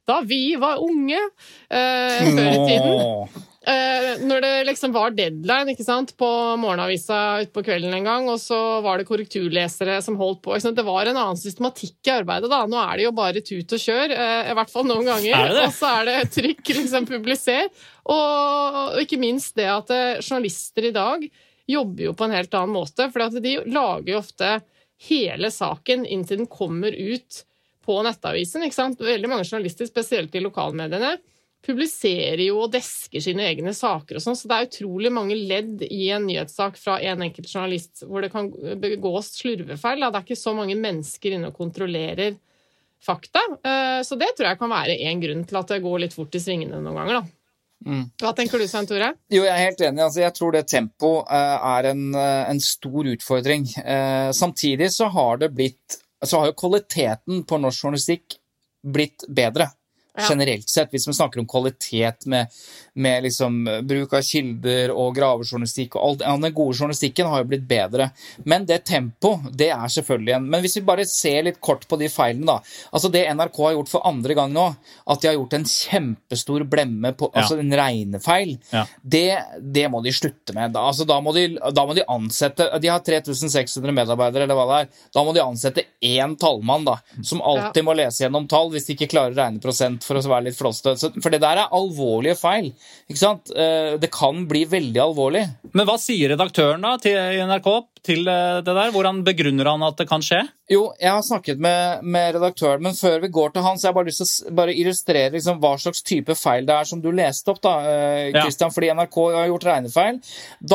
da 0.09 0.19
vi 0.25 0.43
var 0.59 0.81
unge 0.83 1.19
eh, 1.19 2.25
før 2.33 2.49
i 2.49 2.65
tiden. 2.65 3.45
Eh, 3.69 4.21
når 4.23 4.41
det 4.41 4.51
liksom 4.69 4.93
var 4.95 5.11
deadline 5.13 5.73
ikke 5.73 5.83
sant, 5.85 6.13
på 6.17 6.27
morgenavisa 6.57 7.41
utpå 7.43 7.61
kvelden 7.67 7.93
en 7.97 8.07
gang, 8.07 8.29
og 8.31 8.39
så 8.41 8.57
var 8.81 8.97
det 8.97 9.05
korrekturlesere 9.09 9.99
som 10.01 10.17
holdt 10.19 10.41
på. 10.45 10.55
Det 10.57 10.85
var 10.87 11.09
en 11.09 11.19
annen 11.19 11.39
systematikk 11.39 12.07
i 12.07 12.13
arbeidet. 12.15 12.49
da. 12.49 12.63
Nå 12.69 12.79
er 12.81 12.97
det 12.97 13.05
jo 13.05 13.13
bare 13.19 13.43
tut 13.45 13.75
og 13.75 13.83
kjør, 13.83 14.15
eh, 14.15 14.49
i 14.49 14.55
hvert 14.57 14.73
fall 14.73 14.87
noen 14.89 15.11
ganger. 15.11 15.53
Og 15.65 15.75
så 15.75 15.91
er 15.99 16.09
det 16.09 16.17
trykk, 16.37 16.63
liksom, 16.79 17.09
publiser. 17.09 17.69
Og, 18.09 18.79
og 18.95 19.03
ikke 19.03 19.21
minst 19.21 19.59
det 19.59 19.69
at 19.69 19.93
eh, 19.93 20.23
journalister 20.23 20.89
i 20.89 20.95
dag 20.95 21.27
jobber 21.69 22.07
jo 22.07 22.15
på 22.17 22.25
en 22.25 22.37
helt 22.39 22.55
annen 22.57 22.73
måte. 22.73 23.11
For 23.11 23.41
de 23.43 23.59
lager 23.67 24.15
jo 24.15 24.23
ofte 24.23 24.55
hele 25.09 25.51
saken 25.53 26.07
inntil 26.09 26.41
den 26.41 26.51
kommer 26.51 26.95
ut 26.95 27.43
på 27.89 27.97
nettavisen. 28.05 28.63
ikke 28.65 28.77
sant? 28.77 29.01
Veldig 29.01 29.31
mange 29.31 29.47
journalister, 29.47 29.89
spesielt 29.89 30.35
i 30.37 30.43
lokalmediene, 30.45 31.15
publiserer 31.65 32.41
jo 32.45 32.61
og 32.63 32.71
desker 32.71 33.23
sine 33.23 33.43
egne 33.49 33.73
saker 33.75 34.15
og 34.17 34.23
sånn, 34.23 34.37
så 34.39 34.47
det 34.47 34.57
er 34.57 34.67
utrolig 34.69 35.09
mange 35.11 35.35
ledd 35.35 35.81
i 35.83 36.05
en 36.15 36.27
nyhetssak 36.29 36.77
fra 36.79 36.99
en 37.03 37.25
enkelt 37.25 37.49
journalist 37.49 38.05
hvor 38.07 38.23
det 38.23 38.31
kan 38.31 38.47
begås 38.79 39.33
slurvefeil. 39.41 40.05
Det 40.05 40.21
er 40.21 40.27
ikke 40.27 40.39
så 40.39 40.53
mange 40.55 40.77
mennesker 40.79 41.35
inne 41.35 41.51
og 41.51 41.59
kontrollerer 41.59 42.37
fakta. 43.03 43.43
Eh, 43.63 43.99
så 44.07 44.15
det 44.19 44.31
tror 44.37 44.51
jeg 44.51 44.61
kan 44.61 44.71
være 44.71 44.95
en 45.09 45.25
grunn 45.25 45.43
til 45.47 45.59
at 45.59 45.75
det 45.75 45.83
går 45.83 46.01
litt 46.05 46.15
fort 46.15 46.35
i 46.35 46.43
svingene 46.43 46.79
noen 46.79 47.01
ganger, 47.01 47.19
da. 47.19 47.35
Mm. 47.89 48.03
Hva 48.19 48.33
tenker 48.35 48.59
du, 48.59 48.65
Svein 48.67 48.87
Tore? 48.87 49.13
Jo, 49.31 49.45
Jeg 49.45 49.53
er 49.53 49.65
helt 49.69 49.81
enig. 49.87 50.03
Altså, 50.03 50.19
jeg 50.25 50.35
tror 50.35 50.55
det 50.55 50.65
tempoet 50.67 51.29
uh, 51.31 51.67
er 51.77 51.91
en, 51.93 52.01
uh, 52.11 52.49
en, 52.51 52.59
stor 52.59 53.07
utfordring. 53.07 53.67
Samtidig 54.35 54.91
så 54.91 55.07
har 55.13 55.39
det 55.39 55.53
blitt 55.55 55.99
Så 56.25 56.39
har 56.39 56.49
jo 56.49 56.57
kvaliteten 56.59 57.43
på 57.47 57.59
norsk 57.61 57.85
journalistikk 57.85 58.39
blitt 58.83 59.27
bedre 59.27 59.69
generelt 60.29 60.69
sett, 60.69 60.91
hvis 60.91 61.07
vi 61.07 61.13
snakker 61.13 61.39
om 61.39 61.47
kvalitet 61.47 62.25
med, 62.25 62.47
med 62.93 63.23
liksom 63.23 63.59
bruk 63.87 64.13
av 64.13 64.23
kilder 64.25 64.93
og 64.93 65.13
gravejournalistikk 65.17 65.95
og 65.95 66.05
alt, 66.05 66.25
ja, 66.25 66.35
Den 66.39 66.55
gode 66.55 66.77
journalistikken 66.77 67.29
har 67.29 67.43
jo 67.43 67.49
blitt 67.51 67.65
bedre. 67.69 68.09
Men 68.49 68.65
det 68.69 68.81
tempo, 68.89 69.35
det 69.51 69.69
er 69.75 69.91
selvfølgelig 69.91 70.35
en 70.35 70.47
Men 70.49 70.63
hvis 70.63 70.77
vi 70.79 70.85
bare 70.87 71.05
ser 71.09 71.43
litt 71.45 71.59
kort 71.61 71.85
på 71.89 71.99
de 71.99 72.09
feilene, 72.11 72.47
da. 72.49 72.59
Altså 72.93 73.11
Det 73.13 73.25
NRK 73.35 73.59
har 73.63 73.75
gjort 73.77 73.91
for 73.91 74.07
andre 74.07 74.37
gang 74.37 74.53
nå, 74.53 74.65
at 75.05 75.21
de 75.21 75.29
har 75.29 75.37
gjort 75.37 75.57
en 75.59 75.67
kjempestor 75.69 76.65
blemme 76.69 77.13
på 77.17 77.29
ja. 77.29 77.43
altså 77.43 77.59
en 77.59 77.75
regnefeil, 77.75 78.55
ja. 78.73 78.85
det, 79.01 79.27
det, 79.61 79.87
må 79.91 80.01
de 80.05 80.13
slutte 80.15 80.55
med. 80.57 80.73
Da, 80.75 80.87
altså, 80.89 81.05
da, 81.09 81.19
må 81.23 81.33
de, 81.35 81.47
da 81.75 81.85
må 81.85 81.95
de 81.97 82.05
ansette 82.09 82.67
De 82.81 82.91
har 82.91 83.03
3600 83.05 83.93
medarbeidere, 83.95 84.45
eller 84.45 84.57
hva 84.57 84.67
det 84.69 84.81
er. 84.83 84.91
Da 85.15 85.23
må 85.25 85.33
de 85.35 85.43
ansette 85.43 85.85
én 85.99 86.35
tallmann, 86.39 86.85
da, 86.87 86.97
som 87.23 87.41
alltid 87.41 87.83
må 87.83 87.95
lese 87.97 88.23
gjennom 88.23 88.47
tall 88.49 88.71
hvis 88.73 88.87
de 88.87 88.95
ikke 88.95 89.09
klarer 89.11 89.35
å 89.35 89.39
regne 89.41 89.63
prosent 89.63 90.05
for 90.05 90.19
å 90.19 90.23
være 90.23 90.47
litt 90.47 90.57
flåste. 90.57 90.95
For 91.19 91.33
det 91.33 91.41
der 91.43 91.63
er 91.63 91.75
alvorlige 91.75 92.37
feil. 92.39 92.71
ikke 93.09 93.19
sant? 93.19 93.51
Eh, 93.51 93.97
det 93.99 94.11
kan 94.15 94.45
bli 94.49 94.63
veldig 94.69 95.03
alvorlig. 95.03 95.45
Men 95.73 95.87
hva 95.89 95.97
sier 95.99 96.31
redaktøren 96.33 96.85
da 96.85 96.95
til 97.01 97.43
NRK 97.49 97.69
til 98.05 98.27
eh, 98.29 98.59
det 98.63 98.75
der? 98.75 98.91
Hvordan 98.93 99.21
begrunner 99.27 99.69
han 99.71 99.83
at 99.87 99.99
det 99.99 100.07
kan 100.09 100.23
skje? 100.23 100.41
Jo, 100.69 100.91
jeg 101.01 101.09
har 101.09 101.23
snakket 101.25 101.61
med, 101.61 102.03
med, 102.05 102.35
redaktøren, 102.35 102.83
men 102.85 102.93
før 102.93 103.23
vi 103.23 103.31
går 103.33 103.55
til 103.55 103.63
han, 103.65 103.79
så 103.79 103.87
har 103.87 103.91
jeg 103.91 103.97
bare 103.97 104.09
lyst 104.11 104.21
til 104.21 104.51
å 104.51 104.55
bare 104.59 104.75
illustrere 104.77 105.33
liksom, 105.33 105.57
hva 105.63 105.71
slags 105.81 106.03
type 106.05 106.35
feil 106.37 106.67
det 106.67 106.75
er 106.75 106.85
som 106.85 107.01
du 107.01 107.09
leste 107.15 107.49
opp, 107.49 107.61
da, 107.63 107.73
eh, 107.89 108.29
Christian, 108.35 108.69
ja. 108.69 108.75
fordi 108.75 108.91
NRK 108.99 109.17
har 109.33 109.49
gjort 109.49 109.65
regnefeil. 109.69 110.19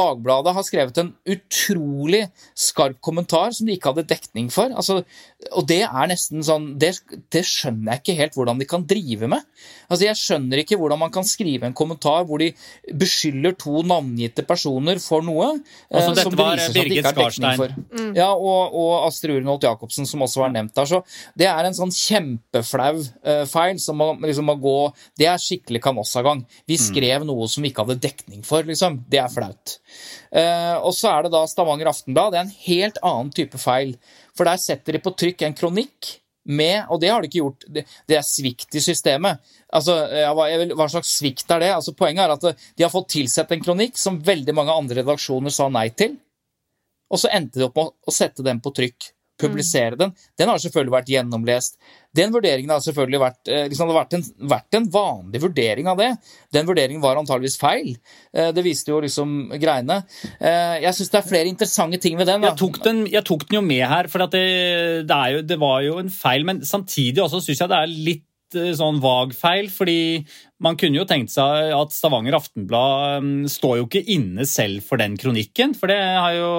Dagbladet 0.01 0.57
har 0.57 0.67
skrevet 0.67 0.99
en 0.99 1.13
utrolig 1.37 2.25
skarp 2.59 2.99
kommentar 3.05 3.55
som 3.55 3.71
de 3.71 3.77
ikke 3.79 3.93
hadde 3.93 4.07
dekning 4.11 4.51
for. 4.55 4.75
Altså, 4.75 5.05
og 5.53 5.69
det 5.71 5.85
er 5.87 6.11
nesten 6.11 6.43
sånn 6.43 6.73
det, 6.81 6.97
det, 7.31 7.45
skjønner 7.47 7.95
jeg 7.95 8.03
ikke 8.03 8.19
helt 8.19 8.39
hvordan 8.39 8.61
de 8.61 8.69
kan 8.69 8.87
drive 8.89 9.31
med. 9.31 9.47
Altså, 9.87 10.09
Jeg 10.09 10.19
skjønner 10.19 10.65
ikke 10.65 10.81
hvordan 10.81 11.05
man 11.05 11.15
kan 11.15 11.27
skrive 11.29 11.69
en 11.69 11.77
kommentar 11.77 12.27
hvor 12.27 12.43
de 12.43 12.51
beskylder 12.91 13.55
to 13.61 13.85
navngitte 13.87 14.43
personer 14.49 14.99
for 15.03 15.23
noe 15.23 15.53
altså, 15.55 16.11
dette 16.11 16.27
som 16.27 16.35
det 16.35 17.14
dekning 17.17 17.59
for. 17.59 17.75
Mm. 17.95 18.11
Ja, 18.17 18.31
og, 18.35 18.75
og 18.75 19.07
Astrid 19.09 19.37
Urenholt 19.37 19.67
Jacobsen 19.67 20.09
som 20.09 20.25
også 20.27 20.43
var 20.43 20.55
nevnt 20.55 20.75
der. 20.77 20.89
Så 20.91 21.01
det 21.39 21.49
er 21.51 21.69
en 21.69 21.77
sånn 21.77 21.93
kjempeflau 21.95 22.93
uh, 23.01 23.45
feil 23.51 23.79
som 23.83 23.99
må, 24.01 24.11
liksom, 24.25 24.49
må 24.51 24.57
gå 24.63 24.77
Det 25.21 25.29
er 25.31 25.41
skikkelig 25.41 25.83
kanossagang. 25.85 26.45
Vi 26.69 26.79
mm. 26.79 26.85
skrev 26.87 27.25
mm. 27.25 27.29
noe 27.31 27.49
som 27.51 27.65
vi 27.65 27.73
ikke 27.73 27.87
hadde 27.87 28.03
dekning 28.05 28.43
for, 28.47 28.67
liksom. 28.67 29.03
Det 29.11 29.23
er 29.23 29.33
flaut. 29.33 29.79
Uh, 30.35 30.77
og 30.83 30.93
så 30.97 31.15
er 31.15 31.27
det 31.27 31.35
da 31.37 31.45
Stavanger 31.51 31.93
Aftenblad. 31.93 32.35
Det 32.35 32.43
er 32.43 32.49
en 32.49 32.59
helt 32.67 33.01
annen 33.05 33.33
type 33.35 33.61
feil. 33.63 33.97
For 34.35 34.49
der 34.49 34.61
setter 34.61 34.97
de 34.97 35.03
på 35.03 35.15
trykk 35.15 35.47
en 35.47 35.57
kronikk 35.57 36.19
med 36.45 36.91
Og 36.93 37.01
det 37.01 37.09
har 37.09 37.23
de 37.23 37.29
ikke 37.31 37.41
gjort. 37.41 37.65
Det, 37.73 37.87
det 38.09 38.19
er 38.19 38.27
svikt 38.27 38.77
i 38.77 38.83
systemet. 38.85 39.41
Altså, 39.75 39.97
hva, 40.37 40.49
hva, 40.77 40.89
slags 40.93 41.15
svikt 41.19 41.51
er 41.51 41.65
det? 41.65 41.71
Altså, 41.73 41.95
poenget 41.97 42.27
er 42.27 42.35
at 42.35 42.67
de 42.77 42.85
har 42.85 42.93
fått 42.93 43.15
tilsett 43.17 43.55
en 43.55 43.65
kronikk 43.65 43.97
som 43.99 44.21
veldig 44.23 44.55
mange 44.57 44.75
andre 44.75 45.01
redaksjoner 45.01 45.55
sa 45.55 45.71
nei 45.73 45.89
til. 45.97 46.19
Og 47.13 47.21
så 47.21 47.33
endte 47.35 47.61
de 47.61 47.69
opp 47.69 47.77
med 47.79 47.93
å 47.93 48.15
sette 48.15 48.47
den 48.47 48.63
på 48.65 48.73
trykk 48.75 49.15
publisere 49.41 49.99
den, 49.99 50.13
den 50.39 50.51
har 50.51 50.61
selvfølgelig 50.63 50.95
vært 50.95 51.11
gjennomlest. 51.11 51.79
Den 52.15 52.31
vurderingen 52.35 52.71
har 52.71 52.83
selvfølgelig 52.85 53.21
vært, 53.23 53.41
eh, 53.51 53.65
liksom, 53.71 53.89
det 53.89 53.95
har 53.97 54.05
vært 54.05 54.17
en, 54.19 54.27
vært 54.53 54.77
en, 54.79 54.87
vanlig 54.95 55.41
vurdering 55.43 55.89
av 55.91 55.99
det. 55.99 56.11
Den 56.55 56.69
vurderingen 56.69 57.03
var 57.03 57.19
antageligvis 57.19 57.59
feil. 57.59 57.97
Eh, 58.33 58.53
det 58.55 58.65
viste 58.67 58.93
jo 58.93 59.01
liksom 59.03 59.51
greiene. 59.59 60.05
Eh, 60.39 60.77
jeg 60.85 60.95
syns 60.95 61.11
det 61.11 61.21
er 61.21 61.31
flere 61.33 61.51
interessante 61.51 61.99
ting 61.99 62.17
ved 62.21 62.31
den. 62.31 62.47
Jeg 62.47 62.59
tok 62.61 62.79
den, 62.85 63.07
jeg 63.11 63.25
tok 63.27 63.49
den, 63.49 63.59
jo 63.59 63.65
med 63.67 63.83
her, 63.91 64.11
for 64.13 64.23
det, 64.23 64.45
det, 65.09 65.19
jo, 65.35 65.43
det, 65.43 65.59
var 65.59 65.83
jo 65.83 65.99
en 65.99 66.11
feil. 66.15 66.47
Men 66.47 66.63
samtidig 66.63 67.25
også 67.25 67.43
syns 67.43 67.65
jeg 67.65 67.75
det 67.75 67.81
er 67.81 67.99
litt 68.11 68.25
sånn 68.79 69.01
vag 69.03 69.35
feil, 69.37 69.69
fordi 69.73 70.25
man 70.65 70.79
kunne 70.81 71.01
jo 71.01 71.07
tenkt 71.09 71.33
seg 71.35 71.73
at 71.77 71.95
Stavanger 71.95 72.37
Aftenblad 72.39 73.25
mm, 73.25 73.47
står 73.53 73.81
jo 73.81 73.87
ikke 73.89 74.05
inne 74.17 74.47
selv 74.49 74.85
for 74.87 75.01
den 75.03 75.19
kronikken. 75.21 75.75
For 75.79 75.93
det 75.93 76.01
har 76.01 76.37
jo 76.37 76.51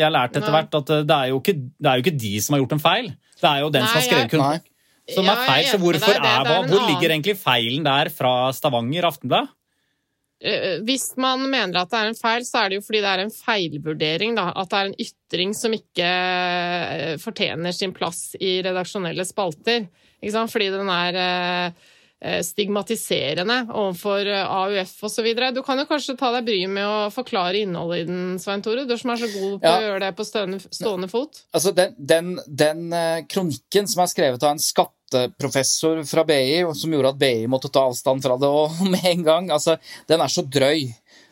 jeg 0.00 0.14
lært 0.16 0.36
etter 0.38 0.54
hvert 0.54 0.80
at 0.80 0.92
det 1.08 1.16
er, 1.16 1.36
ikke, 1.36 1.56
det 1.56 1.88
er, 1.88 2.00
jo 2.00 2.06
ikke, 2.06 2.18
de 2.24 2.34
som 2.42 2.56
har 2.56 2.64
gjort 2.64 2.76
en 2.76 2.84
feil. 2.84 3.14
Det 3.40 3.48
er 3.52 3.64
jo 3.64 3.72
den 3.72 3.86
Nei, 3.86 3.88
som 3.88 4.00
har 4.00 4.08
skrevet 4.08 4.34
kronikken. 4.34 4.68
som 5.14 5.32
er 5.32 5.46
feil. 5.46 5.70
Så 5.70 5.80
hvorfor 5.82 6.18
er, 6.18 6.28
er, 6.28 6.68
Hvor 6.70 6.86
ligger 6.92 7.14
egentlig 7.14 7.38
feilen 7.40 7.88
der 7.88 8.12
fra 8.14 8.34
Stavanger 8.56 9.08
Aftenblad? 9.10 9.50
Eh, 10.40 10.78
hvis 10.88 11.10
man 11.20 11.42
mener 11.52 11.82
at 11.82 11.90
det 11.92 11.98
er 11.98 12.10
en 12.10 12.16
feil, 12.16 12.44
så 12.48 12.62
er 12.62 12.70
det 12.70 12.78
jo 12.78 12.84
fordi 12.86 13.02
det 13.04 13.10
er 13.12 13.22
en 13.26 13.34
feilvurdering. 13.34 14.36
Da. 14.38 14.48
At 14.56 14.72
det 14.72 14.78
er 14.78 14.90
en 14.90 15.00
ytring 15.04 15.56
som 15.56 15.74
ikke 15.76 16.06
eh, 16.08 17.16
fortjener 17.20 17.76
sin 17.76 17.92
plass 17.96 18.30
i 18.40 18.58
redaksjonelle 18.64 19.26
spalter. 19.28 19.90
Fordi 20.20 20.68
den 20.72 20.90
er 20.92 21.18
eh, 21.20 21.88
eh, 22.20 22.40
stigmatiserende 22.44 23.62
overfor 23.68 24.26
eh, 24.26 24.44
AUF 24.44 24.92
osv. 25.08 25.28
Du 25.54 25.62
kan 25.66 25.80
jo 25.80 25.86
kanskje 25.88 26.16
ta 26.20 26.32
deg 26.36 26.48
bryet 26.48 26.70
med 26.70 26.86
å 26.86 27.10
forklare 27.14 27.62
innholdet 27.64 28.04
i 28.04 28.08
den, 28.10 28.38
Svein 28.42 28.62
Tore? 28.62 28.86
Du 28.88 28.96
som 29.00 29.14
er 29.14 29.22
så 29.22 29.30
god 29.32 29.60
på 29.62 29.68
ja. 29.70 29.76
å 29.78 29.86
gjøre 29.88 30.04
det 30.04 30.12
på 30.18 30.28
stående, 30.28 30.60
stående 30.68 31.10
fot. 31.12 31.44
Altså, 31.56 31.72
den, 31.76 31.96
den, 31.98 32.34
den, 32.46 32.88
kronikken 33.30 33.88
som 33.90 34.04
er 34.04 34.12
skrevet 34.12 34.44
av 34.44 34.54
en 34.54 34.62
skatteprofessor 34.62 36.04
fra 36.08 36.26
BI, 36.28 36.64
som 36.76 36.92
gjorde 36.96 37.14
at 37.14 37.22
BI 37.22 37.50
måtte 37.50 37.72
ta 37.72 37.86
avstand 37.88 38.24
fra 38.24 38.36
det 38.40 38.50
og 38.50 38.82
med 38.92 39.06
en 39.14 39.26
gang, 39.26 39.54
altså, 39.54 39.80
den 40.10 40.20
er 40.20 40.32
så 40.32 40.44
drøy. 40.44 40.90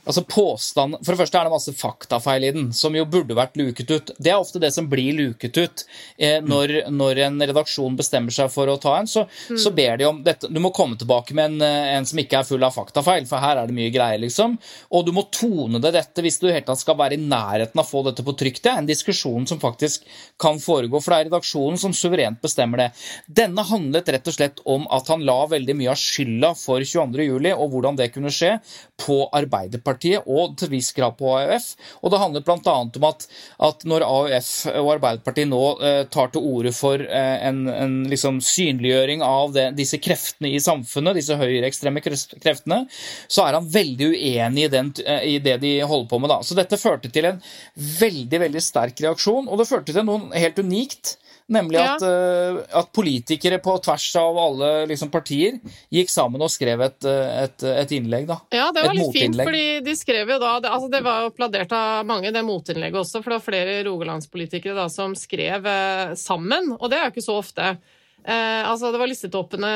Altså 0.08 0.22
påstand, 0.24 0.96
For 1.04 1.12
det 1.12 1.20
første 1.20 1.36
er 1.36 1.44
det 1.44 1.52
masse 1.52 1.72
faktafeil 1.76 2.46
i 2.48 2.52
den, 2.56 2.68
som 2.72 2.94
jo 2.96 3.04
burde 3.08 3.36
vært 3.36 3.58
luket 3.60 3.90
ut. 3.92 4.12
Det 4.16 4.30
er 4.32 4.40
ofte 4.40 4.60
det 4.62 4.70
som 4.72 4.86
blir 4.88 5.12
luket 5.18 5.58
ut 5.58 5.82
eh, 6.16 6.38
når, 6.40 6.72
når, 6.88 7.20
en 7.26 7.36
redaksjon 7.50 7.98
bestemmer 7.98 8.32
seg 8.32 8.48
for 8.52 8.72
å 8.72 8.78
ta 8.80 8.94
en. 9.02 9.10
Så, 9.10 9.26
mm. 9.28 9.58
så 9.60 9.72
ber 9.76 9.98
de 10.00 10.06
om 10.08 10.22
dette. 10.24 10.48
Du 10.48 10.62
må 10.64 10.70
komme 10.72 10.96
tilbake 10.96 11.36
med 11.36 11.52
en, 11.52 11.66
eh, 11.66 11.90
en, 11.98 12.08
som 12.08 12.22
ikke 12.22 12.40
er 12.40 12.48
full 12.48 12.64
av 12.64 12.72
faktafeil, 12.72 13.26
for 13.28 13.44
her 13.44 13.60
er 13.60 13.68
det 13.68 13.76
mye 13.76 13.92
greier, 13.92 14.22
liksom. 14.22 14.56
Og 14.96 15.04
du 15.04 15.12
må 15.12 15.26
tone 15.34 15.82
det 15.84 15.92
dette 15.98 16.24
hvis 16.24 16.40
du 16.40 16.48
helt 16.48 16.64
tatt 16.70 16.80
skal 16.80 16.96
være 16.96 17.18
i 17.18 17.20
nærheten 17.20 17.76
av 17.76 17.84
å 17.84 17.90
få 17.90 18.02
dette 18.08 18.24
på 18.24 18.36
trykk. 18.40 18.62
Det 18.64 18.72
er 18.72 18.80
en 18.80 18.88
diskusjon 18.88 19.44
som 19.50 19.60
faktisk 19.60 20.08
kan 20.40 20.56
foregå, 20.62 21.02
for 21.04 21.12
det 21.12 21.20
er 21.20 21.28
redaksjonen 21.28 21.76
som 21.84 21.92
suverent 21.92 22.40
bestemmer 22.40 22.86
det. 22.86 22.88
Denne 23.42 23.66
handlet 23.68 24.08
rett 24.16 24.32
og 24.32 24.38
slett 24.38 24.64
om 24.64 24.88
at 24.94 25.12
han 25.12 25.28
la 25.28 25.42
veldig 25.52 25.76
mye 25.76 25.92
av 25.92 26.00
skylda 26.00 26.54
for 26.56 26.80
22.07. 26.80 27.52
og 27.52 27.68
hvordan 27.76 28.00
det 28.00 28.08
kunne 28.16 28.32
skje, 28.32 28.56
på 28.98 29.20
Arbeiderpartiet 29.36 29.97
Arbeiderpartiet 29.98 30.26
og 30.28 30.56
til 30.58 30.70
viss 30.72 30.92
grad 30.92 31.16
på 31.18 31.30
AUF. 31.36 31.76
Og 32.02 32.12
det 32.12 32.20
handler 32.20 32.44
bl.a. 32.44 32.74
om 32.74 33.06
at, 33.08 33.26
at, 33.58 33.84
når 33.84 34.04
AUF 34.06 34.50
og 34.74 34.90
Arbeiderpartiet 34.96 35.48
nå 35.48 35.62
eh, 35.82 36.06
tar 36.10 36.30
til 36.32 36.42
orde 36.42 36.72
for 36.72 37.00
eh, 37.00 37.46
en, 37.48 37.66
en 37.68 37.96
liksom 38.08 38.40
synliggjøring 38.40 39.22
av 39.22 39.52
det, 39.54 39.70
disse 39.78 39.98
kreftene 39.98 40.52
i 40.54 40.60
samfunnet, 40.60 41.18
disse 41.18 41.36
høyreekstreme 41.38 42.02
kreftene, 42.02 42.84
så 43.28 43.46
er 43.46 43.58
han 43.58 43.70
veldig 43.70 44.12
uenig 44.14 44.66
i, 44.66 44.72
den, 44.72 44.92
eh, 45.04 45.24
i, 45.34 45.38
det 45.38 45.58
de 45.62 45.78
holder 45.82 46.10
på 46.10 46.20
med. 46.22 46.32
Da. 46.32 46.42
Så 46.42 46.58
dette 46.58 46.80
førte 46.80 47.12
til 47.12 47.30
en 47.30 47.40
veldig, 47.74 48.44
veldig 48.46 48.62
sterk 48.62 49.00
reaksjon, 49.04 49.48
og 49.48 49.60
det 49.60 49.68
førte 49.70 49.94
til 49.94 50.06
noe 50.06 50.30
helt 50.36 50.60
unikt. 50.62 51.16
Nemlig 51.48 51.78
ja. 51.80 51.94
at, 51.96 52.02
uh, 52.04 52.58
at, 52.76 52.90
politikere 52.92 53.56
på 53.64 53.72
tvers 53.80 54.06
av 54.20 54.36
alle 54.36 54.68
liksom, 54.90 55.08
partier 55.08 55.56
gikk 55.94 56.12
sammen 56.12 56.42
og 56.44 56.50
skrev 56.52 56.82
et, 56.84 57.06
eh, 57.08 57.38
et, 57.46 57.64
et 57.84 57.94
innlegg. 57.96 58.26
Da. 58.28 58.36
Ja, 58.52 58.66
det 58.76 58.84
var 58.84 58.96
litt 58.98 59.14
fint, 59.16 59.38
fordi 59.40 59.80
de 59.86 59.94
skrev 59.96 60.34
jo 60.34 60.36
da 60.42 60.58
Det, 60.60 60.68
altså, 60.68 60.90
det 60.92 61.00
var 61.06 61.30
applaudert 61.30 61.72
av 61.72 62.04
mange, 62.08 62.34
det 62.34 62.44
motinnlegget 62.44 63.00
også, 63.00 63.22
for 63.22 63.32
det 63.32 63.38
var 63.38 63.46
flere 63.46 63.78
rogalandspolitikere 63.88 64.76
da, 64.76 64.90
som 64.92 65.16
skrev 65.16 65.64
uh, 65.64 66.12
sammen, 66.20 66.74
og 66.76 66.92
det 66.92 67.00
er 67.00 67.08
jo 67.08 67.16
ikke 67.16 67.28
så 67.30 67.40
ofte. 67.40 67.72
Eh, 68.28 68.62
altså, 68.68 68.92
det 68.92 69.00
var 69.00 69.08
listetoppene 69.08 69.74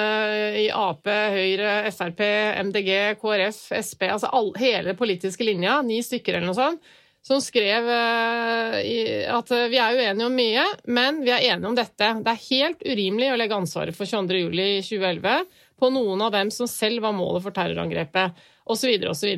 i 0.61 0.67
Ap, 0.77 1.09
Høyre, 1.09 1.77
Frp, 1.95 2.21
MDG, 2.69 2.91
KrF, 3.23 3.63
Sp, 3.81 4.11
altså 4.13 4.29
all, 4.29 4.53
hele 4.61 4.93
politiske 4.99 5.47
linja, 5.47 5.81
ni 5.87 6.03
stykker 6.05 6.37
eller 6.37 6.53
noe 6.53 6.59
sånt 6.59 6.93
som 7.23 7.41
skrev 7.43 7.89
eh, 7.89 9.27
at 9.31 9.51
vi 9.71 9.79
er 9.79 9.99
uenige 9.99 10.27
om 10.27 10.35
mye, 10.35 10.65
men 10.91 11.21
vi 11.23 11.31
er 11.31 11.53
enige 11.53 11.71
om 11.71 11.77
dette. 11.79 12.09
Det 12.19 12.33
er 12.33 12.47
helt 12.49 12.83
urimelig 12.83 13.31
å 13.31 13.37
legge 13.39 13.59
ansvaret 13.59 13.97
for 13.97 14.11
22.07.2011 14.11 15.45
på 15.83 15.91
noen 15.91 16.23
av 16.23 16.33
dem 16.35 16.51
som 16.55 16.69
selv 16.71 17.03
var 17.03 17.15
målet 17.15 17.43
for 17.45 17.55
terrorangrepet, 17.55 18.43
osv. 18.71 18.91
osv. 19.11 19.31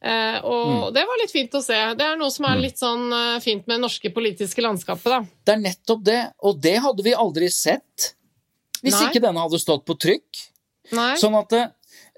Eh, 0.00 0.36
og 0.46 0.68
mm. 0.70 0.84
det 0.94 1.02
var 1.06 1.18
litt 1.22 1.32
fint 1.34 1.54
å 1.58 1.62
se. 1.64 1.78
Det 1.98 2.06
er 2.06 2.18
noe 2.18 2.30
som 2.34 2.46
er 2.46 2.58
mm. 2.58 2.62
litt 2.62 2.82
sånn 2.82 3.10
eh, 3.16 3.40
fint 3.42 3.66
med 3.66 3.76
det 3.76 3.84
norske 3.86 4.12
politiske 4.14 4.62
landskapet, 4.64 5.10
da. 5.10 5.20
Det 5.46 5.56
er 5.56 5.64
nettopp 5.64 6.06
det, 6.06 6.20
og 6.46 6.62
det 6.62 6.76
hadde 6.82 7.06
vi 7.06 7.16
aldri 7.26 7.50
sett 7.52 8.14
Hvis 8.80 8.96
Nei. 8.96 9.08
ikke 9.10 9.22
denne 9.22 9.42
hadde 9.42 9.58
stått 9.60 9.82
på 9.86 9.98
trykk. 10.00 10.46
Nei. 10.96 11.12
Sånn 11.20 11.36
at 11.38 11.50
det, 11.52 11.66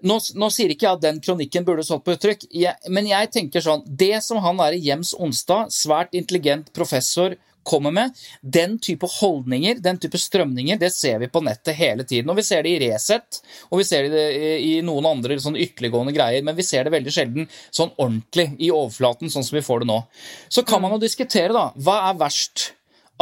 nå, 0.07 0.19
nå 0.39 0.51
sier 0.53 0.73
ikke 0.73 0.89
jeg 0.89 0.99
at 0.99 1.05
den 1.05 1.23
kronikken 1.25 1.67
burde 1.67 1.85
stått 1.87 2.05
på 2.07 2.17
uttrykk, 2.17 2.49
jeg, 2.51 2.75
men 2.93 3.09
jeg 3.11 3.31
tenker 3.35 3.65
sånn 3.65 3.85
Det 3.87 4.17
som 4.25 4.43
han 4.45 4.61
der 4.61 4.77
Jems 4.79 5.15
Onsdag, 5.19 5.73
svært 5.75 6.15
intelligent 6.19 6.73
professor, 6.77 7.37
kommer 7.63 7.91
med, 7.95 8.11
den 8.43 8.79
type 8.83 9.07
holdninger, 9.21 9.79
den 9.79 9.99
type 10.03 10.19
strømninger, 10.19 10.79
det 10.81 10.91
ser 10.95 11.21
vi 11.23 11.29
på 11.31 11.43
nettet 11.47 11.79
hele 11.79 12.03
tiden. 12.03 12.31
Og 12.33 12.39
vi 12.41 12.45
ser 12.47 12.65
det 12.67 12.75
i 12.75 12.81
Resett, 12.83 13.39
og 13.71 13.79
vi 13.79 13.87
ser 13.87 14.09
det 14.11 14.25
i, 14.35 14.53
i 14.67 14.75
noen 14.83 15.07
andre 15.13 15.39
sånn 15.43 15.59
ytterliggående 15.61 16.15
greier, 16.17 16.43
men 16.43 16.59
vi 16.59 16.67
ser 16.67 16.87
det 16.87 16.95
veldig 16.97 17.15
sjelden 17.15 17.49
sånn 17.71 17.95
ordentlig 17.97 18.51
i 18.59 18.73
overflaten, 18.75 19.31
sånn 19.33 19.47
som 19.47 19.59
vi 19.59 19.65
får 19.65 19.85
det 19.85 19.93
nå. 19.93 20.01
Så 20.53 20.67
kan 20.67 20.83
man 20.83 20.97
jo 20.97 21.03
diskutere, 21.03 21.55
da. 21.55 21.69
Hva 21.79 22.01
er 22.11 22.23
verst? 22.27 22.73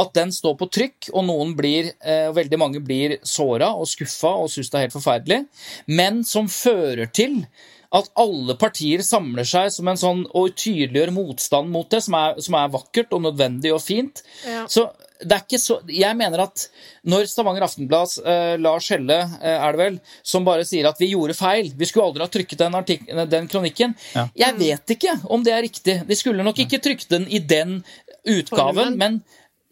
At 0.01 0.15
den 0.17 0.33
står 0.35 0.57
på 0.61 0.71
trykk, 0.73 1.11
og 1.13 1.27
noen 1.29 1.53
blir, 1.59 1.93
eh, 2.01 2.31
veldig 2.37 2.61
mange 2.61 2.81
blir 2.85 3.19
såra 3.27 3.73
og 3.77 3.89
skuffa 3.91 4.33
og 4.45 4.49
syns 4.53 4.71
det 4.71 4.79
er 4.79 4.87
helt 4.87 4.97
forferdelig, 4.97 5.43
men 5.91 6.25
som 6.25 6.49
fører 6.49 7.11
til 7.13 7.43
at 7.91 8.07
alle 8.23 8.55
partier 8.59 9.03
samler 9.03 9.47
seg 9.49 9.71
som 9.75 9.89
en 9.91 9.99
sånn, 9.99 10.23
og 10.39 10.55
tydeliggjør 10.55 11.11
motstand 11.15 11.73
mot 11.75 11.89
det, 11.91 12.05
som 12.07 12.15
er, 12.15 12.37
som 12.43 12.57
er 12.61 12.71
vakkert 12.71 13.17
og 13.17 13.25
nødvendig 13.25 13.73
og 13.75 13.83
fint. 13.83 14.23
Ja. 14.47 14.63
Så 14.71 14.87
det 15.21 15.37
er 15.37 15.43
ikke 15.45 15.59
så 15.61 15.75
Jeg 15.91 16.17
mener 16.17 16.41
at 16.47 16.63
når 17.05 17.27
Stavanger 17.29 17.67
Aftenblads 17.67 18.15
eh, 18.25 18.55
Lars 18.63 18.87
Helle, 18.93 19.19
eh, 19.41 19.57
er 19.57 19.75
det 19.75 19.83
vel, 19.83 19.99
som 20.25 20.47
bare 20.47 20.65
sier 20.69 20.89
at 20.89 21.01
vi 21.03 21.11
gjorde 21.13 21.37
feil, 21.37 21.73
vi 21.77 21.89
skulle 21.89 22.07
aldri 22.09 22.25
ha 22.25 22.31
trykket 22.33 22.63
den, 22.63 22.79
artik 22.79 23.05
den 23.35 23.51
kronikken 23.51 23.97
Ja. 24.15 24.29
Jeg 24.39 24.57
vet 24.61 24.95
ikke 24.97 25.19
om 25.29 25.45
det 25.45 25.53
er 25.57 25.67
riktig. 25.67 25.99
De 26.07 26.17
skulle 26.17 26.47
nok 26.47 26.63
ikke 26.63 26.81
trykt 26.81 27.11
den 27.13 27.27
i 27.29 27.43
den 27.43 27.81
utgaven, 28.25 28.97
Formen. 28.97 28.99
men 29.01 29.21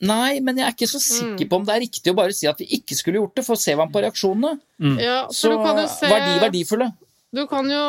Nei, 0.00 0.38
men 0.40 0.60
jeg 0.60 0.66
er 0.68 0.74
ikke 0.76 0.86
så 0.86 1.00
sikker 1.02 1.48
på 1.50 1.58
om 1.58 1.64
det 1.66 1.74
er 1.74 1.80
riktig 1.82 2.12
å 2.12 2.14
bare 2.14 2.34
si 2.36 2.46
at 2.46 2.58
vi 2.62 2.68
ikke 2.78 2.94
skulle 2.94 3.18
gjort 3.18 3.34
det, 3.34 3.44
for 3.44 3.58
ser 3.58 3.76
man 3.80 3.90
på 3.90 4.02
reaksjonene, 4.04 4.60
Ja, 5.02 5.24
for 5.26 5.34
så 5.34 5.50
du 5.50 5.64
kan 5.64 5.80
jo 5.82 5.86
se 5.90 6.06
var 6.12 6.20
de 6.22 6.36
verdifulle. 6.44 6.92
Du 7.30 7.42
kan 7.46 7.66
jo 7.68 7.80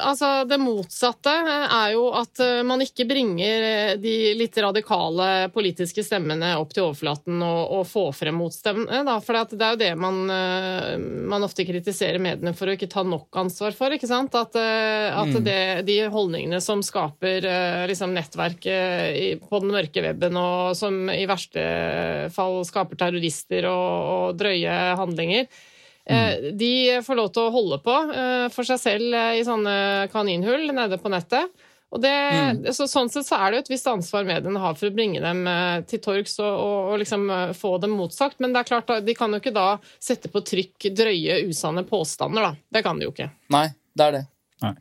Altså, 0.00 0.44
det 0.48 0.56
motsatte 0.60 1.32
er 1.60 1.90
jo 1.92 2.06
at 2.16 2.40
eh, 2.40 2.62
man 2.64 2.80
ikke 2.80 3.04
bringer 3.08 3.64
eh, 3.66 3.90
de 4.00 4.32
litt 4.38 4.56
radikale 4.62 5.50
politiske 5.52 6.04
stemmene 6.06 6.54
opp 6.56 6.72
til 6.72 6.86
overflaten 6.86 7.42
og, 7.44 7.60
og 7.76 7.82
får 7.90 8.14
frem 8.16 8.38
motstemmene, 8.40 9.02
da. 9.04 9.18
For 9.20 9.36
det 9.36 9.66
er 9.66 9.74
jo 9.74 9.80
det 9.82 9.90
man, 10.00 10.20
eh, 10.32 10.94
man 11.28 11.44
ofte 11.44 11.66
kritiserer 11.68 12.22
mediene 12.22 12.54
for 12.56 12.70
å 12.70 12.76
ikke 12.76 12.88
ta 12.90 13.04
nok 13.04 13.40
ansvar 13.42 13.76
for, 13.76 13.92
ikke 13.92 14.08
sant? 14.08 14.36
At, 14.38 14.56
at 14.56 15.34
det, 15.44 15.60
de 15.88 15.98
holdningene 16.12 16.62
som 16.64 16.84
skaper 16.86 17.44
liksom 17.90 18.14
nettverk 18.16 18.64
eh, 18.70 19.36
på 19.42 19.60
den 19.60 19.74
mørke 19.74 20.06
weben, 20.06 20.38
og 20.40 20.78
som 20.78 21.02
i 21.12 21.26
verste 21.28 21.66
fall 22.32 22.62
skaper 22.68 23.02
terrorister 23.04 23.68
og, 23.68 24.14
og 24.14 24.40
drøye 24.40 24.78
handlinger, 25.02 25.50
Eh, 26.10 26.52
De 26.58 27.00
får 27.06 27.18
lov 27.18 27.32
til 27.34 27.46
å 27.46 27.54
holde 27.54 27.80
på 27.84 27.96
eh, 28.10 28.46
for 28.54 28.66
seg 28.66 28.80
selv 28.82 29.16
eh, 29.16 29.40
i 29.40 29.44
sånne 29.46 29.74
kaninhull 30.12 30.70
nede 30.74 30.98
på 31.00 31.12
nettet. 31.12 31.52
Og 31.90 31.98
det, 31.98 32.10
så, 32.76 32.86
sånn 32.86 33.08
sett 33.10 33.26
så 33.26 33.34
er 33.42 33.50
det 33.50 33.56
jo 33.58 33.62
et 33.64 33.70
visst 33.72 33.88
ansvar 33.90 34.26
mediene 34.28 34.60
har 34.62 34.76
for 34.78 34.86
å 34.86 34.94
bringe 34.94 35.18
dem 35.18 35.40
til 35.90 35.98
torgs 36.04 36.36
og, 36.38 36.46
og, 36.46 36.76
og 36.92 37.00
liksom 37.02 37.24
få 37.58 37.72
dem 37.82 37.96
motsagt. 37.98 38.38
Men 38.38 38.54
det 38.54 38.60
er 38.60 38.68
klart, 38.68 38.92
de 39.02 39.16
kan 39.18 39.34
jo 39.34 39.40
ikke 39.42 39.50
da 39.56 39.72
sette 39.98 40.30
på 40.30 40.44
trykk 40.46 40.86
drøye, 40.94 41.40
usanne 41.50 41.82
påstander, 41.88 42.46
da. 42.46 42.52
Det 42.78 42.84
kan 42.86 43.00
de 43.00 43.08
jo 43.08 43.14
ikke. 43.16 43.26
Nei, 43.50 43.64
det 43.98 44.06
er 44.06 44.16
det. 44.20 44.22
Nei. 44.60 44.74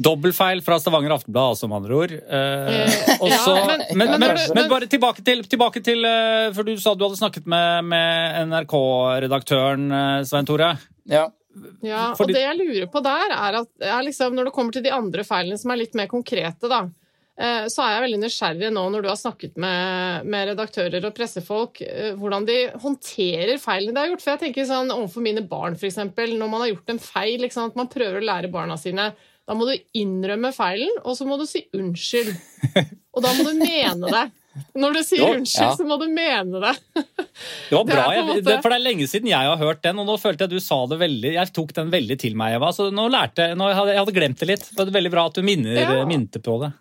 Dobbeltfeil 0.00 0.62
fra 0.64 0.78
Stavanger 0.80 1.12
Aftenblad, 1.16 1.50
altså, 1.54 1.68
med 1.68 1.76
andre 1.82 1.96
ord. 1.98 2.12
Eh, 2.12 2.94
også, 3.20 3.52
ja, 3.56 3.66
men- 3.68 3.84
men, 3.98 4.14
men, 4.20 4.38
men 4.56 4.68
bare 4.72 4.88
tilbake 4.88 5.24
til, 5.24 5.42
tilbake 5.44 5.82
til 5.84 6.04
eh, 6.08 6.52
For 6.56 6.64
du 6.64 6.74
sa 6.80 6.94
du 6.96 7.04
hadde 7.04 7.18
snakket 7.20 7.46
med, 7.46 7.84
med 7.84 8.46
NRK-redaktøren, 8.50 9.90
eh, 9.92 10.22
Svein 10.28 10.46
Tore. 10.48 10.70
Ja. 11.04 11.26
Ja, 11.82 12.12
Fordi- 12.16 12.34
og 12.34 12.36
det 12.36 12.42
jeg 12.44 12.56
lurer 12.58 12.86
på 12.92 13.00
der, 13.02 13.30
er 13.32 13.54
at 13.62 13.68
er 13.80 14.02
liksom, 14.04 14.34
når 14.36 14.44
det 14.50 14.52
kommer 14.52 14.72
til 14.76 14.82
de 14.84 14.90
andre 14.92 15.24
feilene 15.24 15.56
som 15.58 15.70
er 15.72 15.76
litt 15.80 15.94
mer 15.96 16.06
konkrete, 16.10 16.68
da, 16.68 16.82
så 17.68 17.84
er 17.84 17.90
jeg 17.92 18.04
veldig 18.06 18.20
nysgjerrig 18.22 18.72
nå 18.72 18.82
når 18.94 19.04
du 19.04 19.10
har 19.10 19.18
snakket 19.20 19.58
med, 19.60 20.24
med 20.32 20.50
redaktører 20.52 21.04
og 21.04 21.14
pressefolk, 21.16 21.82
eh, 21.84 22.14
hvordan 22.16 22.46
de 22.48 22.58
håndterer 22.80 23.60
feilene 23.60 23.92
de 23.92 24.02
har 24.02 24.12
gjort. 24.14 24.24
For 24.24 24.34
jeg 24.34 24.44
tenker 24.46 24.68
sånn 24.68 24.94
overfor 24.94 25.24
mine 25.26 25.44
barn, 25.46 25.76
f.eks., 25.76 26.00
når 26.06 26.48
man 26.48 26.62
har 26.64 26.72
gjort 26.72 26.94
en 26.94 27.02
feil, 27.02 27.36
liksom, 27.44 27.72
at 27.72 27.76
man 27.78 27.92
prøver 27.92 28.22
å 28.22 28.28
lære 28.32 28.52
barna 28.52 28.78
sine 28.80 29.10
da 29.46 29.54
må 29.54 29.68
du 29.68 29.76
innrømme 29.94 30.50
feilen, 30.50 30.90
og 31.06 31.14
så 31.14 31.22
må 31.22 31.36
du 31.38 31.44
si 31.46 31.60
unnskyld. 31.76 32.32
Og 33.14 33.22
da 33.22 33.30
må 33.36 33.44
du 33.46 33.52
mene 33.60 34.10
det. 34.10 34.24
Når 34.74 34.96
du 34.96 35.00
sier 35.04 35.20
Jo, 35.20 35.28
unnskyld, 35.36 35.68
ja. 35.68 35.74
så 35.76 35.84
må 35.86 35.98
du 36.00 36.06
mene 36.10 36.62
det. 36.64 36.72
Det 37.68 37.76
var 37.76 37.84
bra, 37.90 38.06
det 38.10 38.24
måte... 38.24 38.40
jeg, 38.40 38.62
for 38.64 38.72
det 38.72 38.78
er 38.78 38.82
lenge 38.82 39.06
siden 39.10 39.30
jeg 39.30 39.50
har 39.52 39.60
hørt 39.60 39.82
den, 39.84 40.00
og 40.02 40.08
nå 40.08 40.16
følte 40.18 40.44
jeg 40.46 40.50
at 40.50 40.56
du 40.56 40.64
sa 40.64 40.80
det 40.90 40.98
veldig 41.02 41.34
Jeg 41.36 41.52
tok 41.54 41.74
den 41.76 41.92
veldig 41.92 42.16
til 42.24 42.34
meg, 42.40 42.56
Eva. 42.58 42.72
Så 42.74 42.88
nå 42.94 43.06
lærte 43.12 43.50
jeg 43.50 43.60
nå 43.60 43.68
hadde, 43.70 43.94
Jeg 43.94 44.02
hadde 44.02 44.16
glemt 44.16 44.42
det 44.42 44.50
litt. 44.50 44.66
Det 44.72 44.80
var 44.80 44.92
veldig 44.98 45.14
bra 45.14 45.26
at 45.30 45.38
du 45.38 45.46
minner, 45.46 45.78
Ja. 45.84 46.00
minte 46.08 46.42
på 46.42 46.58
det. 46.64 46.72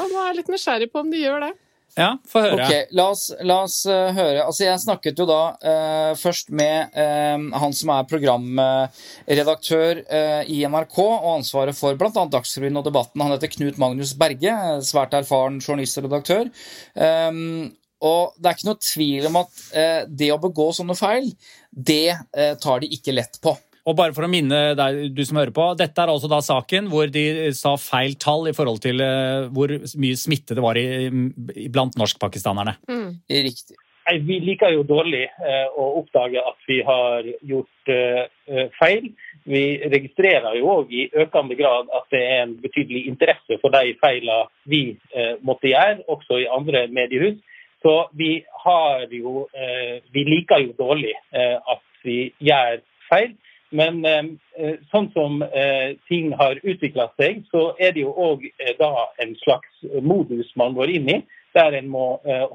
Og 0.00 0.10
nå 0.10 0.20
er 0.20 0.30
jeg 0.30 0.40
litt 0.40 0.50
nysgjerrig 0.54 0.90
på 0.92 1.04
om 1.04 1.12
de 1.12 1.22
gjør 1.22 1.46
det. 1.48 1.52
Ja, 1.94 2.16
få 2.26 2.40
høre. 2.42 2.64
Okay, 2.64 2.86
la 2.96 3.04
oss, 3.12 3.28
la 3.46 3.60
oss 3.62 3.76
eh, 3.86 4.08
høre. 4.16 4.42
Altså, 4.42 4.64
jeg 4.66 4.80
snakket 4.82 5.20
jo 5.20 5.26
da 5.30 5.42
uh, 5.54 6.14
først 6.18 6.50
med 6.50 6.90
uh, 6.96 7.38
han 7.62 7.76
som 7.76 7.92
er 7.94 8.08
programredaktør 8.10 10.00
i 10.50 10.58
NRK 10.66 10.98
og 11.04 11.28
ansvaret 11.36 11.76
for 11.78 11.94
bl.a. 11.98 12.10
Dagsrevyen 12.10 12.80
og 12.80 12.88
Debatten. 12.88 13.22
Han 13.22 13.36
heter 13.36 13.52
Knut 13.52 13.78
Magnus 13.78 14.16
Berge, 14.18 14.56
svært 14.86 15.14
erfaren 15.14 15.60
journalist 15.62 16.00
og 16.00 16.08
redaktør. 16.08 16.50
Um, 16.98 17.70
og 18.04 18.34
det 18.36 18.50
er 18.50 18.58
ikke 18.58 18.68
noe 18.72 18.82
tvil 18.84 19.30
om 19.30 19.38
at 19.40 19.62
det 20.10 20.26
å 20.34 20.42
begå 20.42 20.66
sånne 20.76 20.96
feil, 20.98 21.30
det 21.72 22.12
tar 22.60 22.82
de 22.82 22.90
ikke 22.92 23.14
lett 23.14 23.38
på. 23.40 23.54
Og 23.84 23.96
bare 23.98 24.14
for 24.16 24.24
å 24.24 24.30
minne 24.32 24.60
deg, 24.78 25.00
du 25.12 25.20
som 25.28 25.36
hører 25.36 25.52
på, 25.52 25.66
dette 25.76 26.00
er 26.00 26.08
altså 26.08 26.30
da 26.32 26.40
saken 26.44 26.88
hvor 26.92 27.10
de 27.12 27.52
sa 27.56 27.74
feil 27.76 28.16
tall 28.16 28.48
i 28.48 28.54
forhold 28.56 28.80
til 28.84 29.02
eh, 29.04 29.50
hvor 29.52 29.74
mye 30.00 30.16
smitte 30.16 30.56
det 30.56 30.64
var 30.64 30.80
i, 30.80 31.08
blant 31.68 31.98
norskpakistanerne. 32.00 32.78
Riktig. 33.28 33.76
Nei, 34.04 34.18
Vi 34.20 34.38
liker 34.44 34.72
jo 34.74 34.82
dårlig 34.88 35.24
eh, 35.24 35.68
å 35.80 35.84
oppdage 36.00 36.40
at 36.40 36.66
vi 36.68 36.80
har 36.84 37.24
gjort 37.40 37.92
eh, 37.92 38.24
eh, 38.48 38.66
feil. 38.78 39.08
Vi 39.48 39.64
registrerer 39.92 40.58
jo 40.58 40.70
òg 40.78 40.92
i 40.92 41.06
økende 41.24 41.56
grad 41.56 41.88
at 41.92 42.08
det 42.12 42.20
er 42.20 42.42
en 42.42 42.54
betydelig 42.60 43.06
interesse 43.08 43.58
for 43.62 43.72
de 43.72 43.94
feilene 44.00 44.44
vi 44.68 44.82
eh, 45.16 45.36
måtte 45.44 45.72
gjøre, 45.72 46.04
også 46.08 46.40
i 46.42 46.50
andre 46.52 46.86
mediehus. 46.92 47.40
Så 47.84 47.94
vi 48.16 48.38
har 48.64 49.08
jo 49.12 49.46
eh, 49.52 50.00
Vi 50.12 50.24
liker 50.24 50.62
jo 50.64 50.76
dårlig 50.78 51.12
eh, 51.32 51.56
at 51.56 52.04
vi 52.04 52.28
gjør 52.44 52.80
feil. 53.08 53.34
Men 53.70 54.04
eh, 54.04 54.24
eh, 54.58 54.74
sånn 54.92 55.08
som 55.14 55.42
eh, 55.42 55.94
ting 56.08 56.32
har 56.38 56.60
utvikla 56.62 57.08
seg, 57.18 57.42
så 57.50 57.72
er 57.78 57.94
det 57.94 58.04
jo 58.04 58.12
òg 58.12 58.44
da 58.78 59.08
en 59.22 59.34
slags 59.42 59.86
modus 60.02 60.50
man 60.60 60.76
går 60.76 60.92
inn 60.94 61.10
i, 61.10 61.18
der 61.54 61.76
en 61.78 61.88
må 61.90 62.06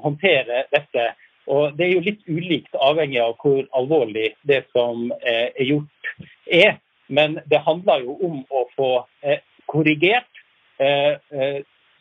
håndtere 0.04 0.66
dette. 0.74 1.06
Og 1.48 1.76
Det 1.76 1.86
er 1.86 1.94
jo 1.94 2.04
litt 2.04 2.26
ulikt 2.28 2.76
avhengig 2.76 3.20
av 3.24 3.38
hvor 3.40 3.64
alvorlig 3.76 4.34
det 4.48 4.62
som 4.76 5.08
er 5.24 5.56
gjort 5.64 6.10
er. 6.52 6.76
Men 7.08 7.38
det 7.50 7.62
handler 7.64 8.04
jo 8.04 8.18
om 8.28 8.42
å 8.52 8.66
få 8.76 8.90
korrigert 9.72 10.44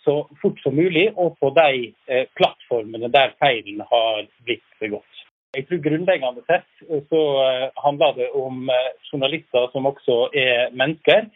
så 0.04 0.18
fort 0.42 0.60
som 0.60 0.76
mulig, 0.76 1.08
og 1.16 1.40
på 1.40 1.54
de 1.56 2.28
plattformene 2.36 3.08
der 3.16 3.32
feilen 3.40 3.80
har 3.88 4.28
blitt 4.44 4.68
begått. 4.84 5.24
Jeg 5.60 5.68
tror 5.68 5.82
Grunnleggende 5.84 6.44
sett 6.48 6.68
eh, 6.88 7.02
så 7.12 7.22
eh, 7.44 7.68
handler 7.84 8.16
det 8.16 8.30
om 8.38 8.70
eh, 8.72 8.90
journalister 9.12 9.68
som 9.74 9.88
også 9.90 10.30
er 10.38 10.70
mennesker. 10.80 11.28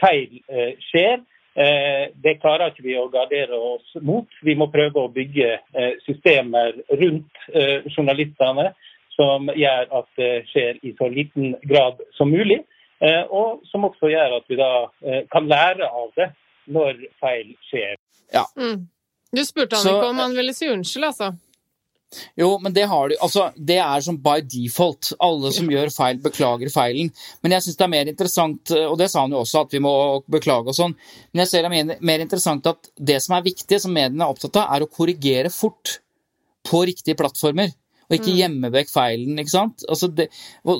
Feil 0.00 0.38
skjer. 0.86 1.20
Eh, 1.58 2.04
Det 2.24 2.38
klarer 2.40 2.70
ikke 2.70 2.84
vi 2.86 2.94
å 2.96 3.08
gardere 3.12 3.58
oss 3.58 3.90
mot. 4.00 4.28
Vi 4.46 4.54
må 4.56 4.70
prøve 4.72 5.02
å 5.02 5.10
bygge 5.12 5.58
systemer 6.06 6.78
rundt 6.88 7.42
journalistene 7.92 8.70
som 9.12 9.50
gjør 9.52 9.90
at 9.98 10.08
det 10.16 10.30
skjer 10.48 10.78
i 10.88 10.94
så 10.96 11.10
liten 11.12 11.52
grad 11.68 12.00
som 12.16 12.30
mulig. 12.32 12.62
eh, 13.02 13.24
Og 13.28 13.60
som 13.70 13.84
også 13.84 14.08
gjør 14.14 14.38
at 14.38 14.48
vi 14.48 14.56
da 14.56 14.70
kan 15.32 15.48
lære 15.50 15.84
av 15.90 16.10
det 16.16 16.30
når 16.72 17.02
feil 17.20 17.52
skjer. 17.68 17.96
Mm. 18.56 18.86
Du 19.34 19.42
spurte 19.44 19.76
han 19.76 19.82
Så- 19.84 19.92
ikke 19.98 20.08
om 20.08 20.18
han 20.18 20.36
ville 20.36 20.52
si 20.54 20.68
unnskyld, 20.68 21.04
altså. 21.04 21.32
Jo, 22.38 22.58
men 22.62 22.74
det 22.76 22.84
har 22.90 23.08
du 23.08 23.16
Altså, 23.22 23.48
det 23.56 23.78
er 23.82 24.04
som 24.04 24.18
by 24.22 24.40
default. 24.44 25.12
Alle 25.22 25.52
som 25.54 25.70
gjør 25.70 25.92
feil, 25.94 26.20
beklager 26.22 26.72
feilen. 26.72 27.12
Men 27.42 27.56
jeg 27.56 27.66
syns 27.66 27.78
det 27.80 27.86
er 27.86 27.92
mer 27.94 28.12
interessant, 28.12 28.74
og 28.76 28.96
det 29.00 29.10
sa 29.12 29.24
han 29.24 29.34
jo 29.34 29.42
også, 29.42 29.66
at 29.66 29.76
vi 29.76 29.82
må 29.84 29.92
beklage 30.30 30.72
og 30.72 30.76
sånn, 30.76 30.96
men 31.32 31.44
jeg 31.44 31.50
ser 31.50 31.66
det 31.66 31.70
er 31.72 32.00
mer, 32.00 32.24
interessant 32.24 32.66
at 32.68 32.90
det 32.96 33.18
som 33.24 33.36
er 33.36 33.46
viktig, 33.46 33.80
som 33.80 33.94
mediene 33.94 34.26
er 34.26 34.34
opptatt 34.34 34.58
av, 34.60 34.74
er 34.76 34.84
å 34.84 34.90
korrigere 34.90 35.52
fort 35.52 35.98
på 36.68 36.84
riktige 36.88 37.18
plattformer. 37.18 37.72
Og 38.10 38.18
ikke 38.18 38.34
gjemme 38.36 38.68
vekk 38.74 38.90
feilen, 38.92 39.38
ikke 39.40 39.54
sant. 39.54 39.84
Altså 39.88 40.10
det, 40.12 40.28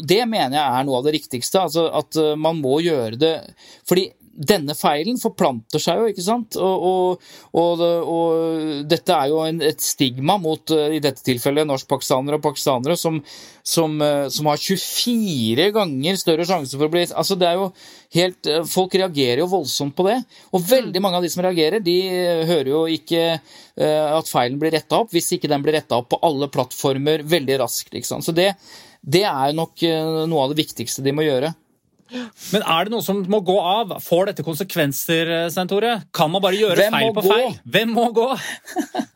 det 0.09 0.21
mener 0.29 0.59
jeg 0.59 0.65
er 0.67 0.85
noe 0.85 0.99
av 0.99 1.07
det 1.07 1.15
riktigste. 1.17 1.63
Altså 1.63 1.87
at 1.97 2.19
uh, 2.21 2.35
man 2.37 2.59
må 2.61 2.77
gjøre 2.85 3.17
det 3.17 3.33
Fordi 3.89 4.11
denne 4.33 4.73
feilen 4.77 5.19
forplanter 5.21 5.81
seg 5.83 5.99
jo, 6.01 6.09
ikke 6.09 6.25
sant? 6.25 6.57
Og, 6.57 6.85
og, 6.89 7.27
og, 7.59 7.83
og 8.09 8.87
dette 8.89 9.13
er 9.13 9.29
jo 9.29 9.43
en, 9.45 9.61
et 9.65 9.83
stigma 9.85 10.39
mot, 10.41 10.73
eh, 10.73 10.97
i 10.97 11.01
dette 11.05 11.25
tilfellet, 11.27 11.69
norskpakistanere 11.69 12.39
og 12.39 12.45
pakistanere 12.47 12.97
som, 12.99 13.19
som, 13.61 13.99
eh, 14.03 14.27
som, 14.33 14.49
har 14.49 14.61
24 14.61 15.69
ganger 15.77 16.21
større 16.21 16.47
sjanse 16.49 16.79
for 16.79 16.89
å 16.89 16.93
bli 16.95 17.05
Altså, 17.13 17.37
det 17.37 17.49
er 17.49 17.59
jo 17.59 17.69
helt 18.17 18.49
eh, 18.49 18.63
Folk 18.69 18.95
reagerer 18.97 19.43
jo 19.43 19.51
voldsomt 19.53 19.97
på 19.99 20.07
det. 20.09 20.19
Og 20.57 20.65
veldig 20.65 21.03
mange 21.05 21.21
av 21.21 21.27
de 21.27 21.33
som 21.33 21.45
reagerer, 21.45 21.83
de 21.85 21.97
hører 22.49 22.71
jo 22.73 22.85
ikke 22.91 23.25
at 23.83 24.29
feilen 24.29 24.59
blir 24.61 24.75
retta 24.75 24.99
opp, 25.01 25.11
hvis 25.15 25.31
ikke 25.35 25.49
den 25.49 25.63
blir 25.65 25.75
retta 25.79 25.97
opp 25.97 26.11
på 26.13 26.19
alle 26.27 26.49
plattformer 26.53 27.25
veldig 27.25 27.57
raskt. 27.63 27.95
ikke 27.97 28.09
sant? 28.09 28.27
Så 28.27 28.35
det, 28.37 28.51
det 29.01 29.25
er 29.29 29.57
nok 29.57 29.81
noe 30.29 30.45
av 30.45 30.53
det 30.53 30.61
viktigste 30.61 31.05
de 31.05 31.15
må 31.17 31.25
gjøre. 31.25 31.55
Men 32.53 32.65
er 32.69 32.87
det 32.87 32.93
noe 32.95 33.05
som 33.05 33.23
må 33.33 33.41
gå 33.45 33.57
av? 33.59 33.97
Får 34.05 34.31
dette 34.31 34.45
konsekvenser, 34.47 35.31
Svein 35.53 35.71
Tore? 35.71 35.95
Kan 36.15 36.33
man 36.35 36.43
bare 36.45 36.59
gjøre 36.59 36.77
Hvem 36.79 36.97
feil 36.99 37.15
på 37.17 37.25
gå? 37.25 37.33
feil? 37.33 37.55
Hvem 37.77 37.95
må 37.97 38.09
gå? 38.17 38.29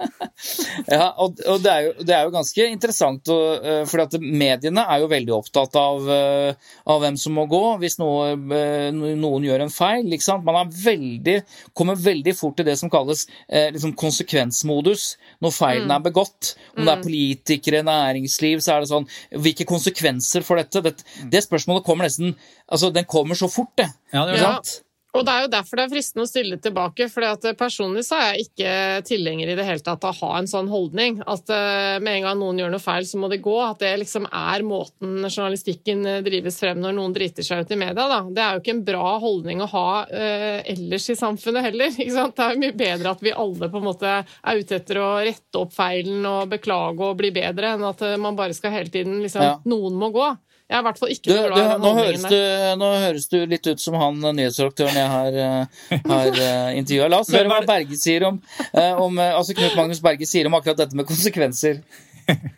ja, 0.92 1.08
og, 1.22 1.38
og 1.48 1.62
det, 1.64 1.72
er 1.72 1.84
jo, 1.86 1.92
det, 2.02 2.12
er 2.12 2.26
jo, 2.26 2.32
ganske 2.34 2.66
interessant, 2.68 3.30
uh, 3.32 3.82
for 3.88 4.20
mediene 4.20 4.84
er 4.84 5.02
jo 5.02 5.10
veldig 5.10 5.34
opptatt 5.36 5.76
av, 5.80 6.08
uh, 6.08 6.72
av 6.92 7.00
hvem 7.02 7.16
som 7.20 7.36
må 7.36 7.46
gå 7.50 7.62
hvis 7.82 7.98
noe, 8.00 8.34
uh, 8.36 8.88
noen 8.92 9.46
gjør 9.46 9.66
en 9.66 9.72
feil. 9.72 10.12
Man 10.46 10.72
veldig, 10.72 11.38
kommer 11.76 11.98
veldig 12.00 12.36
fort 12.36 12.56
til 12.58 12.68
det 12.68 12.76
som 12.80 12.90
kalles 12.92 13.26
liksom 13.46 13.94
konsekvensmodus 13.98 15.16
når 15.44 15.54
feilen 15.54 15.88
mm. 15.88 15.94
er 15.96 16.04
begått. 16.04 16.52
Om 16.74 16.82
mm. 16.82 16.84
det 16.84 16.92
er 16.92 17.00
mm. 17.00 17.06
politikere, 17.06 17.82
næringsliv, 17.86 18.62
så 18.64 18.76
er 18.76 18.84
det 18.84 18.90
sånn 18.90 19.06
Hvilke 19.42 19.66
konsekvenser 19.68 20.44
for 20.46 20.60
dette? 20.60 20.82
Det, 20.84 20.94
det 21.32 21.42
spørsmålet 21.44 21.84
kommer 21.86 22.06
nesten 22.06 22.34
altså, 22.66 22.90
Den 22.94 23.06
kommer 23.08 23.25
så 23.34 23.48
fort, 23.50 23.74
det. 23.76 23.90
Ja, 24.12 24.26
det 24.28 24.38
ja. 24.38 24.60
Og 25.16 25.24
det 25.24 25.32
er 25.32 25.44
jo 25.46 25.52
derfor 25.52 25.78
det 25.78 25.84
er 25.86 25.92
fristende 25.94 26.24
å 26.26 26.28
stille 26.28 26.58
tilbake. 26.60 27.08
for 27.12 27.24
Personlig 27.56 28.04
så 28.06 28.18
er 28.20 28.26
jeg 28.34 28.46
ikke 28.46 28.72
tilhenger 29.08 29.52
i 29.52 29.56
det 29.56 29.64
hele 29.64 29.84
tatt 29.84 30.04
av 30.04 30.12
å 30.12 30.26
ha 30.26 30.40
en 30.40 30.50
sånn 30.50 30.68
holdning. 30.68 31.20
At 31.24 31.48
uh, 31.48 31.96
med 32.02 32.18
en 32.18 32.26
gang 32.26 32.40
noen 32.40 32.60
gjør 32.60 32.74
noe 32.74 32.82
feil, 32.82 33.06
så 33.08 33.20
må 33.20 33.30
det 33.32 33.40
gå. 33.44 33.56
At 33.64 33.80
det 33.80 33.94
liksom 34.02 34.28
er 34.28 34.64
måten 34.66 35.24
journalistikken 35.24 36.04
eh, 36.06 36.22
drives 36.26 36.60
frem 36.60 36.80
når 36.82 36.96
noen 36.98 37.14
driter 37.16 37.46
seg 37.46 37.64
ut 37.64 37.72
i 37.72 37.80
media. 37.80 38.08
Da. 38.12 38.20
Det 38.28 38.44
er 38.44 38.56
jo 38.56 38.64
ikke 38.64 38.74
en 38.76 38.84
bra 38.90 39.16
holdning 39.22 39.64
å 39.64 39.70
ha 39.72 39.88
uh, 40.10 40.60
ellers 40.74 41.08
i 41.12 41.18
samfunnet 41.18 41.70
heller. 41.70 41.92
Ikke 41.96 42.16
sant? 42.16 42.36
Det 42.36 42.44
er 42.44 42.56
jo 42.56 42.64
mye 42.66 42.76
bedre 42.76 43.14
at 43.16 43.24
vi 43.24 43.32
alle 43.32 43.70
på 43.72 43.80
en 43.80 43.88
måte 43.88 44.16
er 44.20 44.60
ute 44.60 44.80
etter 44.80 45.00
å 45.00 45.10
rette 45.24 45.62
opp 45.62 45.72
feilen 45.74 46.26
og 46.28 46.50
beklage 46.52 47.08
og 47.08 47.16
bli 47.18 47.32
bedre, 47.34 47.74
enn 47.76 47.86
at 47.88 48.02
man 48.20 48.36
bare 48.36 48.56
skal 48.56 48.74
hele 48.74 48.92
tiden 48.92 49.22
liksom 49.22 49.44
ja. 49.46 49.54
Noen 49.66 49.96
må 49.98 50.10
gå. 50.14 50.28
Jeg 50.66 50.74
er 50.74 50.82
i 50.82 50.86
hvert 50.88 50.98
fall 50.98 51.12
ikke 51.14 51.30
du, 51.30 51.36
glad 51.46 51.60
i 51.60 51.64
den 51.70 51.84
nå 51.84 51.90
høres, 51.94 52.22
du, 52.26 52.38
nå 52.80 52.86
høres 52.98 53.28
du 53.30 53.36
litt 53.46 53.66
ut 53.70 53.78
som 53.78 53.94
han 54.00 54.16
nyhetsredaktøren 54.18 54.96
jeg 54.98 55.10
har, 55.12 55.36
eh, 55.38 55.98
har 56.10 56.30
uh, 56.42 56.70
intervjua. 56.74 57.06
La 57.12 57.20
oss 57.22 57.30
høre 57.30 57.52
hva 57.52 57.60
Berge 57.68 57.98
sier 58.00 58.26
om, 58.26 58.40
uh, 58.74 58.94
om 59.04 59.20
altså 59.22 59.54
Knut 59.54 59.76
Magnus 59.78 60.02
Berge 60.02 60.26
sier 60.26 60.48
om 60.50 60.56
akkurat 60.58 60.80
dette 60.80 60.98
med 60.98 61.06
konsekvenser. 61.06 61.78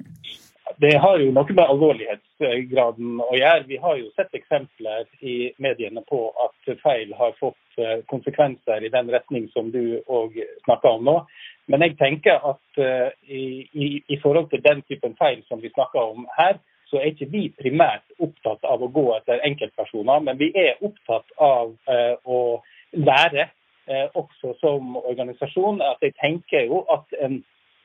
Det 0.79 0.95
har 1.03 1.19
jo 1.21 1.35
noe 1.35 1.53
med 1.53 1.65
alvorlighetsgraden 1.65 3.21
å 3.21 3.29
gjøre. 3.35 3.67
Vi 3.67 3.81
har 3.83 3.97
jo 3.99 4.09
sett 4.17 4.37
eksempler 4.39 5.05
i 5.27 5.51
mediene 5.59 6.05
på 6.07 6.21
at 6.45 6.71
feil 6.85 7.11
har 7.19 7.35
fått 7.41 7.81
konsekvenser 8.07 8.87
i 8.87 8.91
den 8.95 9.11
retning 9.11 9.49
som 9.51 9.73
du 9.75 9.99
òg 10.07 10.39
snakker 10.69 11.01
om 11.01 11.03
nå. 11.09 11.17
Men 11.67 11.83
jeg 11.83 11.97
tenker 11.99 12.39
at 12.47 12.83
i, 13.27 13.67
i, 13.75 13.89
i, 14.07 14.21
forhold 14.23 14.53
til 14.53 14.63
den 14.63 14.85
typen 14.87 15.19
feil 15.19 15.43
som 15.51 15.59
vi 15.59 15.73
snakker 15.75 16.15
om 16.15 16.29
her, 16.39 16.63
så 16.91 17.01
er 17.01 17.13
ikke 17.13 17.29
vi 17.33 17.45
primært 17.59 18.07
opptatt 18.23 18.65
av 18.65 18.83
å 18.83 18.91
gå 18.93 19.05
etter 19.17 19.43
enkeltpersoner, 19.47 20.23
men 20.25 20.41
vi 20.41 20.51
er 20.57 20.81
opptatt 20.85 21.33
av 21.43 21.75
eh, 21.91 22.15
å 22.25 22.61
lære, 22.97 23.49
eh, 23.89 24.07
også 24.17 24.55
som 24.63 24.97
organisasjon. 25.01 25.83
At 25.85 26.05
jeg 26.05 26.17
tenker 26.21 26.69
jo 26.69 26.85
at 26.93 27.19
en, 27.21 27.41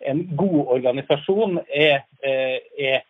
en 0.07 0.23
god 0.39 0.61
organisasjon 0.77 1.59
er, 1.67 2.05
eh, 2.23 2.59
er, 2.79 3.01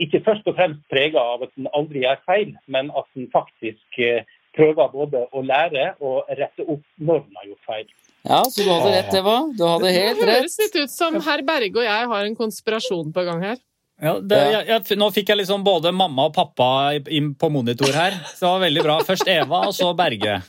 ikke 0.00 0.22
først 0.24 0.46
og 0.48 0.56
fremst 0.56 0.80
prega 0.88 1.20
av 1.34 1.42
at 1.44 1.50
den 1.58 1.66
aldri 1.76 2.06
gjør 2.06 2.22
feil, 2.28 2.54
men 2.72 2.92
at 2.96 3.08
den 3.18 3.26
faktisk 3.34 3.98
eh, 4.00 4.22
prøver 4.56 4.94
både 4.94 5.26
å 5.36 5.42
lære 5.44 5.94
og 6.00 6.30
rette 6.38 6.64
opp 6.64 6.86
når 6.98 7.26
den 7.26 7.40
har 7.40 7.50
gjort 7.50 7.66
feil. 7.68 7.90
Ja, 8.20 8.40
så 8.44 8.64
du 8.64 8.68
hadde 8.68 8.92
rett, 8.92 9.14
Eva. 9.16 9.36
Du 9.56 9.62
hadde 9.64 9.92
helt 9.94 10.18
rett. 10.18 10.26
Det 10.26 10.38
høres 10.40 10.56
litt 10.60 10.78
ut 10.82 10.92
som 10.92 11.16
herr 11.24 11.42
Berge 11.46 11.80
og 11.80 11.86
jeg 11.86 12.08
har 12.12 12.26
en 12.26 12.36
konspirasjon 12.36 13.12
på 13.16 13.24
gang 13.28 13.44
her. 13.44 13.60
Ja, 14.00 14.14
det, 14.24 14.38
jeg, 14.54 14.64
jeg, 14.70 14.96
nå 15.00 15.10
fikk 15.12 15.32
jeg 15.32 15.42
liksom 15.42 15.64
både 15.66 15.92
mamma 15.92 16.30
og 16.30 16.36
pappa 16.36 16.70
inn 16.96 17.34
på 17.36 17.50
monitor 17.52 17.92
her. 17.92 18.16
Så 18.32 18.46
det 18.46 18.52
var 18.54 18.64
veldig 18.64 18.86
bra. 18.86 18.96
Først 19.04 19.28
Eva, 19.28 19.66
og 19.68 19.76
så 19.76 19.92
Berge. 19.98 20.40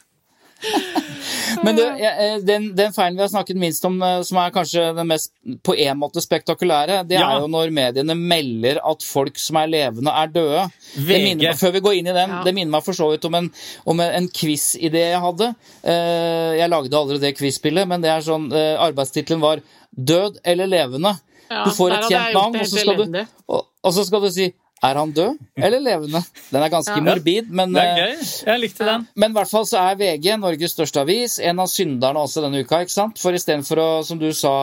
Men 1.64 1.76
du, 1.76 1.84
eh, 1.84 2.38
den, 2.46 2.76
den, 2.76 2.94
feilen 2.94 3.18
vi 3.18 3.24
har 3.24 3.30
snakket 3.32 3.58
minst 3.60 3.86
om, 3.86 3.98
eh, 4.02 4.22
som 4.26 4.40
er 4.42 4.54
kanskje 4.56 4.86
den 4.98 5.10
mest 5.10 5.34
på 5.66 5.76
en 5.76 6.00
måte 6.00 6.22
spektakulære, 6.24 7.02
det 7.10 7.18
ja. 7.18 7.28
er 7.28 7.44
jo 7.44 7.50
når 7.52 7.74
mediene 7.76 8.16
melder 8.18 8.80
at 8.88 9.06
folk 9.06 9.40
som 9.42 9.60
er 9.62 9.72
levende, 9.72 10.14
er 10.14 10.32
døde. 10.32 10.68
Minner, 11.10 11.58
før 11.60 11.76
vi 11.76 11.84
går 11.84 11.98
inn 12.00 12.12
i 12.12 12.16
den, 12.16 12.38
ja. 12.38 12.44
det 12.46 12.56
minner 12.58 12.76
meg 12.78 12.86
for 12.86 12.98
så 12.98 13.10
vidt 13.12 13.28
om 13.28 13.38
en, 13.42 13.50
om 13.90 14.06
en 14.06 14.30
quiz-idé 14.32 15.10
jeg 15.10 15.26
hadde. 15.26 15.52
Eh, 15.82 16.54
jeg 16.62 16.72
lagde 16.72 17.02
aldri 17.02 17.20
det 17.22 17.36
quiz-spillet, 17.40 17.90
men 17.90 18.06
det 18.06 18.14
er 18.14 18.26
sånn, 18.26 18.50
arbeidstittelen 18.52 19.44
var 19.44 19.66
'Død 19.92 20.38
eller 20.48 20.70
levende'. 20.72 21.18
Ja, 21.52 21.64
du 21.68 21.76
får 21.76 21.98
et 21.98 22.10
kjent 22.10 22.36
navn, 22.38 22.58
og 22.62 22.68
så, 22.72 22.98
du, 22.98 23.22
og, 23.52 23.66
og 23.84 23.96
så, 23.96 24.06
skal 24.08 24.24
du, 24.24 24.30
si 24.32 24.52
er 24.82 24.98
han 24.98 25.12
død 25.14 25.38
eller 25.62 25.84
levende? 25.84 26.22
Den 26.50 26.64
er 26.64 26.72
ganske 26.74 26.96
ja. 26.96 27.04
morbid, 27.06 27.52
men 27.54 27.76
Det 27.76 27.84
er 27.84 28.00
gøy. 28.00 28.16
Eh, 28.16 28.32
Jeg 28.48 28.62
likte 28.64 28.88
den. 28.88 29.04
Men 29.14 29.34
i 29.34 29.38
hvert 29.38 29.52
fall 29.52 29.68
så 29.70 29.84
er 29.84 30.00
VG, 30.00 30.32
Norges 30.42 30.74
største 30.74 31.04
avis, 31.04 31.38
en 31.38 31.62
av 31.62 31.70
synderne 31.70 32.24
også 32.24 32.42
denne 32.48 32.64
uka. 32.64 32.82
ikke 32.82 32.96
sant? 32.96 33.22
For 33.22 33.38
istedenfor 33.38 33.82
å, 33.84 33.90
som 34.08 34.18
du 34.22 34.32
sa, 34.34 34.56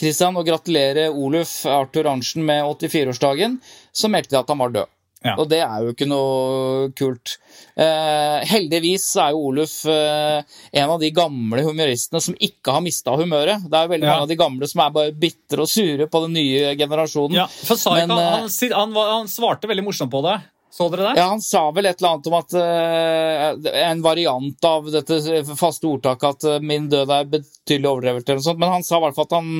Kristian, 0.00 0.38
å 0.40 0.46
gratulere 0.46 1.10
Oluf 1.10 1.66
Arthur 1.68 2.08
Arntzen 2.14 2.46
med 2.48 2.64
84-årsdagen, 2.64 3.60
så 3.92 4.08
meldte 4.08 4.38
de 4.38 4.40
at 4.40 4.54
han 4.54 4.62
var 4.64 4.72
død. 4.78 4.92
Ja. 5.22 5.36
Og 5.38 5.48
det 5.50 5.60
er 5.62 5.84
jo 5.84 5.92
ikke 5.94 6.08
noe 6.10 6.88
kult. 6.98 7.36
Eh, 7.78 8.38
heldigvis 8.50 9.04
er 9.22 9.32
jo 9.34 9.44
Oluf 9.52 9.74
eh, 9.90 10.42
en 10.82 10.94
av 10.94 10.98
de 11.02 11.12
gamle 11.14 11.62
humoristene 11.66 12.22
som 12.22 12.36
ikke 12.38 12.74
har 12.74 12.82
mista 12.84 13.14
humøret. 13.18 13.62
Det 13.68 13.78
er 13.78 13.86
jo 13.86 13.92
veldig 13.94 14.08
ja. 14.08 14.16
mange 14.16 14.26
av 14.26 14.32
de 14.32 14.38
gamle 14.40 14.70
som 14.70 14.82
er 14.84 14.96
bare 14.96 15.14
bitre 15.24 15.62
og 15.62 15.70
sure 15.70 16.08
på 16.10 16.24
den 16.26 16.34
nye 16.40 16.74
generasjonen. 16.78 17.38
Ja, 17.38 17.46
for 17.50 17.78
Saika, 17.78 18.08
Men, 18.08 18.16
han, 18.18 18.48
eh, 18.50 18.74
han, 18.74 18.98
han, 18.98 19.30
svarte 19.30 19.70
veldig 19.70 19.86
morsomt 19.86 20.12
på 20.12 20.24
det. 20.26 20.40
Så 20.72 20.86
dere 20.88 21.10
det? 21.10 21.20
Ja, 21.20 21.26
Han 21.28 21.42
sa 21.44 21.66
vel 21.76 21.86
et 21.86 22.00
eller 22.00 22.14
annet 22.14 22.28
om 22.30 22.34
at 22.38 22.54
uh, 22.56 23.72
En 23.82 24.02
variant 24.02 24.64
av 24.64 24.86
dette 24.88 25.18
faste 25.58 25.84
ordtaket 25.84 26.28
at 26.30 26.46
uh, 26.48 26.64
'min 26.64 26.86
død 26.88 27.10
er 27.12 27.26
betydelig 27.28 27.90
overdrevet', 27.90 28.24
eller 28.24 28.40
noe 28.40 28.46
sånt. 28.46 28.60
Men 28.62 28.72
han 28.72 28.86
sa 28.86 28.96
i 28.96 29.02
hvert 29.04 29.18
fall 29.18 29.26
at 29.28 29.34
han, 29.36 29.50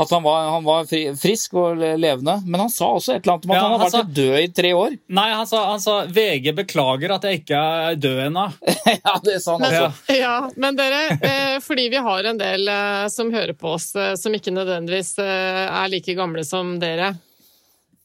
at 0.00 0.14
han 0.16 0.22
var, 0.24 0.46
han 0.54 0.64
var 0.64 0.86
fri, 0.88 1.02
frisk 1.20 1.58
og 1.60 1.82
levende. 2.00 2.38
Men 2.46 2.64
han 2.64 2.72
sa 2.72 2.88
også 2.94 3.12
et 3.12 3.26
eller 3.26 3.34
annet 3.34 3.44
om 3.44 3.52
at 3.52 3.58
ja, 3.58 3.64
han 3.64 3.74
har 3.74 3.82
vært 3.82 3.96
sa, 3.96 4.02
død 4.20 4.36
i 4.40 4.48
tre 4.56 4.70
år. 4.78 4.96
Nei, 5.18 5.26
han 5.34 5.50
sa, 5.50 5.60
han 5.68 5.82
sa 5.84 5.96
'VG 6.08 6.54
beklager 6.56 7.12
at 7.18 7.26
jeg 7.28 7.42
ikke 7.42 7.60
er 7.88 7.98
død 8.00 8.22
ennå'. 8.30 8.46
ja, 9.04 9.14
det 9.26 9.36
sa 9.44 9.58
han 9.58 9.66
også. 9.68 9.90
Ja. 10.14 10.16
ja, 10.22 10.36
men 10.56 10.78
dere, 10.80 11.02
eh, 11.18 11.58
fordi 11.64 11.90
vi 11.92 12.00
har 12.08 12.30
en 12.30 12.40
del 12.40 12.72
eh, 12.72 13.02
som 13.12 13.34
hører 13.34 13.52
på 13.52 13.74
oss, 13.76 13.90
eh, 14.00 14.14
som 14.16 14.32
ikke 14.32 14.54
nødvendigvis 14.54 15.18
eh, 15.20 15.60
er 15.68 15.92
like 15.92 16.16
gamle 16.16 16.46
som 16.48 16.78
dere. 16.80 17.12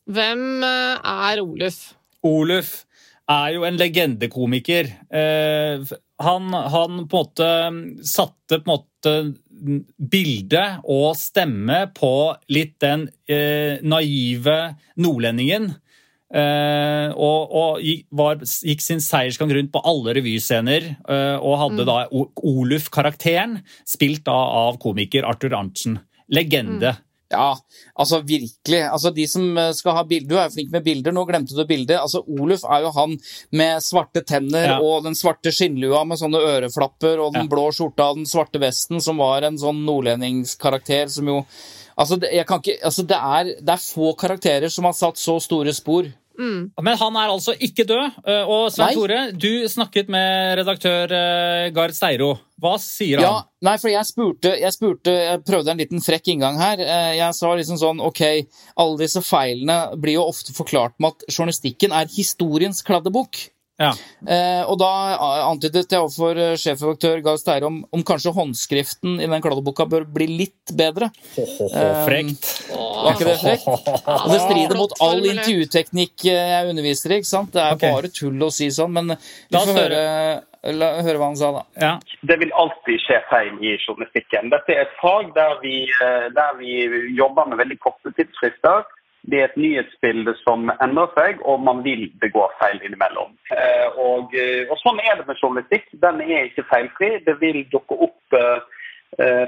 Hvem 0.09 0.65
er 0.65 1.39
Oluf? 1.39 1.79
Oluf 2.25 2.83
er 3.29 3.53
jo 3.55 3.65
en 3.67 3.77
legendekomiker. 3.77 4.89
Eh, 5.13 5.91
han, 6.19 6.53
han, 6.53 7.03
på 7.07 7.21
en 7.21 7.27
måte 7.27 7.51
satte 8.07 8.59
på 8.59 8.65
en 8.65 8.73
måte 8.73 9.13
bilde 9.97 10.63
og 10.87 11.13
stemme 11.19 11.83
på 11.95 12.13
litt 12.51 12.77
den 12.83 13.07
eh, 13.29 13.77
naive 13.83 14.57
nordlendingen. 14.99 15.71
Eh, 16.29 17.09
og, 17.17 17.53
og 17.57 17.79
gikk, 17.81 18.03
var, 18.13 18.43
gikk, 18.43 18.83
sin 18.85 19.01
seiersgang 19.01 19.51
rundt 19.55 19.71
på 19.73 19.81
alle 19.87 20.15
revyscener. 20.19 20.93
Eh, 21.01 21.37
og 21.37 21.59
hadde 21.63 21.85
mm. 21.85 21.89
da 21.89 21.97
Oluf-karakteren, 22.51 23.59
spilt 23.87 24.25
da 24.29 24.37
av 24.63 24.79
komiker 24.81 25.27
Arthur 25.27 25.57
Arntzen. 25.57 25.99
Legende. 26.29 26.95
Mm. 26.97 27.05
Ja, 27.29 27.53
altså 27.93 28.21
virkelig. 28.25 28.79
Altså 28.89 29.11
de 29.13 29.25
som 29.29 29.57
eh, 29.57 29.71
skal 29.77 29.97
ha 29.99 30.03
bilder, 30.09 30.29
Du 30.29 30.37
er 30.39 30.47
jo 30.47 30.55
flink 30.55 30.71
med 30.73 30.85
bilder, 30.85 31.13
nå 31.13 31.25
glemte 31.29 31.57
du 31.57 31.61
bildet. 31.69 31.99
Altså 31.99 32.23
Oluf 32.25 32.63
er 32.65 32.85
jo 32.87 32.93
han 32.95 33.17
med 33.53 33.83
svarte 33.85 34.23
tenner 34.25 34.65
ja. 34.73 34.77
og 34.81 35.05
den 35.05 35.17
svarte 35.17 35.53
skinnlua 35.53 36.01
med 36.09 36.21
sånne 36.21 36.41
øreflapper 36.55 37.21
og 37.21 37.35
den 37.37 37.45
ja. 37.45 37.51
blå 37.51 37.67
skjorta 37.75 38.09
og 38.09 38.23
den 38.23 38.29
svarte 38.29 38.61
vesten, 38.61 39.01
som 39.03 39.21
var 39.21 39.45
en 39.45 39.59
sånn 39.61 39.83
nordlendingskarakter 39.85 41.13
som 41.13 41.29
jo 41.29 41.43
Altså, 41.99 42.15
det, 42.15 42.29
ikke, 42.31 42.77
altså 42.87 43.03
det, 43.03 43.17
er, 43.19 43.47
det 43.59 43.73
er 43.73 43.81
få 43.83 44.13
karakterer 44.15 44.71
som 44.71 44.85
har 44.87 44.93
satt 44.95 45.19
så 45.19 45.33
store 45.43 45.73
spor. 45.75 46.05
Mm. 46.39 46.71
Men 46.81 46.97
han 47.01 47.17
er 47.19 47.33
altså 47.33 47.53
ikke 47.53 47.85
død. 47.89 48.19
Eh, 48.23 48.47
og 48.47 48.69
Svein 48.71 48.95
Tore, 48.95 49.19
du 49.35 49.67
snakket 49.69 50.09
med 50.11 50.55
redaktør 50.61 51.11
eh, 51.15 51.67
Gard 51.75 51.95
Steiro. 51.97 52.31
Hva 52.59 52.73
sier 52.81 53.19
han? 53.19 53.27
Ja, 53.27 53.67
nei, 53.67 53.75
for 53.79 53.91
jeg 53.91 54.07
spurte, 54.07 54.53
jeg 54.59 54.75
spurte, 54.75 55.13
jeg 55.13 55.43
prøvde 55.47 55.73
en 55.73 55.83
liten 55.83 56.03
frekk 56.03 56.31
inngang 56.33 56.59
her. 56.59 56.81
Eh, 56.83 57.11
jeg 57.19 57.37
sa 57.37 57.53
liksom 57.59 57.79
sånn 57.79 58.03
Ok, 58.03 58.23
alle 58.79 58.99
disse 59.03 59.23
feilene 59.25 59.99
blir 59.99 60.19
jo 60.19 60.27
ofte 60.31 60.55
forklart 60.55 60.97
med 60.99 61.15
at 61.15 61.29
journalistikken 61.31 61.95
er 61.95 62.11
historiens 62.11 62.83
kladdebok. 62.87 63.43
Ja. 63.79 63.93
Eh, 64.27 64.63
og 64.67 64.75
da 64.81 64.89
antydet 65.47 65.85
jeg 65.87 66.01
overfor 66.01 66.35
eh, 66.35 66.55
sjefredaktør 66.59 67.21
Gahr 67.23 67.37
Steire 67.39 67.69
om, 67.69 67.77
om 67.95 68.03
kanskje 68.03 68.33
håndskriften 68.35 69.21
i 69.23 69.29
den 69.29 69.43
kladdeboka 69.43 69.85
bør 69.87 70.03
bli 70.03 70.27
litt 70.41 70.73
bedre. 70.75 71.07
Ho-ho-ho, 71.37 71.85
frekt. 72.03 72.49
Var 72.73 73.15
ikke 73.15 73.29
det 73.29 73.37
frekt? 73.39 73.69
Og 73.69 74.27
det 74.33 74.41
strider 74.43 74.81
mot 74.81 74.97
all 75.05 75.23
intervjuteknikk 75.23 76.27
eh, 76.27 76.51
jeg 76.57 76.73
underviser 76.73 77.15
i, 77.15 77.21
ikke 77.23 77.31
sant? 77.31 77.53
Det 77.55 77.63
er 77.63 77.79
okay. 77.79 77.95
bare 77.95 78.11
tull 78.19 78.43
å 78.43 78.51
si 78.51 78.67
sånn, 78.75 78.99
men 78.99 79.15
vi 79.15 79.55
får 79.55 79.73
høre, 79.79 80.03
la, 80.75 80.91
høre 80.99 81.17
hva 81.21 81.31
han 81.31 81.39
sa, 81.39 81.55
da. 81.55 81.65
Ja. 81.79 81.95
Det 82.27 82.39
vil 82.43 82.51
alltid 82.59 83.03
skje 83.05 83.23
feil 83.31 83.55
i 83.63 83.77
journalistikken. 83.77 84.51
Dette 84.51 84.75
er 84.75 84.85
et 84.89 84.95
fag 84.99 85.31
der 85.39 85.55
vi, 85.63 85.85
eh, 85.87 86.27
der 86.35 86.59
vi 86.59 86.83
jobber 87.15 87.47
med 87.47 87.63
veldig 87.63 87.79
korte 87.87 88.11
tidsfrister. 88.19 88.83
Det 89.29 89.39
er 89.39 89.49
et 89.49 89.59
nyhetsbilde 89.61 90.33
som 90.43 90.71
endrer 90.81 91.11
seg, 91.17 91.41
og 91.45 91.61
man 91.61 91.83
vil 91.85 92.07
begå 92.23 92.47
feil 92.61 92.81
innimellom. 92.85 93.35
Eh, 93.53 93.87
Og, 93.99 94.33
eh, 94.33 94.63
og 94.71 94.77
sånn 94.79 94.99
er 95.03 95.17
det 95.19 95.27
med 95.27 95.39
journalistikk. 95.41 95.87
Den 96.01 96.21
er 96.21 96.47
ikke 96.47 96.67
feilfri. 96.69 97.09
Det 97.25 97.35
vil 97.41 97.65
dukke 97.73 97.97
opp 98.07 98.37
eh, 98.37 98.59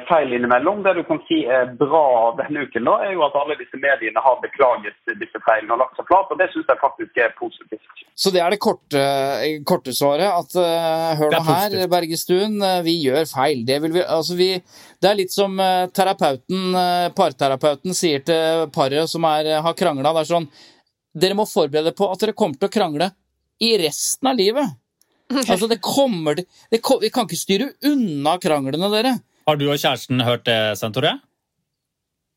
feil 0.07 0.33
innimellom. 0.33 0.81
Det 0.83 0.93
du 0.97 1.03
kan 1.07 1.19
si 1.27 1.43
er 1.45 1.69
bra 1.79 2.31
denne 2.39 2.65
uken, 2.65 2.87
da, 2.87 2.95
er 3.05 3.13
jo 3.13 3.21
at 3.27 3.35
alle 3.39 3.55
disse 3.59 3.77
mediene 3.79 4.23
har 4.25 4.39
beklaget 4.41 5.13
disse 5.21 5.41
feilene 5.45 5.75
og 5.75 5.83
lagt 5.83 5.99
seg 5.99 6.09
flat, 6.09 6.33
og 6.33 6.41
det 6.41 6.49
syns 6.51 6.71
jeg 6.73 6.81
faktisk 6.81 7.21
er 7.21 7.35
positivt. 7.37 8.01
Så 8.21 8.29
det 8.33 8.41
er 8.43 8.53
det 8.53 8.59
korte, 8.61 9.01
korte 9.67 9.93
svaret. 9.95 10.27
At 10.27 10.57
uh, 10.59 11.13
hør 11.19 11.31
nå 11.31 11.39
er 11.39 11.47
her. 11.47 11.77
Bergestuen, 11.91 12.57
eh, 12.65 12.81
vi 12.85 12.97
gjør 13.05 13.25
feil. 13.29 13.63
Det, 13.67 13.79
vil 13.85 13.95
vi, 13.95 14.03
altså 14.03 14.35
vi, 14.39 14.49
det 15.01 15.09
er 15.09 15.17
litt 15.17 15.33
som 15.33 15.55
eh, 15.61 15.87
terapeuten, 15.95 16.67
eh, 16.77 17.07
parterapeuten 17.17 17.95
sier 17.97 18.21
til 18.27 18.67
paret 18.75 19.09
som 19.09 19.25
er, 19.29 19.53
har 19.63 19.77
krangla. 19.77 20.13
Det 20.13 20.25
er 20.25 20.31
sånn 20.35 20.51
Dere 21.11 21.35
må 21.35 21.43
forberede 21.43 21.91
på 21.91 22.07
at 22.07 22.21
dere 22.21 22.35
kommer 22.39 22.55
til 22.55 22.69
å 22.69 22.71
krangle 22.71 23.09
i 23.59 23.73
resten 23.81 24.31
av 24.31 24.39
livet. 24.39 24.77
Altså, 25.31 25.67
det 25.71 25.77
kommer 25.79 26.35
det, 26.35 26.43
det, 26.71 26.81
Vi 26.99 27.09
kan 27.13 27.23
ikke 27.23 27.39
styre 27.39 27.69
unna 27.87 28.33
kranglene, 28.43 28.89
dere. 28.91 29.13
Har 29.47 29.57
du 29.57 29.65
og 29.71 29.77
kjæresten 29.81 30.21
hørt 30.21 30.45
det, 30.45 30.77
Svein 30.77 30.93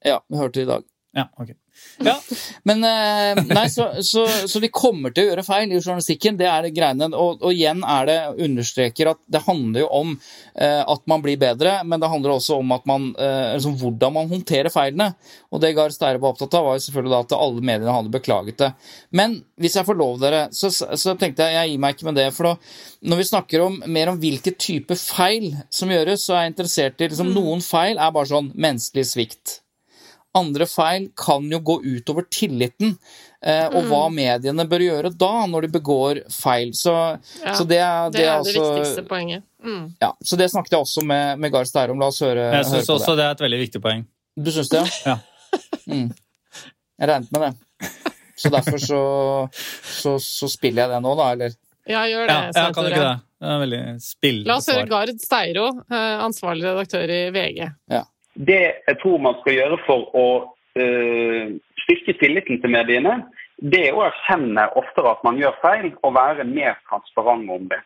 Ja, 0.04 0.18
vi 0.28 0.36
hørte 0.36 0.60
det 0.60 0.66
i 0.66 0.70
dag. 0.70 0.82
Ja, 1.16 1.24
ok. 1.38 1.63
Ja. 1.98 2.16
Men 2.68 2.84
eh, 2.84 3.42
nei, 3.54 3.68
så, 3.70 3.88
så, 4.02 4.24
så 4.48 4.60
vi 4.62 4.70
kommer 4.74 5.14
til 5.14 5.24
å 5.24 5.30
gjøre 5.30 5.44
feil 5.46 5.72
i 5.72 5.78
journalistikken. 5.78 6.38
Det 6.38 6.48
er 6.50 6.66
det 6.66 6.74
greiene. 6.76 7.10
Og, 7.12 7.42
og 7.42 7.54
igjen 7.54 7.84
er 7.86 8.08
det 8.08 8.18
understreker 8.46 9.12
at 9.12 9.20
det 9.30 9.44
handler 9.46 9.84
jo 9.84 9.90
om 10.00 10.14
eh, 10.14 10.80
at 10.80 11.04
man 11.10 11.24
blir 11.24 11.40
bedre, 11.40 11.76
men 11.86 12.02
det 12.02 12.10
handler 12.10 12.36
også 12.36 12.58
om 12.62 12.74
at 12.76 12.86
man, 12.88 13.10
eh, 13.18 13.54
liksom 13.56 13.78
hvordan 13.80 14.16
man 14.16 14.30
håndterer 14.32 14.72
feilene. 14.74 15.12
Og 15.54 15.62
det 15.62 15.74
Gahr 15.76 15.94
Steire 15.94 16.22
var 16.22 16.34
opptatt 16.34 16.56
av, 16.58 16.68
var 16.68 16.78
jo 16.78 16.86
selvfølgelig 16.86 17.18
at 17.20 17.36
alle 17.38 17.64
mediene 17.64 17.96
hadde 17.96 18.14
beklaget 18.14 18.60
det. 18.60 18.70
Men 19.14 19.38
hvis 19.60 19.78
jeg 19.78 19.88
får 19.88 20.00
lov 20.00 20.20
dere, 20.22 20.46
så, 20.54 20.70
så 20.72 21.16
tenkte 21.18 21.46
jeg 21.46 21.58
jeg 21.58 21.74
gir 21.74 21.82
meg 21.82 21.96
ikke 21.96 22.10
med 22.10 22.18
det. 22.20 22.28
For 22.34 22.50
da, 22.50 22.54
når 23.10 23.20
vi 23.20 23.28
snakker 23.30 23.66
om, 23.66 23.82
mer 23.86 24.12
om 24.12 24.20
hvilke 24.20 24.54
type 24.58 24.98
feil 24.98 25.52
som 25.72 25.92
gjøres, 25.92 26.26
så 26.26 26.38
er 26.38 26.46
jeg 26.46 26.54
interessert 26.54 27.04
i 27.04 27.10
liksom, 27.10 27.34
Noen 27.34 27.62
feil 27.64 27.98
er 27.98 28.14
bare 28.14 28.30
sånn 28.30 28.52
menneskelig 28.54 29.06
svikt. 29.10 29.60
Andre 30.34 30.66
feil 30.66 31.08
kan 31.16 31.44
jo 31.52 31.60
gå 31.62 31.76
utover 31.84 32.24
tilliten, 32.30 32.96
eh, 33.44 33.68
og 33.70 33.84
hva 33.86 34.00
mediene 34.10 34.64
bør 34.66 34.82
gjøre 34.82 35.12
da, 35.16 35.46
når 35.46 35.62
de 35.62 35.68
begår 35.78 36.20
feil. 36.34 36.72
Så, 36.74 36.94
Ja, 37.44 37.52
så 37.54 37.66
det, 37.70 37.78
er- 37.78 38.10
Det 38.10 38.20
er 38.20 38.24
det 38.24 38.32
altså- 38.40 38.64
viktigste 38.74 39.04
poenget. 39.08 39.42
Mm. 39.64 39.94
Ja, 40.02 40.12
så 40.24 40.36
det 40.36 40.50
snakket 40.50 40.70
jeg 40.72 40.80
også 40.80 41.04
med, 41.06 41.38
med 41.38 41.52
Gahr 41.52 41.64
Steire 41.64 41.90
om. 41.94 41.98
La 42.00 42.06
oss 42.06 42.18
høre, 42.20 42.50
Jeg 42.52 42.64
høre 42.64 42.64
syns 42.64 42.86
på 42.90 42.94
også 42.98 43.14
det. 43.14 43.16
det 43.16 43.24
er 43.24 43.30
et 43.30 43.44
veldig 43.46 43.60
viktig 43.68 43.80
poeng. 43.82 44.06
Du 44.36 44.50
syns 44.50 44.68
det, 44.70 44.82
Ja. 45.06 45.18
Mm. 45.88 46.10
Jeg 47.00 47.08
regnet 47.08 47.30
med 47.32 47.40
det. 47.40 47.90
Så 48.36 48.50
derfor 48.50 48.78
så, 48.82 49.00
så, 49.84 50.16
så 50.18 50.48
spiller 50.50 50.82
jeg 50.82 50.90
det 50.90 51.02
nå, 51.02 51.14
da, 51.16 51.28
eller? 51.32 51.54
Ja, 51.86 52.02
gjør 52.10 52.26
det. 52.26 52.34
Ja, 52.34 52.64
jeg 52.66 52.74
kan 52.74 52.84
ikke 52.90 53.04
det. 53.04 53.20
Det 53.44 53.50
er 53.52 53.60
veldig 53.60 53.80
spill. 54.02 54.38
La 54.48 54.56
oss 54.56 54.66
høre. 54.72 54.88
Gard 54.88 55.10
Steiro, 55.20 55.66
eh, 55.90 56.18
ansvarlig 56.24 56.64
redaktør 56.64 57.10
i 57.12 57.30
VG. 57.30 57.70
Det 58.34 58.62
jeg 58.88 58.98
tror 59.02 59.18
man 59.22 59.38
skal 59.40 59.58
gjøre 59.58 59.78
for 59.86 60.08
å 60.18 60.26
eh, 60.78 61.54
styrke 61.84 62.16
tilliten 62.18 62.60
til 62.62 62.72
mediene, 62.74 63.20
det 63.62 63.84
er 63.88 63.96
å 63.96 64.06
erkjenne 64.08 64.66
oftere 64.78 65.12
at 65.14 65.22
man 65.26 65.38
gjør 65.38 65.54
feil, 65.62 65.92
og 66.02 66.16
være 66.16 66.46
mer 66.48 66.78
transparent 66.90 67.50
om 67.50 67.68
det. 67.70 67.80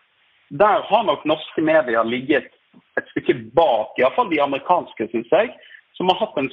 Der 0.48 0.80
har 0.88 1.04
nok 1.04 1.26
norske 1.28 1.62
medier 1.62 2.08
ligget 2.08 2.48
et 2.96 3.10
stykke 3.12 3.36
bak, 3.56 3.92
iallfall 4.00 4.30
de 4.32 4.40
amerikanske, 4.40 5.10
syns 5.12 5.28
jeg, 5.32 5.52
som 5.98 6.08
har 6.08 6.20
hatt 6.22 6.40
en, 6.40 6.48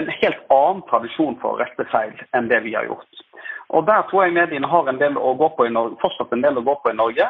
en 0.00 0.08
helt 0.22 0.40
annen 0.54 0.82
tradisjon 0.88 1.36
for 1.42 1.52
å 1.52 1.60
rette 1.60 1.84
feil 1.92 2.16
enn 2.36 2.48
det 2.48 2.62
vi 2.64 2.74
har 2.78 2.88
gjort. 2.88 3.24
Og 3.70 3.86
Der 3.86 4.02
tror 4.08 4.24
jeg 4.24 4.34
mediene 4.34 4.66
har 4.66 4.88
en 4.88 4.98
del 4.98 5.18
å 5.18 5.34
gå 5.38 5.50
på 5.56 5.68
i 5.68 5.72
Norge, 5.74 5.98
fortsatt 6.02 6.32
en 6.34 6.42
del 6.42 6.58
å 6.58 6.64
gå 6.66 6.74
på 6.82 6.90
i 6.90 6.96
Norge. 6.96 7.28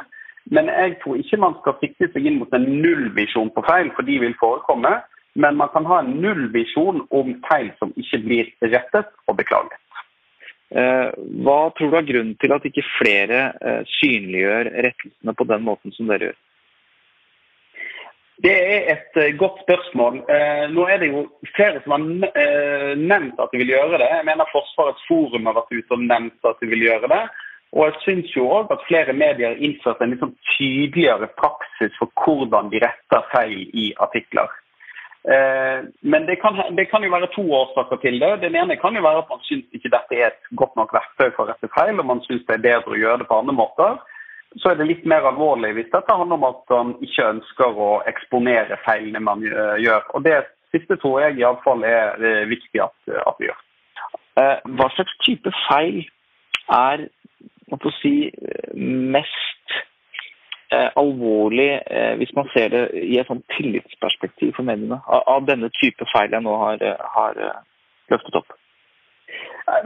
Men 0.54 0.70
jeg 0.72 0.96
tror 1.02 1.18
ikke 1.20 1.40
man 1.42 1.56
skal 1.60 1.76
sikte 1.82 2.08
seg 2.14 2.26
inn 2.26 2.38
mot 2.40 2.54
en 2.56 2.64
nullvisjon 2.64 3.50
på 3.52 3.64
feil, 3.66 3.90
for 3.96 4.08
de 4.08 4.16
vil 4.22 4.36
forekomme. 4.40 4.94
Men 5.34 5.56
man 5.56 5.68
kan 5.68 5.86
ha 5.86 6.00
en 6.00 6.16
nullvisjon 6.22 7.04
om 7.10 7.36
feil 7.46 7.70
som 7.78 7.92
ikke 7.98 8.18
blir 8.24 8.50
rettet 8.66 9.10
og 9.30 9.38
beklaget. 9.38 9.78
Eh, 10.70 11.08
Hva 11.42 11.58
tror 11.74 11.90
du 11.90 11.98
er 11.98 12.06
grunnen 12.06 12.36
til 12.38 12.54
at 12.54 12.66
ikke 12.66 12.86
flere 12.98 13.40
eh, 13.58 13.82
synliggjør 13.98 14.70
rettelsene 14.86 15.34
på 15.34 15.46
den 15.50 15.66
måten 15.66 15.94
som 15.96 16.10
dere 16.10 16.30
gjør? 16.30 16.38
Det 18.40 18.54
er 18.56 18.86
et 18.94 19.18
eh, 19.20 19.34
godt 19.38 19.58
spørsmål. 19.66 20.22
Nå 20.72 20.86
er 20.88 21.02
det 21.02 21.10
jo 21.10 21.26
flere 21.56 21.82
som 21.84 21.96
har 21.96 22.96
nevnt 22.96 23.42
at 23.42 23.52
de 23.52 23.62
vil 23.62 23.74
gjøre 23.74 23.98
det. 23.98 24.08
Jeg 24.14 24.28
mener 24.30 24.52
Forsvarets 24.54 25.06
forum 25.08 25.50
har 25.50 25.58
vært 25.58 25.74
ute 25.74 25.98
og 25.98 26.06
nevnt 26.06 26.50
at 26.50 26.62
de 26.62 26.70
vil 26.70 26.86
gjøre 26.86 27.10
det. 27.12 27.22
Og 27.70 27.84
jeg 27.86 27.98
syns 28.04 28.32
jo 28.34 28.48
òg 28.50 28.72
at 28.74 28.86
flere 28.88 29.12
medier 29.14 29.52
har 29.52 29.60
innført 29.62 30.00
en 30.02 30.16
sånn 30.18 30.32
tydeligere 30.56 31.28
praksis 31.38 31.94
for 31.98 32.10
hvordan 32.22 32.70
de 32.72 32.80
retter 32.82 33.28
feil 33.34 33.68
i 33.74 33.92
artikler. 34.02 34.50
Eh, 35.28 35.84
men 36.00 36.26
det 36.26 36.36
kan, 36.36 36.56
det 36.76 36.86
kan 36.90 37.04
jo 37.04 37.10
være 37.12 37.28
to 37.34 37.44
årsaker 37.52 37.96
til 38.00 38.20
det. 38.20 38.30
Den 38.44 38.56
ene 38.56 38.76
kan 38.80 38.96
jo 38.96 39.02
være 39.04 39.24
at 39.24 39.32
man 39.32 39.42
syns 39.44 39.66
ikke 39.76 39.92
dette 39.92 40.16
er 40.16 40.30
et 40.30 40.54
godt 40.56 40.76
nok 40.80 40.94
verktøy 40.96 41.28
for 41.34 41.44
å 41.44 41.50
rette 41.50 41.68
feil, 41.74 41.98
og 42.00 42.08
man 42.08 42.22
syns 42.24 42.46
det 42.48 42.56
er 42.56 42.64
bedre 42.68 42.96
å 42.96 43.00
gjøre 43.02 43.20
det 43.22 43.28
på 43.28 43.40
andre 43.42 43.56
måter. 43.58 43.98
Så 44.58 44.72
er 44.72 44.80
det 44.80 44.88
litt 44.88 45.04
mer 45.06 45.28
alvorlig 45.28 45.74
hvis 45.76 45.92
dette 45.92 46.16
handler 46.16 46.40
om 46.40 46.46
at 46.48 46.72
man 46.72 46.94
ikke 47.04 47.28
ønsker 47.36 47.82
å 47.84 47.90
eksponere 48.10 48.80
feilene 48.86 49.22
man 49.22 49.44
eh, 49.44 49.76
gjør. 49.84 50.08
Og 50.16 50.24
det 50.24 50.38
siste 50.72 50.96
tror 51.02 51.20
jeg 51.26 51.42
iallfall 51.42 51.84
er 51.84 52.16
eh, 52.24 52.48
viktig 52.50 52.80
at, 52.82 52.96
at 53.26 53.36
vi 53.38 53.50
gjør. 53.50 53.66
Hva 54.40 54.86
slags 54.94 55.12
type 55.26 55.50
feil 55.66 55.98
er 56.72 57.02
si, 58.00 58.30
mest 58.74 59.59
alvorlig 60.70 61.70
eh, 61.86 62.14
hvis 62.20 62.32
man 62.36 62.48
ser 62.54 62.70
det 62.70 62.82
i 62.94 63.18
et 63.18 63.28
sånn 63.30 63.42
tillitsperspektiv 63.56 64.54
for 64.56 64.66
mediene, 64.66 65.00
av, 65.06 65.44
denne 65.48 65.70
type 65.80 66.06
feil 66.12 66.32
jeg 66.32 66.46
nå 66.46 66.56
har, 66.62 66.82
eh, 66.84 67.06
har 67.16 67.40
eh, 67.40 67.60
løftet 68.12 68.38
opp? 68.42 68.54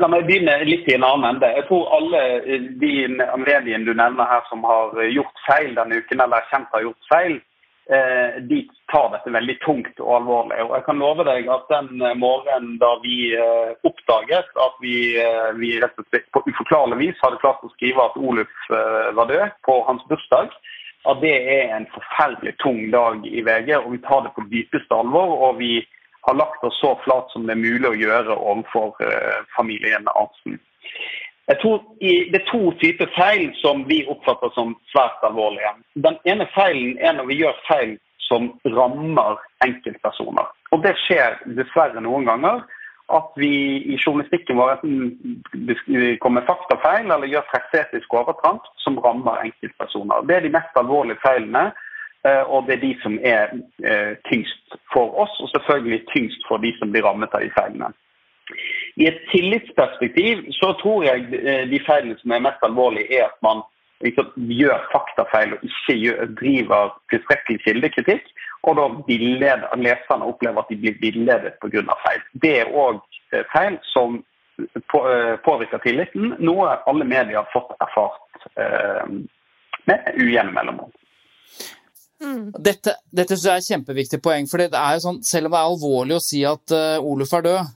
La 0.01 0.09
meg 0.09 0.25
begynne 0.29 0.57
litt 0.65 0.87
i 0.89 0.95
en 0.97 1.05
annen 1.05 1.35
ende. 1.35 1.51
Jeg 1.59 1.67
tror 1.69 1.91
alle 1.97 2.21
eh, 2.41 2.69
de 2.81 2.93
mediene 3.41 3.85
du 3.85 3.93
nevner 3.93 4.29
her 4.29 4.45
som 4.51 4.65
har 4.69 4.95
eh, 5.01 5.13
gjort 5.13 5.43
feil 5.49 5.75
denne 5.77 6.01
uken, 6.01 6.21
eller 6.25 6.41
erkjent 6.41 6.73
har 6.73 6.87
gjort 6.87 7.11
feil, 7.11 7.37
eh, 7.37 7.54
de 7.87 8.63
tar 8.93 9.11
dette 9.13 9.33
veldig 9.33 9.57
tungt 9.65 10.01
og 10.01 10.13
alvorlig. 10.19 10.61
Og 10.65 10.75
jeg 10.77 10.85
kan 10.87 11.01
love 11.03 11.25
deg 11.29 11.49
at 11.53 11.67
den 11.73 12.01
eh, 12.01 12.17
morgenen 12.17 12.79
da 12.81 12.95
vi 13.03 13.17
eh, 13.37 13.75
oppdaget 13.85 14.61
at 14.67 14.79
vi, 14.85 14.95
eh, 15.21 15.51
vi 15.59 15.75
rett 15.83 15.99
og 16.01 16.07
slett 16.09 16.31
på 16.33 16.45
uforklarlig 16.49 17.01
vis 17.03 17.21
hadde 17.25 17.43
klart 17.43 17.65
å 17.67 17.73
skrive 17.75 18.07
at 18.07 18.17
Oluf 18.21 18.71
eh, 18.71 19.11
var 19.19 19.29
død 19.29 19.59
på 19.69 19.79
hans 19.89 20.05
bursdag, 20.09 20.55
at 21.11 21.21
det 21.21 21.35
er 21.57 21.75
en 21.77 21.89
forferdelig 21.93 22.55
tung 22.65 22.87
dag 22.95 23.27
i 23.29 23.45
VG, 23.45 23.75
og 23.83 23.91
vi 23.93 24.01
tar 24.07 24.25
det 24.25 24.33
på 24.37 24.47
dypeste 24.53 24.97
alvor. 24.97 25.37
og 25.49 25.59
vi 25.61 25.83
har 26.25 26.39
lagt 26.41 26.65
oss 26.65 26.79
så 26.81 26.95
flat 27.05 27.29
som 27.33 27.45
det 27.45 27.53
er 27.53 27.61
mulig 27.61 27.91
å 27.91 27.99
gjøre 28.01 28.39
overfor 28.39 28.97
eh, 29.05 29.43
familien 29.57 30.09
Arntzen. 30.15 30.57
Jeg 31.49 31.59
tror 31.61 31.83
Det 32.01 32.39
er 32.41 32.51
to 32.53 32.73
typer 32.83 33.09
feil 33.19 33.51
som 33.61 33.85
vi 33.89 34.05
oppfatter 34.09 34.51
som 34.55 34.77
svært 34.93 35.21
alvorlige. 35.29 35.75
Den 35.95 36.17
ene 36.25 36.47
feilen 36.55 36.99
er 36.99 37.13
når 37.13 37.27
vi 37.31 37.41
gjør 37.43 37.61
feil 37.69 37.99
som 38.19 38.53
rammer 38.65 39.37
enkeltpersoner. 39.67 40.47
Og 40.73 40.83
Det 40.83 40.97
skjer 41.05 41.37
dessverre 41.59 42.01
noen 42.01 42.25
ganger. 42.25 42.65
At 43.13 43.35
vi 43.37 43.53
i 43.93 43.99
journalistikken 44.01 44.57
vår 44.57 44.79
enten 44.81 46.17
kommer 46.23 46.41
med 46.41 46.47
faktafeil 46.49 47.11
eller 47.13 47.29
gjør 47.29 47.51
pressetisk 47.51 48.15
overtramp 48.15 48.65
som 48.81 48.97
rammer 48.99 49.45
enkeltpersoner. 49.45 50.25
Det 50.25 50.37
er 50.37 50.47
de 50.47 50.55
mest 50.57 50.81
alvorlige 50.81 51.21
feilene. 51.27 51.67
Eh, 52.25 52.45
Og 52.49 52.65
det 52.67 52.75
er 52.75 52.81
de 52.87 52.95
som 53.03 53.19
er 53.23 53.53
eh, 53.85 54.17
tyngst 54.31 54.79
for 54.93 55.13
oss, 55.23 55.35
og 55.41 55.49
selvfølgelig 55.53 56.07
tyngst 56.15 56.41
for 56.49 56.57
de 56.57 56.73
som 56.79 56.93
blir 56.93 57.05
rammet 57.05 57.35
av 57.37 57.45
de 57.45 57.51
feilene. 57.59 57.93
I 58.97 59.09
et 59.11 59.23
tillitsperspektiv 59.33 60.45
så 60.55 60.73
tror 60.83 61.07
jeg 61.07 61.31
eh, 61.41 61.65
de 61.71 61.81
feilene 61.87 62.19
som 62.21 62.35
er 62.35 62.45
mest 62.47 62.67
alvorlige, 62.67 63.09
er 63.19 63.27
at 63.27 63.39
man 63.43 63.65
liksom, 64.07 64.31
gjør 64.37 64.85
faktafeil 64.93 65.57
og 65.57 65.65
ikke 65.71 65.97
gjør, 65.99 66.31
driver 66.41 66.95
tilstrekkelig 67.13 67.59
kildekritikk. 67.65 68.31
Og 68.65 68.79
da 68.79 68.87
villeder, 69.09 69.67
leserne 69.77 70.31
opplever 70.31 70.63
at 70.63 70.71
de 70.71 70.79
blir 70.81 71.01
villedet 71.03 71.59
pga. 71.61 71.99
feil. 72.07 72.23
Det 72.43 72.55
er 72.63 72.71
òg 72.73 73.03
feil 73.53 73.77
som 73.93 74.23
på, 74.91 74.99
eh, 75.11 75.37
påvirker 75.37 75.79
tilliten, 75.83 76.35
noe 76.39 76.77
alle 76.87 77.05
medier 77.05 77.43
har 77.43 77.49
fått 77.53 77.75
erfart 77.83 78.47
eh, 78.57 79.09
med 79.91 80.13
ujevne 80.15 80.55
mellomrom. 80.55 80.93
Dette, 82.65 82.95
dette 83.13 83.37
synes 83.37 83.45
jeg 83.45 83.53
er 83.53 83.63
et 83.63 83.71
kjempeviktig 83.73 84.21
poeng, 84.25 84.47
for 84.49 84.63
det 84.63 84.79
er 84.79 84.97
jo 84.97 85.03
sånn, 85.05 85.19
selv 85.27 85.51
om 85.51 85.55
det 85.55 85.61
er 85.61 85.73
alvorlig 85.73 86.17
å 86.17 86.23
si 86.25 86.41
at 86.49 86.73
uh, 86.73 87.03
Oluf 87.05 87.35
er 87.37 87.45
død, 87.45 87.73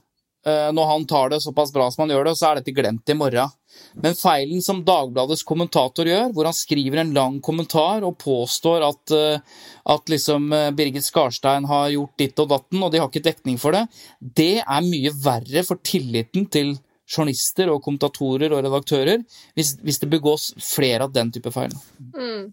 når 0.47 0.85
han 0.87 1.05
tar 1.09 1.33
det 1.33 1.41
såpass 1.43 1.73
bra 1.75 1.89
som 1.91 2.05
han 2.05 2.13
gjør 2.13 2.29
det, 2.29 2.33
så 2.39 2.49
er 2.49 2.59
dette 2.59 2.71
glemt 2.71 3.11
i 3.11 3.15
morgen. 3.17 3.51
Men 3.99 4.15
feilen 4.15 4.61
som 4.63 4.81
Dagbladets 4.87 5.43
kommentator 5.47 6.07
gjør, 6.07 6.31
hvor 6.33 6.47
han 6.47 6.55
skriver 6.55 7.01
en 7.01 7.13
lang 7.15 7.39
kommentar 7.43 8.05
og 8.07 8.17
påstår 8.21 8.85
at, 8.87 9.13
uh, 9.13 9.65
at 9.93 10.11
liksom 10.11 10.47
Birgit 10.77 11.05
Skarstein 11.05 11.67
har 11.69 11.89
gjort 11.93 12.15
ditt 12.21 12.39
og 12.39 12.53
datten, 12.53 12.83
og 12.83 12.93
de 12.93 13.01
har 13.01 13.11
ikke 13.11 13.25
dekning 13.25 13.59
for 13.61 13.75
det, 13.75 13.85
det 14.19 14.61
er 14.61 14.87
mye 14.87 15.11
verre 15.23 15.65
for 15.67 15.81
tilliten 15.83 16.47
til 16.51 16.77
journalister 17.09 17.71
og 17.73 17.81
kommentatorer 17.85 18.53
og 18.53 18.63
redaktører 18.65 19.23
hvis, 19.57 19.73
hvis 19.81 20.01
det 20.01 20.11
begås 20.11 20.51
flere 20.61 21.07
av 21.07 21.13
den 21.13 21.31
type 21.33 21.51
feil. 21.53 21.73
Mm. 22.13 22.51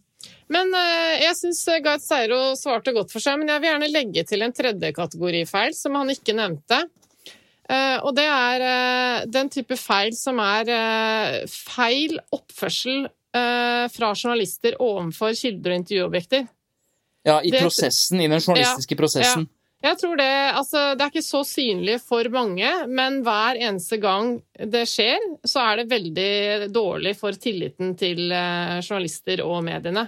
Men 0.53 0.70
jeg 1.20 1.34
syns 1.37 1.64
Gard 1.84 2.03
Seiro 2.05 2.39
svarte 2.59 2.95
godt 2.97 3.12
for 3.12 3.22
seg, 3.22 3.37
men 3.41 3.51
jeg 3.51 3.62
vil 3.62 3.70
gjerne 3.72 3.91
legge 3.93 4.24
til 4.28 4.45
en 4.47 4.55
tredje 4.57 4.93
kategori 4.97 5.43
feil 5.51 5.74
som 5.76 5.99
han 5.99 6.12
ikke 6.14 6.37
nevnte. 6.39 6.87
Uh, 7.66 7.98
og 8.06 8.12
det 8.14 8.26
er 8.30 8.62
uh, 8.62 9.24
den 9.26 9.50
type 9.50 9.78
feil 9.80 10.14
som 10.14 10.38
er 10.42 10.70
feil 11.50 12.18
oppførsel 12.34 13.08
fra 13.36 14.14
journalister 14.16 14.78
overfor 14.80 15.34
kilder 15.36 15.74
og 15.74 15.76
intervjuobjekter. 15.82 16.46
Ja, 17.28 17.34
i 17.44 17.50
det, 17.52 17.60
prosessen, 17.60 18.22
i 18.24 18.28
den 18.32 18.40
journalistiske 18.40 18.96
ja, 18.96 18.98
prosessen. 19.02 19.44
Ja. 19.44 19.90
Jeg 19.90 19.98
tror 20.00 20.16
det, 20.16 20.28
altså, 20.56 20.84
det 20.96 21.04
er 21.04 21.12
ikke 21.12 21.26
så 21.26 21.42
synlig 21.44 21.98
for 22.00 22.30
mange, 22.32 22.70
men 22.88 23.18
hver 23.26 23.60
eneste 23.60 23.98
gang 24.00 24.38
det 24.56 24.86
skjer, 24.88 25.20
så 25.44 25.66
er 25.66 25.82
det 25.82 25.90
veldig 25.90 26.70
dårlig 26.72 27.12
for 27.18 27.36
tilliten 27.36 27.92
til 28.00 28.24
journalister 28.32 29.44
og 29.44 29.60
mediene. 29.68 30.06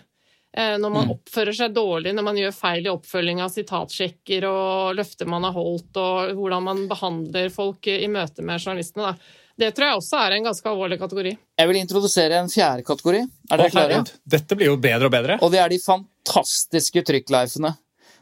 Eh, 0.56 0.78
når 0.80 0.90
man 0.90 1.08
mm. 1.08 1.10
oppfører 1.12 1.56
seg 1.56 1.74
dårlig, 1.76 2.14
når 2.16 2.24
man 2.24 2.38
gjør 2.40 2.54
feil 2.56 2.86
i 2.86 2.92
oppfølging 2.92 3.42
av 3.44 3.52
sitatsjekker 3.52 4.46
og 4.48 4.94
løfter 4.96 5.28
man 5.28 5.44
har 5.44 5.56
holdt, 5.56 5.90
og 6.00 6.32
hvordan 6.38 6.64
man 6.64 6.86
behandler 6.90 7.52
folk 7.52 7.90
i 7.92 8.08
møte 8.10 8.44
med 8.46 8.62
journalistene. 8.62 9.10
Da. 9.12 9.44
Det 9.58 9.72
tror 9.74 9.88
jeg 9.88 9.98
også 9.98 10.22
er 10.22 10.36
en 10.36 10.46
ganske 10.46 10.70
alvorlig 10.70 11.00
kategori. 11.00 11.34
Jeg 11.58 11.68
vil 11.68 11.80
introdusere 11.80 12.38
en 12.38 12.48
fjerde 12.52 12.86
kategori. 12.86 13.24
Er 13.50 13.60
dere 13.60 13.74
klare? 13.74 14.00
Dette 14.36 14.56
blir 14.56 14.70
jo 14.70 14.78
bedre 14.80 15.10
og 15.10 15.14
bedre. 15.14 15.38
Og 15.42 15.52
det 15.52 15.60
er 15.60 15.72
de 15.72 15.80
fantastiske 15.82 17.02
trykkleifene. 17.10 17.74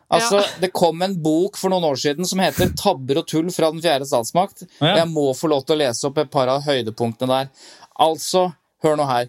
Altså, 0.06 0.38
ja. 0.38 0.50
Det 0.62 0.70
kom 0.74 1.02
en 1.02 1.16
bok 1.22 1.58
for 1.58 1.72
noen 1.72 1.84
år 1.88 1.98
siden 1.98 2.26
som 2.28 2.40
heter 2.40 2.70
'Tabber 2.78 3.20
og 3.20 3.26
tull 3.26 3.50
fra 3.50 3.72
den 3.74 3.82
fjerde 3.82 4.06
statsmakt'. 4.06 4.64
Ja. 4.78 5.02
Jeg 5.02 5.08
må 5.10 5.28
få 5.34 5.50
lov 5.50 5.66
til 5.66 5.76
å 5.76 5.82
lese 5.82 6.06
opp 6.06 6.18
et 6.22 6.30
par 6.30 6.48
av 6.48 6.62
høydepunktene 6.62 7.40
der. 7.40 7.50
Altså, 7.98 8.52
hør 8.84 8.96
nå 8.96 9.06
her. 9.10 9.28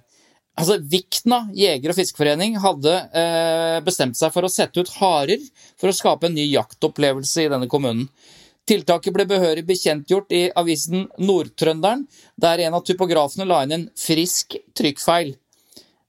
Altså, 0.58 0.80
Vikna 0.82 1.44
jeger- 1.54 1.92
og 1.94 1.98
fiskeforening 2.00 2.58
hadde 2.64 2.94
eh, 3.14 3.78
bestemt 3.86 4.18
seg 4.18 4.34
for 4.34 4.48
å 4.48 4.52
sette 4.52 4.82
ut 4.82 4.94
harer 4.98 5.44
for 5.78 5.92
å 5.92 5.96
skape 5.96 6.30
en 6.30 6.38
ny 6.38 6.48
jaktopplevelse 6.50 7.46
i 7.46 7.52
denne 7.54 7.70
kommunen. 7.70 8.08
Tiltaket 8.68 9.14
ble 9.16 9.24
behørig 9.30 9.64
bekjentgjort 9.68 10.34
i 10.36 10.48
avisen 10.60 11.06
Nordtrønderen, 11.24 12.08
der 12.36 12.66
en 12.66 12.76
av 12.76 12.84
typografene 12.88 13.48
la 13.48 13.62
inn 13.64 13.76
en 13.78 13.86
frisk 13.96 14.58
trykkfeil. 14.76 15.36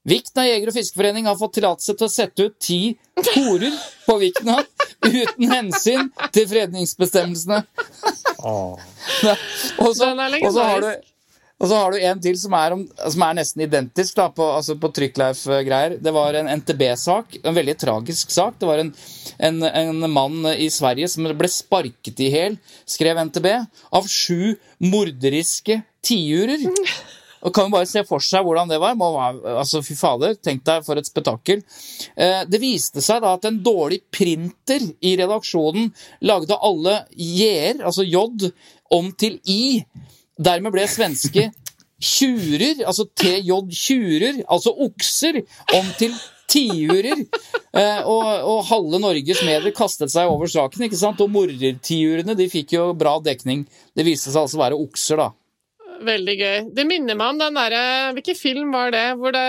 Vikna 0.09 0.47
jeger- 0.47 0.71
og 0.71 0.75
fiskeforening 0.75 1.27
har 1.29 1.37
fått 1.37 1.57
tillatelse 1.59 1.95
til 1.95 2.07
å 2.07 2.11
sette 2.11 2.47
ut 2.49 2.57
ti 2.59 2.79
horer 3.35 3.75
på 4.07 4.17
Vikna 4.23 4.57
uten 5.05 5.51
hensyn 5.51 6.09
til 6.33 6.49
fredningsbestemmelsene. 6.49 7.61
Oh. 8.39 8.79
og 9.83 9.95
så 9.95 10.09
har 10.15 10.83
du 10.83 11.08
og 11.59 11.67
så 11.67 11.75
har 11.75 11.91
du 11.91 11.99
en 11.99 12.21
til 12.23 12.37
som 12.39 12.53
er, 12.55 12.73
om, 12.75 12.85
som 12.87 13.23
er 13.25 13.35
nesten 13.41 13.65
identisk 13.65 14.15
da, 14.15 14.29
på, 14.31 14.45
altså 14.55 14.77
på 14.79 14.91
Trykkleif-greier. 14.95 15.97
Det 15.99 16.13
var 16.15 16.37
en 16.39 16.47
NTB-sak, 16.61 17.41
en 17.43 17.57
veldig 17.57 17.75
tragisk 17.81 18.31
sak. 18.31 18.55
Det 18.61 18.69
var 18.69 18.79
en, 18.79 18.93
en, 19.43 19.65
en 19.67 20.07
mann 20.13 20.47
i 20.53 20.69
Sverige 20.71 21.09
som 21.11 21.27
ble 21.27 21.51
sparket 21.51 22.23
i 22.23 22.31
hjel, 22.31 22.55
skrev 22.87 23.19
NTB, 23.27 23.49
av 23.99 24.07
sju 24.07 24.55
morderiske 24.87 25.81
tiurer. 26.07 26.63
Og 27.43 27.53
kan 27.55 27.67
jo 27.67 27.73
bare 27.75 27.87
se 27.87 28.05
for 28.07 28.23
seg 28.23 28.43
hvordan 28.43 28.71
det 28.71 28.79
var. 28.79 28.95
Altså, 29.57 29.81
Fy 29.83 29.95
fader, 29.99 30.35
tenk 30.39 30.63
deg 30.67 30.83
for 30.87 30.99
et 30.99 31.07
spetakkel. 31.07 31.63
Eh, 32.15 32.43
det 32.47 32.59
viste 32.63 33.03
seg 33.03 33.19
da 33.23 33.33
at 33.35 33.47
en 33.47 33.59
dårlig 33.63 34.01
printer 34.15 34.83
i 35.03 35.15
redaksjonen 35.19 35.91
lagde 36.27 36.55
alle 36.55 37.01
j-er, 37.15 37.83
altså 37.83 38.07
j, 38.07 38.51
om 38.95 39.11
til 39.19 39.39
i. 39.47 39.83
Dermed 40.39 40.71
ble 40.73 40.87
svenske 40.87 41.49
tjurer, 41.99 42.85
altså 42.87 43.05
TJ-tjurer, 43.19 44.43
altså 44.47 44.71
okser, 44.87 45.41
om 45.75 45.89
til 45.99 46.13
tiurer. 46.49 47.25
Eh, 47.69 47.99
og, 48.07 48.23
og, 48.25 48.61
halve 48.69 49.01
Norges 49.03 49.43
medier 49.45 49.75
kastet 49.75 50.13
seg 50.13 50.31
over 50.31 50.49
saken, 50.49 50.87
ikke 50.87 50.99
sant? 50.99 51.19
og 51.21 51.29
mordertiurene 51.33 52.37
de 52.39 52.47
fikk 52.51 52.73
jo 52.77 52.87
bra 52.97 53.17
dekning. 53.23 53.67
Det 53.93 54.07
viste 54.07 54.31
seg 54.31 54.45
altså 54.45 54.59
å 54.59 54.63
være 54.63 54.79
okser, 54.79 55.21
da. 55.21 55.29
Veldig 56.07 56.35
gøy. 56.39 56.57
Det 56.71 56.85
minner 56.87 57.17
meg 57.19 57.33
om 57.33 57.39
den 57.41 57.57
derre 57.59 57.79
Hvilken 58.15 58.37
film 58.39 58.69
var 58.71 58.93
det 58.95 59.03
hvor 59.19 59.33
det 59.35 59.41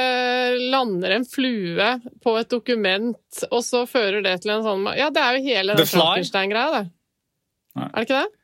lander 0.72 1.12
en 1.14 1.26
flue 1.28 1.92
på 2.24 2.34
et 2.40 2.50
dokument, 2.50 3.44
og 3.52 3.62
så 3.62 3.84
fører 3.86 4.24
det 4.26 4.40
til 4.42 4.56
en 4.56 4.66
sånn 4.66 4.88
Ja, 4.98 5.12
det 5.14 5.22
er 5.22 5.38
jo 5.38 5.44
hele 5.46 5.78
den 5.78 5.86
Frankenstein-greia, 5.86 6.80
det. 6.80 6.90
Er 7.78 7.94
det 7.94 8.06
ikke 8.08 8.24
det? 8.24 8.39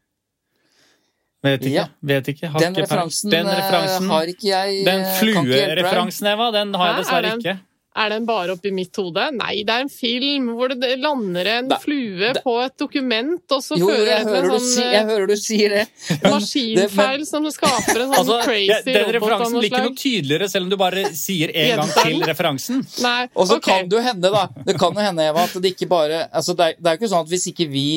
Vet 1.46 1.62
ikke. 1.62 1.76
Ja. 1.76 1.86
Vet 2.12 2.32
ikke. 2.34 2.50
Har 2.52 2.64
den, 2.64 2.74
ikke 2.74 2.86
referansen, 2.86 3.32
den 3.32 3.46
eh, 3.46 3.60
referansen 3.60 4.12
har 4.12 4.34
ikke 4.34 4.50
jeg 4.50 4.84
Den 4.86 5.06
eh, 5.06 5.16
fluereferansen, 5.20 6.30
Eva, 6.34 6.50
den 6.54 6.76
har 6.76 6.92
jeg 6.92 7.02
dessverre 7.04 7.38
ikke. 7.38 7.58
Er 7.96 8.10
den 8.12 8.26
bare 8.28 8.52
oppi 8.52 8.70
mitt 8.76 8.96
hode? 9.00 9.22
Nei, 9.38 9.62
det 9.64 9.72
er 9.72 9.84
en 9.86 9.90
film 9.90 10.50
hvor 10.58 10.68
det 10.68 10.90
lander 11.00 11.48
en 11.48 11.70
da, 11.70 11.78
flue 11.80 12.32
da, 12.36 12.42
på 12.44 12.56
et 12.60 12.74
dokument, 12.76 13.40
og 13.56 13.62
så 13.64 13.78
jo, 13.80 13.88
fører 13.88 14.10
det 14.10 14.18
til 14.26 14.36
en 14.36 14.48
sånn 14.50 14.66
si, 14.66 14.84
Jeg 14.84 15.06
hører 15.08 15.30
du 15.30 15.34
sier 15.40 15.74
det. 15.78 15.84
Maskinfeil 16.34 17.24
det, 17.24 17.28
som 17.30 17.48
skaper 17.54 18.02
en 18.04 18.10
sånn 18.12 18.18
altså, 18.20 18.36
crazy 18.44 18.68
ja, 18.68 18.80
Den 18.84 19.14
referansen 19.16 19.56
blir 19.56 19.70
ikke 19.70 19.82
noe 19.86 19.96
tydeligere 20.02 20.50
selv 20.52 20.68
om 20.68 20.74
du 20.74 20.78
bare 20.82 21.06
sier 21.16 21.54
en 21.54 21.72
gang 21.80 21.94
til 21.96 22.28
referansen. 22.28 22.84
Nei, 23.06 23.16
og 23.32 23.48
så 23.48 23.56
okay. 23.62 23.80
kan 23.80 23.88
det 23.88 23.96
jo 23.98 24.04
hende, 24.10 24.34
da. 24.36 24.44
Det 24.68 24.76
kan 24.82 25.00
jo 25.00 25.08
hende, 25.08 25.30
Eva, 25.32 25.48
at 25.48 25.56
det 25.64 25.72
ikke 25.72 25.88
bare 25.96 26.26
altså, 26.28 26.52
det, 26.58 26.68
er, 26.68 26.80
det 26.82 26.92
er 26.92 26.98
jo 26.98 27.02
ikke 27.02 27.12
sånn 27.14 27.24
at 27.24 27.32
hvis 27.32 27.48
ikke 27.54 27.70
vi 27.72 27.88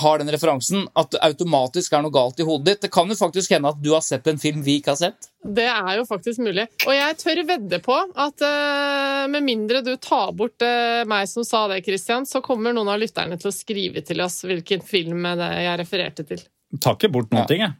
har 0.00 0.20
den 0.20 0.30
referansen, 0.32 0.86
at 0.98 1.12
det 1.14 1.22
automatisk 1.24 1.94
er 1.96 2.04
noe 2.04 2.14
galt 2.14 2.40
i 2.42 2.46
hodet 2.46 2.66
ditt. 2.68 2.82
Det 2.86 2.92
kan 2.94 3.10
jo 3.10 3.16
faktisk 3.18 3.54
hende 3.54 3.72
at 3.72 3.80
du 3.82 3.90
har 3.94 4.04
sett 4.04 4.26
en 4.30 4.40
film 4.40 4.62
vi 4.66 4.78
ikke 4.80 4.94
har 4.94 5.00
sett. 5.00 5.30
Det 5.42 5.66
er 5.70 5.92
jo 5.98 6.04
faktisk 6.08 6.42
mulig. 6.42 6.66
Og 6.86 6.92
jeg 6.96 7.16
tør 7.20 7.42
vedde 7.48 7.80
på 7.84 7.96
at 7.96 8.44
uh, 8.44 9.24
med 9.32 9.46
mindre 9.46 9.82
du 9.86 9.94
tar 10.02 10.34
bort 10.36 10.62
uh, 10.64 11.04
meg 11.08 11.30
som 11.30 11.46
sa 11.46 11.66
det, 11.72 11.82
Christian, 11.86 12.26
så 12.28 12.42
kommer 12.44 12.74
noen 12.76 12.92
av 12.92 13.00
lytterne 13.02 13.38
til 13.40 13.52
å 13.52 13.54
skrive 13.54 14.04
til 14.06 14.22
oss 14.24 14.42
hvilken 14.46 14.84
film 14.86 15.26
jeg 15.26 15.80
refererte 15.82 16.26
til. 16.28 16.46
Tar 16.82 16.98
ikke 16.98 17.12
bort 17.14 17.30
noen 17.32 17.44
ja. 17.44 17.50
ting, 17.50 17.66
jeg. 17.66 17.76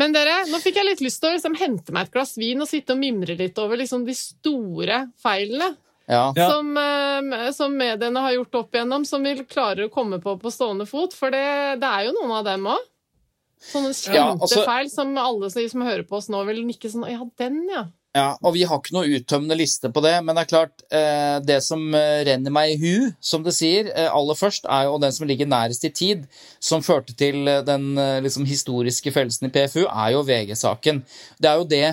Men 0.00 0.14
dere, 0.14 0.42
nå 0.48 0.58
fikk 0.62 0.78
jeg 0.80 0.88
litt 0.88 1.02
lyst 1.04 1.20
til 1.22 1.30
å 1.30 1.36
liksom, 1.36 1.56
hente 1.60 1.94
meg 1.94 2.08
et 2.08 2.14
glass 2.14 2.34
vin 2.40 2.60
og 2.64 2.68
sitte 2.68 2.94
og 2.94 3.00
mimre 3.00 3.36
litt 3.38 3.58
over 3.60 3.80
liksom, 3.80 4.06
de 4.08 4.16
store 4.16 5.06
feilene. 5.22 5.72
Ja. 6.10 6.32
Som, 6.34 6.72
uh, 6.76 7.50
som, 7.54 7.76
mediene 7.78 8.24
har 8.24 8.34
gjort 8.34 8.58
opp 8.62 8.74
igjennom, 8.74 9.04
som 9.08 9.22
vi 9.24 9.36
klarer 9.44 9.86
å 9.86 9.92
komme 9.92 10.18
på 10.22 10.36
på 10.40 10.52
stående 10.52 10.86
fot. 10.88 11.14
For 11.16 11.34
det, 11.34 11.44
det 11.82 11.88
er 11.88 12.08
jo 12.08 12.16
noen 12.18 12.36
av 12.40 12.46
dem 12.48 12.68
òg. 12.74 12.88
Sånne 13.62 13.92
kjente 13.94 14.18
ja, 14.18 14.30
altså, 14.34 14.64
feil 14.66 14.88
som 14.90 15.12
alle 15.22 15.50
som 15.54 15.84
hører 15.86 16.02
på 16.08 16.18
oss 16.18 16.26
nå, 16.32 16.40
vil 16.48 16.64
nikke 16.66 16.90
sånn 16.90 17.06
Ja, 17.06 17.22
den, 17.38 17.60
ja. 17.70 17.86
Ja, 18.12 18.34
og 18.44 18.52
vi 18.52 18.66
har 18.68 18.76
ikke 18.76 18.92
noe 18.92 19.08
uttømmende 19.16 19.56
liste 19.56 19.88
på 19.88 20.02
det, 20.04 20.12
men 20.20 20.36
det 20.36 20.42
er 20.42 20.48
klart, 20.50 20.82
eh, 20.92 21.38
det 21.48 21.62
som 21.64 21.80
eh, 21.96 22.20
renner 22.28 22.52
meg 22.52 22.74
i 22.74 22.76
hu, 22.76 23.06
som 23.24 23.40
det 23.46 23.54
sier, 23.56 23.88
eh, 23.88 24.10
aller 24.12 24.36
først, 24.36 24.68
er 24.68 24.84
jo 24.84 24.98
den 25.00 25.14
som 25.16 25.30
ligger 25.30 25.48
nærest 25.48 25.86
i 25.88 25.92
tid, 25.96 26.26
som 26.60 26.84
førte 26.84 27.16
til 27.16 27.48
eh, 27.48 27.62
den 27.64 27.96
eh, 27.96 28.18
liksom, 28.20 28.44
historiske 28.44 29.14
fellelsen 29.16 29.48
i 29.48 29.52
PFU, 29.54 29.86
er 29.86 30.12
jo 30.12 30.26
VG-saken. 30.28 31.00
Det 31.40 31.48
er 31.48 31.62
jo 31.62 31.70
det 31.70 31.86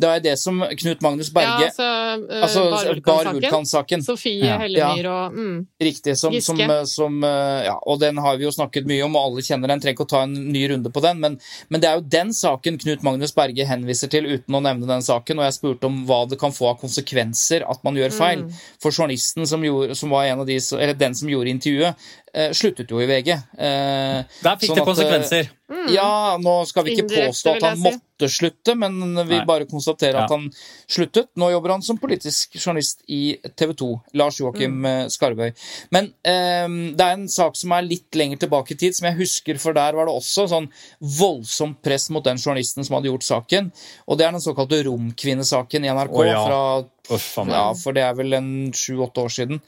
det 0.00 0.08
er 0.10 0.22
det 0.24 0.34
som 0.40 0.58
Knut 0.58 1.02
Magnus 1.04 1.30
Berge 1.34 1.68
Ja, 1.68 2.16
altså, 2.42 2.64
uh, 2.66 3.00
Bar 3.04 3.30
Vulkan-saken. 3.32 4.02
Sofie 4.02 4.48
ja. 4.48 4.56
Hellemyr 4.58 5.06
og 5.10 5.36
mm, 5.36 5.58
Riktig. 5.86 6.16
Som, 6.18 6.34
som, 6.42 6.58
som, 6.90 7.20
ja, 7.22 7.76
og 7.78 8.00
den 8.02 8.18
har 8.22 8.38
vi 8.40 8.46
jo 8.46 8.52
snakket 8.54 8.88
mye 8.90 9.04
om, 9.06 9.14
og 9.14 9.28
alle 9.28 9.44
kjenner 9.46 9.70
den. 9.70 9.82
Trenger 9.82 9.98
ikke 9.98 10.06
å 10.08 10.12
ta 10.14 10.24
en 10.26 10.34
ny 10.54 10.64
runde 10.72 10.90
på 10.94 11.02
den, 11.04 11.20
men, 11.22 11.38
men, 11.68 11.82
det 11.82 11.90
er 11.90 12.00
jo 12.00 12.06
den 12.16 12.34
saken 12.34 12.78
Knut 12.82 13.06
Magnus 13.06 13.34
Berge 13.36 13.68
henviser 13.68 14.10
til 14.10 14.26
uten 14.30 14.58
å 14.58 14.62
nevne 14.64 14.88
den 14.90 15.04
saken. 15.04 15.40
Og 15.40 15.48
jeg 15.48 15.58
spurte 15.58 15.90
om 15.90 16.02
hva 16.08 16.24
det 16.30 16.40
kan 16.42 16.54
få 16.54 16.72
av 16.72 16.80
konsekvenser 16.82 17.66
at 17.68 17.86
man 17.86 17.98
gjør 17.98 18.14
feil. 18.14 18.44
Mm. 18.48 18.60
For 18.82 18.94
journalisten 18.94 19.46
som, 19.48 19.62
gjorde, 19.64 19.94
som 19.98 20.12
var 20.14 20.26
en 20.30 20.42
av 20.42 20.50
de, 20.50 20.58
eller 20.58 20.98
den 20.98 21.14
som 21.18 21.30
gjorde 21.30 21.54
intervjuet, 21.54 21.94
eh, 21.94 22.23
sluttet 22.52 22.90
jo 22.90 22.98
i 23.00 23.06
VG. 23.06 23.28
Eh, 23.32 24.24
Der 24.42 24.56
fikk 24.58 24.70
sånn 24.72 24.80
det 24.80 24.84
konsekvenser. 24.88 25.50
At, 25.50 25.60
Ja, 25.90 26.36
nå 26.38 26.52
skal 26.68 26.84
vi 26.84 26.92
ikke 26.94 27.06
påstå 27.08 27.54
at 27.56 27.62
han 27.64 27.76
si. 27.76 27.82
måtte 27.82 28.28
slutte, 28.30 28.74
men 28.76 28.98
vi 29.26 29.38
Nei. 29.38 29.44
bare 29.48 29.64
konstaterer 29.66 30.18
at 30.24 30.30
Ja. 30.30 30.36
han 30.36 30.50
sluttet. 30.88 31.28
Nå 31.40 31.48
jobber 31.50 31.70
han 31.72 31.82
som 31.82 31.96
politisk 31.98 32.52
journalist 32.60 33.00
i 33.08 33.36
TV 33.56 33.72
2. 33.74 33.88
Lars 34.14 34.38
Joakim 34.40 34.80
Mm. 34.82 34.84
eh, 34.86 35.06
Skarvøy. 35.08 35.52
Men 35.90 36.12
eh, 36.24 36.68
det 36.94 37.00
er 37.00 37.12
en 37.16 37.28
sak 37.28 37.56
som 37.56 37.72
er 37.72 37.82
litt 37.82 38.10
lenger 38.14 38.36
tilbake 38.44 38.72
i 38.72 38.76
tid, 38.76 38.94
som 38.94 39.06
jeg 39.08 39.16
husker, 39.18 39.58
for 39.58 39.72
der 39.72 39.92
var 39.94 40.06
det 40.06 40.14
også 40.14 40.46
sånn 40.48 40.68
voldsomt 41.00 41.80
press 41.82 42.08
mot 42.10 42.24
den 42.24 42.36
journalisten 42.36 42.84
som 42.84 42.96
hadde 42.96 43.10
gjort 43.10 43.22
saken. 43.26 43.72
Og 44.08 44.18
det 44.18 44.26
er 44.26 44.32
den 44.32 44.40
såkalte 44.44 44.84
Romkvinnesaken 44.84 45.84
i 45.84 45.88
NRK 45.92 46.12
oh, 46.14 46.24
ja. 46.26 46.44
fra 46.46 46.84
Uff. 47.14 47.36
Ja, 47.48 47.72
for 47.74 47.92
det 47.92 48.02
er 48.02 48.14
vel 48.14 48.32
en 48.32 48.52
sju-åtte 48.72 49.20
år 49.20 49.28
siden. 49.32 49.60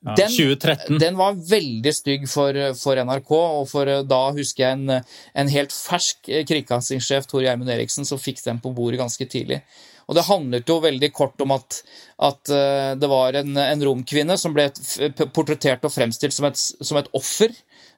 Den- 0.00 0.30
2013. 0.30 0.98
Den 0.98 1.16
var 1.18 1.34
veldig 1.34 1.92
stygg 1.94 2.28
for, 2.30 2.54
for 2.78 3.00
NRK, 3.02 3.30
og 3.34 3.64
for 3.70 3.90
eh, 3.90 4.04
da 4.06 4.20
husker 4.36 4.62
jeg 4.64 4.76
en, 4.78 5.00
en 5.34 5.50
helt 5.50 5.74
fersk 5.74 6.28
eh, 6.30 6.44
kringkastingssjef, 6.46 7.26
Tor 7.26 7.42
Gjermund 7.42 7.70
Eriksen, 7.74 8.06
som 8.06 8.20
fikk 8.22 8.38
den 8.44 8.60
på 8.62 8.70
bordet 8.76 9.00
ganske 9.00 9.26
tidlig. 9.26 9.58
Og 10.08 10.16
det 10.16 10.24
handlet 10.24 10.70
jo 10.70 10.78
veldig 10.80 11.10
kort 11.12 11.42
om 11.44 11.50
at, 11.56 11.80
at 12.24 12.52
eh, 12.54 12.92
det 12.96 13.10
var 13.10 13.36
en, 13.42 13.58
en 13.60 13.82
romkvinne 13.90 14.38
som 14.40 14.54
ble 14.56 14.70
portrettert 15.34 15.84
og 15.84 15.92
fremstilt 15.92 16.36
som 16.36 16.46
et, 16.48 16.56
som 16.62 17.00
et 17.02 17.10
offer. 17.18 17.52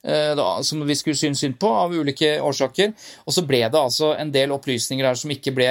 Eh, 0.05 0.33
Da, 0.37 0.49
som 0.67 0.83
vi 0.87 0.97
skulle 0.97 1.19
synes 1.19 1.41
synd 1.43 1.59
på, 1.61 1.69
av 1.69 1.95
ulike 1.95 2.37
årsaker. 2.43 2.93
Og 3.27 3.35
så 3.35 3.45
ble 3.47 3.63
det 3.67 3.81
altså 3.81 4.13
en 4.17 4.33
del 4.33 4.53
opplysninger 4.55 5.07
her 5.07 5.19
som 5.19 5.33
ikke 5.33 5.55
ble 5.57 5.71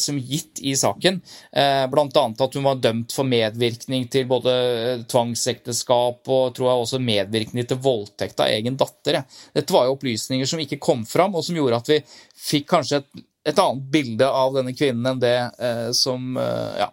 som 0.00 0.18
gitt 0.18 0.60
i 0.62 0.74
saken. 0.78 1.20
Eh, 1.52 1.84
annet 1.86 2.42
at 2.46 2.58
hun 2.58 2.66
var 2.66 2.80
dømt 2.82 3.14
for 3.14 3.28
medvirkning 3.28 4.08
til 4.12 4.26
både 4.30 4.56
eh, 4.56 5.04
tvangsekteskap 5.08 6.28
og 6.32 6.56
tror 6.56 6.70
jeg 6.70 6.84
også 6.84 7.02
medvirkning 7.02 7.68
til 7.68 7.80
voldtekt 7.82 8.40
av 8.42 8.52
egen 8.52 8.78
datter. 8.78 9.22
Dette 9.54 9.74
var 9.74 9.86
jo 9.86 9.96
opplysninger 9.96 10.48
som 10.48 10.62
ikke 10.62 10.80
kom 10.82 11.06
fram, 11.08 11.36
og 11.36 11.44
som 11.46 11.56
gjorde 11.56 11.80
at 11.80 11.90
vi 11.90 12.02
fikk 12.46 12.68
kanskje 12.74 13.02
et, 13.02 13.24
et 13.52 13.58
annet 13.62 13.90
bilde 13.92 14.28
av 14.28 14.54
denne 14.56 14.74
kvinnen 14.76 15.12
enn 15.12 15.22
det 15.22 15.38
eh, 15.38 15.90
som 15.96 16.36
eh, 16.40 16.78
Ja. 16.82 16.92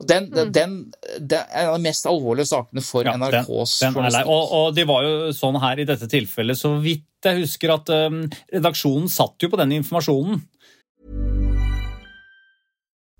Den, 0.00 0.30
den, 0.52 0.76
det 1.20 1.42
er 1.42 1.66
en 1.66 1.74
av 1.74 1.76
de 1.76 1.84
mest 1.84 2.06
alvorlige 2.08 2.48
sakene 2.48 2.80
for 2.84 3.04
Ja, 3.04 3.18
NRKs 3.20 3.74
den 3.82 3.90
er 3.90 3.98
journalistikk. 3.98 4.30
Og, 4.32 4.54
og 4.56 4.78
de 4.78 4.86
var 4.88 5.04
jo 5.04 5.34
sånn 5.36 5.58
her 5.60 5.82
i 5.82 5.86
dette 5.88 6.08
tilfellet, 6.08 6.56
så 6.56 6.72
vidt 6.80 7.04
jeg 7.26 7.42
husker 7.42 7.74
at 7.74 7.92
um, 7.92 8.22
redaksjonen 8.48 9.10
satt 9.12 9.44
jo 9.44 9.50
på 9.52 9.60
den 9.60 9.76
informasjonen. 9.76 10.40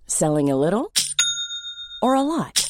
Selling 0.09 0.49
a 0.51 0.57
little 0.57 0.89
or 2.01 2.17
a 2.17 2.25
lot? 2.25 2.70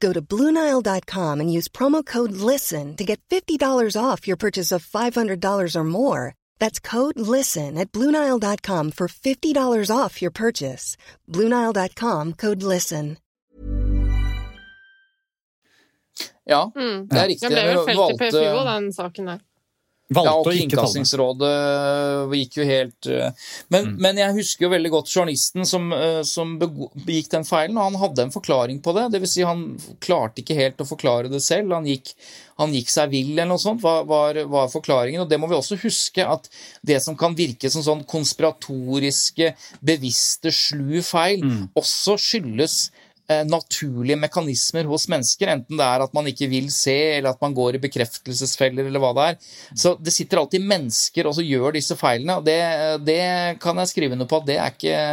Go 0.00 0.12
to 0.12 0.20
Bluenile.com 0.20 1.40
and 1.40 1.52
use 1.52 1.68
promo 1.68 2.04
code 2.04 2.32
LISTEN 2.32 2.96
to 2.96 3.04
get 3.04 3.20
$50 3.30 3.96
off 3.96 4.26
your 4.28 4.36
purchase 4.36 4.70
of 4.72 4.84
$500 4.86 5.74
or 5.76 5.84
more. 5.84 6.34
That's 6.58 6.78
code 6.80 7.18
LISTEN 7.18 7.78
at 7.78 7.92
Bluenile.com 7.92 8.90
for 8.92 9.08
$50 9.08 9.90
off 9.90 10.20
your 10.22 10.30
purchase. 10.32 10.96
Bluenile.com 11.30 12.34
code 12.34 12.62
LISTEN. 12.62 13.16
Ja, 16.48 16.70
Mm. 16.76 17.08
det 17.08 17.18
er 17.18 17.26
riktig. 17.28 17.40
Den 17.40 17.50
ble 17.50 17.62
vel 17.66 17.78
Vi 17.86 17.92
felt 17.92 17.98
i 17.98 18.00
valgte- 18.00 18.30
PFU, 18.30 18.64
den 18.64 18.92
saken 18.92 19.26
der. 19.26 19.38
Ja, 20.06 20.20
og 20.22 20.26
Valgte 20.26 20.36
ta 20.36 20.50
den. 20.52 20.58
Kringkastingsrådet 20.70 21.52
gikk 22.38 22.60
jo 22.60 22.66
helt 22.68 23.08
men, 23.10 23.32
men, 23.74 23.88
men 24.04 24.20
jeg 24.20 24.36
husker 24.36 24.66
jo 24.66 24.70
veldig 24.70 24.92
godt 24.92 25.10
journalisten 25.10 25.66
som, 25.66 25.88
eh, 25.94 26.20
som 26.26 26.52
begikk 26.60 27.32
den 27.32 27.46
feilen, 27.46 27.78
og 27.78 27.88
han 27.88 27.98
hadde 28.04 28.26
en 28.26 28.34
forklaring 28.34 28.78
på 28.84 28.94
det. 28.94 29.08
Det 29.14 29.20
vil 29.24 29.32
si, 29.32 29.42
han 29.46 29.64
klarte 30.04 30.42
ikke 30.42 30.58
helt 30.58 30.82
å 30.82 30.86
forklare 30.86 31.32
det 31.32 31.40
selv. 31.42 31.74
Han 31.74 31.88
gikk, 31.90 32.12
han 32.62 32.74
gikk 32.76 32.92
seg 32.92 33.10
vill 33.14 33.32
eller 33.34 33.50
noe 33.50 33.62
sånt, 33.62 33.82
var, 33.82 34.06
var, 34.06 34.38
var 34.52 34.70
forklaringen. 34.72 35.24
Og 35.24 35.30
det 35.32 35.40
må 35.42 35.50
vi 35.50 35.58
også 35.58 35.80
huske, 35.82 36.22
at 36.22 36.46
det 36.86 37.00
som 37.02 37.18
kan 37.18 37.34
virke 37.38 37.70
som 37.72 37.84
sånn 37.86 38.06
konspiratoriske, 38.06 39.52
bevisste, 39.90 40.54
slu 40.54 41.02
feil, 41.06 41.42
også 41.74 42.14
skyldes 42.20 42.78
eh, 42.92 43.05
naturlige 43.48 44.18
mekanismer 44.20 44.86
hos 44.86 45.08
mennesker, 45.10 45.50
enten 45.50 45.80
det 45.80 45.86
er 45.86 46.04
at 46.04 46.12
man 46.14 46.28
ikke 46.30 46.46
vil 46.50 46.68
se, 46.70 46.94
eller 47.16 47.32
at 47.32 47.42
man 47.42 47.56
går 47.56 47.78
i 47.78 47.82
bekreftelsesfeller, 47.82 48.86
eller 48.86 49.02
hva 49.02 49.10
det 49.16 49.26
er. 49.32 49.50
Så 49.74 49.96
det 49.98 50.14
sitter 50.14 50.42
alltid 50.42 50.62
mennesker 50.62 51.26
og 51.26 51.34
så 51.38 51.44
gjør 51.46 51.74
disse 51.74 51.98
feilene, 51.98 52.38
og 52.38 52.46
det, 52.46 52.60
det 53.06 53.58
kan 53.62 53.82
jeg 53.82 53.90
skrive 53.90 54.18
noe 54.18 54.30
på 54.30 54.38
at 54.40 54.48
det 54.48 54.58
er 54.62 54.74
ikke, 54.74 55.04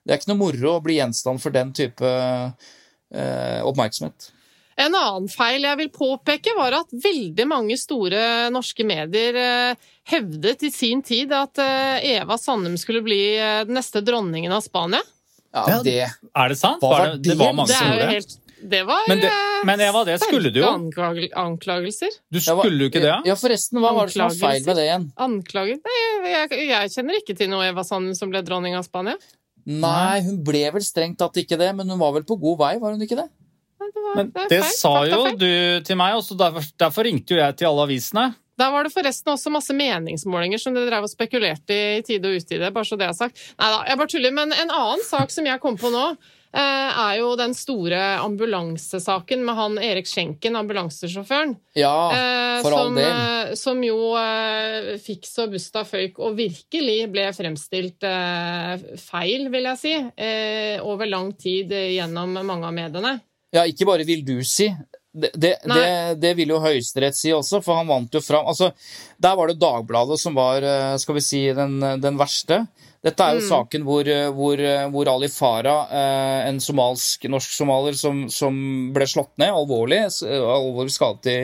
det 0.00 0.14
er 0.14 0.22
ikke 0.22 0.32
noe 0.32 0.42
moro 0.46 0.76
å 0.78 0.82
bli 0.84 0.96
gjenstand 0.98 1.42
for 1.44 1.54
den 1.54 1.74
type 1.76 2.10
eh, 2.10 3.60
oppmerksomhet. 3.66 4.32
En 4.80 4.96
annen 4.96 5.28
feil 5.28 5.64
jeg 5.66 5.78
vil 5.82 5.90
påpeke, 5.92 6.54
var 6.56 6.78
at 6.78 6.92
veldig 7.04 7.46
mange 7.48 7.76
store 7.80 8.48
norske 8.52 8.86
medier 8.86 9.36
eh, 9.36 9.88
hevdet 10.08 10.64
i 10.64 10.70
sin 10.72 11.02
tid 11.04 11.34
at 11.36 11.60
eh, 11.60 12.14
Eva 12.16 12.38
Sandum 12.40 12.78
skulle 12.80 13.04
bli 13.04 13.20
eh, 13.36 13.60
den 13.68 13.76
neste 13.76 14.00
dronningen 14.04 14.54
av 14.56 14.64
Spania. 14.64 15.02
Ja, 15.54 15.80
det 15.82 15.96
Er 16.36 16.48
det 16.52 16.58
sant? 16.60 16.80
Hva 16.80 16.90
Var 16.90 16.98
var 16.98 17.06
det, 17.16 17.22
det 17.22 17.30
det? 17.32 17.38
var 17.40 17.52
mange 17.58 17.66
Det 17.68 17.76
som 17.76 17.90
gjorde 17.90 18.08
det. 18.14 18.36
Det 18.70 18.80
var 18.86 19.04
Men 19.08 19.18
det- 19.22 19.30
eh, 19.32 19.64
men 19.64 19.80
Eva, 19.80 20.04
det 20.04 20.18
skulle 20.20 20.50
du 20.52 20.60
jo. 20.60 20.66
Anklagelser. 20.68 22.10
Du 22.30 22.38
skulle 22.40 22.76
jo 22.78 22.88
ikke 22.90 23.00
det? 23.00 23.14
Ja, 23.26 23.34
forresten, 23.34 23.80
hva 23.80 23.94
var 23.96 24.06
det 24.06 24.12
som 24.14 24.28
var 24.28 24.36
feil 24.36 24.66
med 24.66 24.76
det 24.76 24.84
igjen? 24.86 25.06
Anklager 25.16 25.78
Nei, 25.80 26.30
jeg, 26.34 26.68
jeg 26.68 26.90
kjenner 26.94 27.18
ikke 27.22 27.36
til 27.38 27.48
noe 27.48 27.64
Eva 27.70 27.82
Sanden 27.86 28.14
som 28.18 28.30
ble 28.30 28.42
dronning 28.44 28.76
av 28.76 28.84
Spania. 28.84 29.16
Nei, 29.66 30.20
hun 30.24 30.42
ble 30.44 30.70
vel 30.72 30.82
strengt 30.84 31.18
tatt 31.20 31.34
ikke 31.40 31.56
det, 31.58 31.74
men 31.76 31.88
hun 31.88 31.98
var 32.00 32.12
vel 32.12 32.22
på 32.28 32.38
god 32.40 32.58
vei, 32.58 32.78
var 32.78 32.92
hun 32.92 33.00
ikke 33.04 33.16
det? 33.16 33.28
Nei, 33.80 33.88
Det, 33.90 34.02
var, 34.04 34.14
Men 34.16 34.30
det 34.36 34.46
det 34.50 34.64
sa 34.76 34.92
jo 35.08 35.36
du 35.40 35.80
til 35.84 35.96
meg, 35.96 36.14
og 36.14 36.38
derfor, 36.38 36.64
derfor 36.78 37.04
ringte 37.08 37.34
jo 37.34 37.40
jeg 37.40 37.56
til 37.56 37.66
alle 37.70 37.86
avisene. 37.88 38.34
Der 38.60 38.74
var 38.74 38.84
det 38.84 38.92
forresten 38.92 39.32
også 39.32 39.52
masse 39.52 39.74
meningsmålinger 39.76 40.60
som 40.60 40.76
dere 40.76 40.90
drev 40.90 41.08
og 41.08 41.12
spekulerte 41.12 41.76
i 41.76 42.00
i 42.00 42.04
tide 42.06 42.28
og 42.28 42.40
utide. 42.40 42.72
bare 42.74 42.88
så 42.88 42.98
det 42.98 43.08
er 43.08 43.16
sagt. 43.16 43.40
Nei 43.58 43.70
da, 43.72 43.80
jeg 43.88 44.00
bare 44.00 44.12
tuller. 44.12 44.36
Men 44.36 44.52
en 44.56 44.74
annen 44.74 45.06
sak 45.06 45.32
som 45.32 45.48
jeg 45.48 45.60
kom 45.62 45.78
på 45.80 45.90
nå, 45.92 46.04
eh, 46.52 47.00
er 47.04 47.18
jo 47.20 47.32
den 47.38 47.54
store 47.56 48.00
ambulansesaken 48.24 49.44
med 49.46 49.58
han 49.58 49.78
Erik 49.78 50.08
Schenken, 50.10 50.56
ambulansesjåføren. 50.60 51.56
Ja, 51.78 51.94
eh, 52.14 52.62
for 52.64 52.76
all 52.76 52.94
del. 52.94 53.06
eh, 53.06 53.54
som 53.54 53.82
jo 53.84 53.98
fikk 55.00 55.26
så 55.26 55.48
busta 55.50 55.84
føyk 55.86 56.18
og 56.20 56.36
virkelig 56.38 57.10
ble 57.12 57.30
fremstilt 57.36 58.04
feil, 59.00 59.48
vil 59.50 59.70
jeg 59.72 59.78
si, 59.80 59.96
over 60.84 61.06
lang 61.06 61.32
tid 61.38 61.72
gjennom 61.72 62.38
mange 62.44 62.66
av 62.66 62.74
mediene. 62.76 63.18
Ja, 63.50 63.64
ikke 63.66 63.86
bare 63.88 64.06
vil 64.06 64.22
du 64.22 64.36
si. 64.46 64.68
Det, 65.12 65.30
det, 65.34 65.56
det, 65.66 66.14
det 66.22 66.34
vil 66.38 66.52
jo 66.52 66.60
Høyesterett 66.62 67.16
si 67.18 67.32
også, 67.34 67.58
for 67.64 67.80
han 67.80 67.88
vant 67.90 68.14
jo 68.14 68.22
fram. 68.22 68.46
Altså, 68.46 68.70
Der 69.18 69.34
var 69.38 69.50
det 69.50 69.58
Dagbladet 69.58 70.20
som 70.22 70.36
var 70.38 70.62
eh, 70.62 70.94
skal 71.02 71.18
vi 71.18 71.24
si, 71.24 71.42
den, 71.56 71.80
den 72.02 72.20
verste. 72.20 72.62
Dette 73.02 73.24
er 73.24 73.38
jo 73.38 73.48
saken 73.48 73.82
hvor, 73.88 74.06
eh, 74.06 74.28
hvor, 74.36 74.60
eh, 74.60 74.86
hvor 74.92 75.10
Ali 75.10 75.30
Farah, 75.32 75.90
en 76.46 76.60
somalsk, 76.62 77.26
norsk-somalier 77.32 77.98
som, 77.98 78.26
som 78.30 78.54
ble 78.94 79.08
slått 79.10 79.34
ned 79.42 79.50
alvorlig, 79.50 80.04
alvorlig 80.30 80.94
skadet 80.94 81.34
i, 81.34 81.38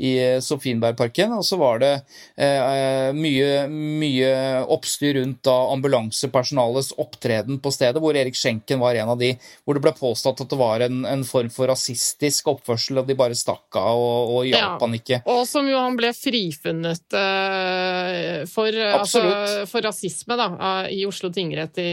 i 0.00 0.12
eh, 0.18 0.38
Sofienbergparken. 0.40 1.32
Og 1.36 1.44
så 1.44 1.58
var 1.60 1.82
det 1.82 1.90
eh, 2.36 3.10
mye, 3.16 3.66
mye 3.68 4.30
oppstyr 4.72 5.18
rundt 5.18 5.42
da 5.46 5.56
ambulansepersonalets 5.74 6.92
opptreden 7.02 7.60
på 7.62 7.72
stedet, 7.74 8.00
hvor 8.02 8.16
Erik 8.16 8.36
Schenken 8.38 8.80
var 8.82 8.96
en 8.98 9.12
av 9.12 9.20
de 9.20 9.32
hvor 9.64 9.76
det 9.76 9.84
ble 9.84 9.92
påstått 9.98 10.40
at 10.44 10.52
det 10.52 10.58
var 10.60 10.84
en, 10.86 11.02
en 11.08 11.24
form 11.28 11.50
for 11.52 11.68
rasistisk 11.70 12.48
oppførsel, 12.54 13.02
og 13.02 13.10
de 13.10 13.18
bare 13.18 13.36
stakk 13.38 13.78
av 13.78 13.98
og, 14.00 14.32
og 14.38 14.48
hjalp 14.48 14.62
Ja. 14.62 14.78
han 14.80 14.96
ikke. 14.98 15.20
Og 15.32 15.44
som 15.50 15.68
jo 15.68 15.78
han 15.78 15.98
ble 15.98 16.12
frifunnet 16.16 17.18
eh, 17.18 18.42
for, 18.50 18.80
altså, 18.96 19.22
for 19.70 19.84
rasisme 19.84 20.38
da, 20.38 20.48
i 20.92 21.04
Oslo 21.08 21.30
tingrett 21.34 21.78
i, 21.82 21.90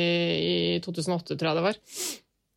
i 0.78 0.80
2008, 0.86 1.36
tror 1.36 1.52
jeg 1.52 1.60
det 1.60 1.68
var. 1.70 1.80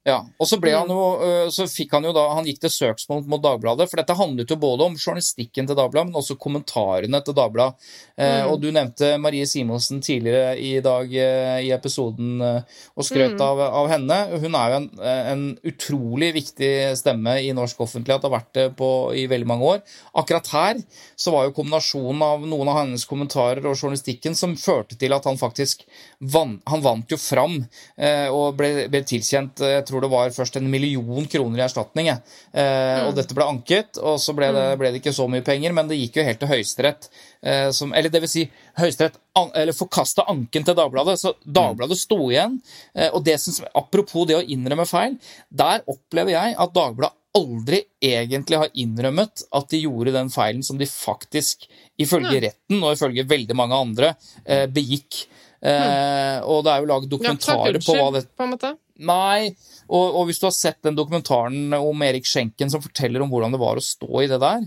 Ja, 0.03 0.17
og 0.43 0.49
så, 0.51 0.57
ble 0.59 0.73
han 0.75 0.89
jo, 0.91 1.03
øh, 1.23 1.49
så 1.55 1.63
fikk 1.71 1.93
han 1.95 2.03
jo 2.09 2.11
da 2.17 2.25
Han 2.35 2.47
gikk 2.49 2.57
til 2.65 2.73
søksmål 2.75 3.21
mot 3.31 3.43
Dagbladet, 3.45 3.87
for 3.87 4.01
dette 4.01 4.17
handlet 4.19 4.51
jo 4.51 4.57
både 4.59 4.89
om 4.89 4.97
journalistikken 4.99 5.69
til 5.69 5.79
Dagbladet, 5.79 6.09
men 6.11 6.19
også 6.19 6.35
kommentarene 6.43 7.21
til 7.23 7.37
Dagbladet. 7.39 7.79
Eh, 8.19 8.43
Og 8.51 8.57
du 8.61 8.73
nevnte 8.75 9.13
Marie 9.23 9.47
Simonsen 9.47 10.01
tidligere 10.03 10.57
i 10.59 10.81
dag 10.83 11.07
eh, 11.15 11.61
i 11.69 11.71
episoden 11.71 12.43
eh, 12.43 12.81
og 12.97 13.07
skrøt 13.07 13.39
av, 13.47 13.61
av 13.63 13.91
henne. 13.93 14.19
Hun 14.43 14.57
er 14.59 14.73
jo 14.75 14.81
en, 14.81 14.89
en 15.07 15.45
utrolig 15.71 16.33
viktig 16.35 16.73
stemme 16.99 17.37
i 17.47 17.53
norsk 17.55 17.81
offentlighet, 17.87 18.27
har 18.27 18.35
vært 18.35 18.51
det 18.59 18.67
på, 18.79 18.91
i 19.15 19.29
veldig 19.31 19.47
mange 19.53 19.71
år. 19.77 19.81
Akkurat 20.19 20.51
her 20.53 20.83
så 21.15 21.31
var 21.31 21.47
jo 21.47 21.55
kombinasjonen 21.61 22.23
av 22.27 22.43
noen 22.51 22.73
av 22.73 22.81
hennes 22.83 23.07
kommentarer 23.07 23.63
og 23.63 23.79
journalistikken 23.79 24.35
som 24.35 24.59
førte 24.59 24.99
til 24.99 25.15
at 25.15 25.31
han 25.31 25.39
faktisk 25.39 25.87
vann, 26.19 26.59
han 26.67 26.83
vant 26.83 27.11
jo 27.11 27.19
fram 27.23 27.61
eh, 27.97 28.27
og 28.35 28.59
ble, 28.59 28.89
ble 28.91 29.05
tilkjent 29.07 29.63
eh, 29.63 29.77
jeg 29.79 29.87
tror 29.89 29.92
det 30.01 30.09
var 30.11 30.31
først 30.31 30.57
en 30.57 30.71
million 30.71 31.27
kroner 31.27 31.59
i 31.59 31.65
erstatning. 31.67 32.09
Eh, 32.09 32.19
mm. 32.55 33.07
Og 33.09 33.15
dette 33.15 33.35
ble 33.35 33.45
anket, 33.45 33.99
og 34.01 34.19
så 34.19 34.33
ble 34.35 34.49
det, 34.53 34.79
ble 34.79 34.91
det 34.93 35.03
ikke 35.03 35.13
så 35.13 35.29
mye 35.29 35.45
penger, 35.45 35.73
men 35.73 35.89
det 35.89 35.99
gikk 36.01 36.17
jo 36.17 36.25
helt 36.25 36.41
til 36.41 36.49
Høyesterett. 36.49 37.09
Eh, 37.43 37.71
som- 37.71 37.93
eller 37.93 38.09
det 38.09 38.21
vil 38.21 38.29
si, 38.29 38.51
Høyesterett 38.79 39.19
an, 39.37 39.51
eller 39.55 39.73
forkasta 39.73 40.25
anken 40.27 40.65
til 40.65 40.75
Dagbladet, 40.75 41.19
så 41.19 41.35
Dagbladet 41.45 41.99
sto 41.99 42.17
igjen. 42.31 42.61
Eh, 42.95 43.11
og 43.13 43.25
det 43.25 43.39
som, 43.41 43.67
apropos 43.75 44.27
det 44.27 44.37
å 44.37 44.47
innrømme 44.47 44.87
feil, 44.89 45.19
der 45.51 45.83
opplever 45.87 46.31
jeg 46.31 46.57
at 46.59 46.73
Dagbladet 46.73 47.19
aldri 47.35 47.79
egentlig 48.03 48.59
har 48.59 48.69
innrømmet 48.77 49.43
at 49.57 49.69
de 49.73 49.79
gjorde 49.81 50.13
den 50.13 50.29
feilen 50.29 50.63
som 50.63 50.77
de 50.77 50.85
faktisk, 50.85 51.67
ifølge 51.99 52.43
retten 52.43 52.83
og 52.83 52.93
ifølge 52.93 53.25
veldig 53.27 53.57
mange 53.57 53.73
andre, 53.73 54.17
eh, 54.45 54.67
begikk. 54.67 55.27
Eh, 55.63 56.41
og 56.43 56.65
det 56.65 56.73
er 56.73 56.81
jo 56.83 56.87
laget 56.91 57.07
Ja, 57.07 57.13
dokumentarer 57.17 57.79
på 57.79 57.95
hva 57.95 58.13
det 58.13 58.27
på 58.37 58.43
en 58.45 58.51
måte. 58.51 58.77
Nei, 58.99 59.55
og, 59.93 60.17
og 60.17 60.29
hvis 60.29 60.41
du 60.41 60.49
har 60.49 60.57
sett 60.57 60.81
den 60.87 60.97
dokumentaren 60.97 61.77
om 61.77 62.07
Erik 62.07 62.27
Schenken 62.29 62.73
som 62.73 62.83
forteller 62.85 63.23
om 63.25 63.31
hvordan 63.33 63.53
det 63.55 63.61
var 63.63 63.79
å 63.79 63.85
stå 63.85 64.11
i 64.23 64.29
det 64.31 64.41
der 64.43 64.65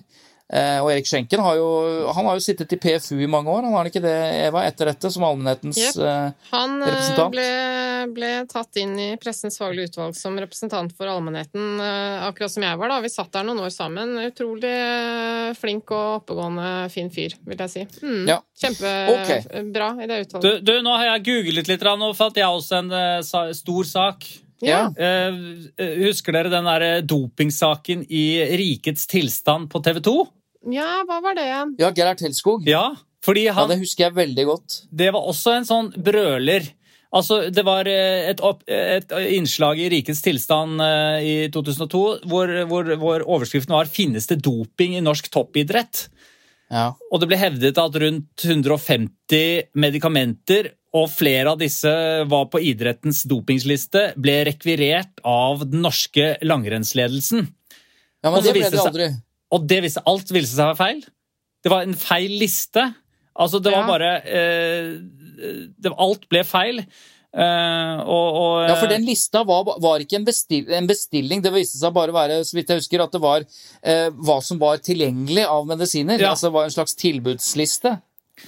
eh, 0.53 0.77
Og 0.83 0.91
Erik 0.93 1.07
Schenken 1.09 1.41
har 1.41 1.57
jo, 1.57 1.67
han 2.13 2.27
har 2.29 2.37
jo 2.37 2.43
sittet 2.45 2.75
i 2.75 2.79
PFU 2.81 3.17
i 3.23 3.29
mange 3.31 3.49
år, 3.49 3.65
han 3.65 3.73
har 3.73 3.89
ikke 3.89 4.03
det, 4.03 4.15
Eva, 4.45 4.65
etter 4.69 4.91
dette, 4.91 5.09
som 5.13 5.25
allmennhetens 5.25 5.79
yep. 5.81 5.97
eh, 5.97 6.51
Han 6.51 6.77
eh, 6.81 6.91
Representant? 6.91 7.33
ble, 7.33 7.47
ble 8.13 8.31
tatt 8.51 8.81
inn 8.81 8.93
i 9.01 9.09
Pressens 9.21 9.57
faglige 9.61 9.89
utvalg 9.93 10.15
som 10.19 10.37
representant 10.41 10.93
for 10.97 11.09
allmennheten, 11.09 11.81
eh, 11.81 12.27
akkurat 12.27 12.53
som 12.53 12.67
jeg 12.67 12.81
var. 12.81 12.93
da. 12.93 13.01
Vi 13.01 13.13
satt 13.15 13.33
der 13.33 13.47
noen 13.47 13.63
år 13.65 13.73
sammen. 13.73 14.13
Utrolig 14.27 14.69
eh, 14.69 15.51
flink 15.57 15.89
og 15.95 16.21
oppegående, 16.21 16.69
fin 16.93 17.09
fyr, 17.13 17.37
vil 17.49 17.65
jeg 17.65 17.73
si. 17.73 17.85
Mm. 18.05 18.23
Ja. 18.29 18.39
Kjempebra 18.61 19.91
i 20.03 20.09
det 20.11 20.21
utvalget. 20.27 20.65
du, 20.65 20.73
nå 20.85 20.93
har 20.99 21.15
jeg 21.15 21.27
googlet 21.31 21.73
litt, 21.73 21.91
og 21.95 22.09
fant 22.17 22.37
jeg 22.37 22.61
også 22.61 22.83
en 22.83 22.93
eh, 22.93 23.53
stor 23.57 23.93
sak. 23.95 24.29
Ja. 24.63 24.85
Eh, 24.95 25.33
eh, 25.77 25.97
husker 26.05 26.35
dere 26.35 26.51
den 26.53 26.67
der 26.69 26.85
eh, 26.85 27.01
dopingsaken 27.03 28.05
i 28.09 28.25
Rikets 28.55 29.07
tilstand 29.11 29.69
på 29.71 29.81
TV 29.83 29.99
2? 30.05 30.15
Ja, 30.73 31.03
hva 31.05 31.19
var 31.21 31.35
det 31.37 31.43
igjen? 31.49 31.75
Ja, 31.81 31.91
Gerhard 31.95 32.23
Helskog. 32.23 32.63
Ja, 32.67 32.95
fordi 33.25 33.45
Ja, 33.49 33.67
det 33.67 33.79
husker 33.81 34.07
jeg 34.07 34.15
veldig 34.15 34.45
godt. 34.45 34.79
det 34.91 35.11
var 35.13 35.27
også 35.27 35.57
en 35.57 35.67
sånn 35.67 35.91
brøler. 35.97 36.71
Altså, 37.15 37.49
Det 37.49 37.63
var 37.63 37.87
et, 37.87 38.41
opp, 38.41 38.63
et 38.67 39.11
innslag 39.31 39.79
i 39.79 39.89
Rikets 39.89 40.21
tilstand 40.21 40.81
i 41.23 41.47
2002 41.53 42.01
hvor, 42.27 42.49
hvor, 42.67 42.89
hvor 42.99 43.23
overskriften 43.23 43.71
var 43.71 43.85
'Finnes 43.85 44.27
det 44.27 44.41
doping 44.43 44.97
i 44.97 45.01
norsk 45.05 45.29
toppidrett?' 45.31 46.09
Ja. 46.69 46.93
Og 47.11 47.21
det 47.21 47.27
ble 47.29 47.37
hevdet 47.37 47.77
at 47.77 47.95
rundt 48.01 48.41
150 48.43 49.69
medikamenter, 49.77 50.71
og 50.95 51.09
flere 51.11 51.51
av 51.51 51.59
disse 51.59 51.91
var 52.31 52.47
på 52.51 52.61
idrettens 52.63 53.23
dopingsliste, 53.27 54.13
ble 54.21 54.37
rekvirert 54.47 55.19
av 55.27 55.65
den 55.67 55.83
norske 55.83 56.35
langrennsledelsen. 56.45 57.49
ja, 58.23 58.29
Og 58.29 58.37
men 58.37 58.45
det 58.45 58.53
ble 58.55 58.69
det 58.71 58.83
aldri. 58.83 59.09
Og 59.55 59.65
det 59.69 59.81
viste, 59.85 60.03
alt 60.07 60.31
viste 60.31 60.55
seg 60.55 60.63
å 60.63 60.71
være 60.71 60.79
feil. 60.79 61.01
Det 61.65 61.73
var 61.73 61.83
en 61.85 61.97
feil 61.97 62.37
liste. 62.39 62.85
Altså, 63.35 63.59
det 63.59 63.73
var 63.73 63.83
bare 63.89 64.13
eh, 64.23 64.95
det, 65.75 65.91
Alt 65.91 66.25
ble 66.31 66.45
feil. 66.47 66.79
Eh, 67.35 67.97
og, 68.05 68.37
og 68.39 68.69
Ja, 68.69 68.77
for 68.79 68.87
den 68.87 69.03
lista 69.03 69.41
var, 69.47 69.67
var 69.83 70.03
ikke 70.03 70.21
en, 70.21 70.27
bestil, 70.27 70.71
en 70.71 70.87
bestilling. 70.87 71.43
Det 71.43 71.51
viste 71.51 71.81
seg 71.81 71.93
bare 71.95 72.13
å 72.13 72.17
være, 72.17 72.39
så 72.47 72.55
vidt 72.55 72.71
jeg 72.71 72.79
husker, 72.79 73.03
at 73.03 73.15
det 73.15 73.23
var 73.23 73.43
eh, 73.43 74.07
hva 74.15 74.39
som 74.45 74.61
var 74.61 74.79
tilgjengelig 74.85 75.43
av 75.51 75.67
medisiner. 75.67 76.21
Ja. 76.21 76.31
Altså 76.31 76.47
det 76.47 76.55
var 76.55 76.69
en 76.69 76.77
slags 76.77 76.95
tilbudsliste. 77.01 77.97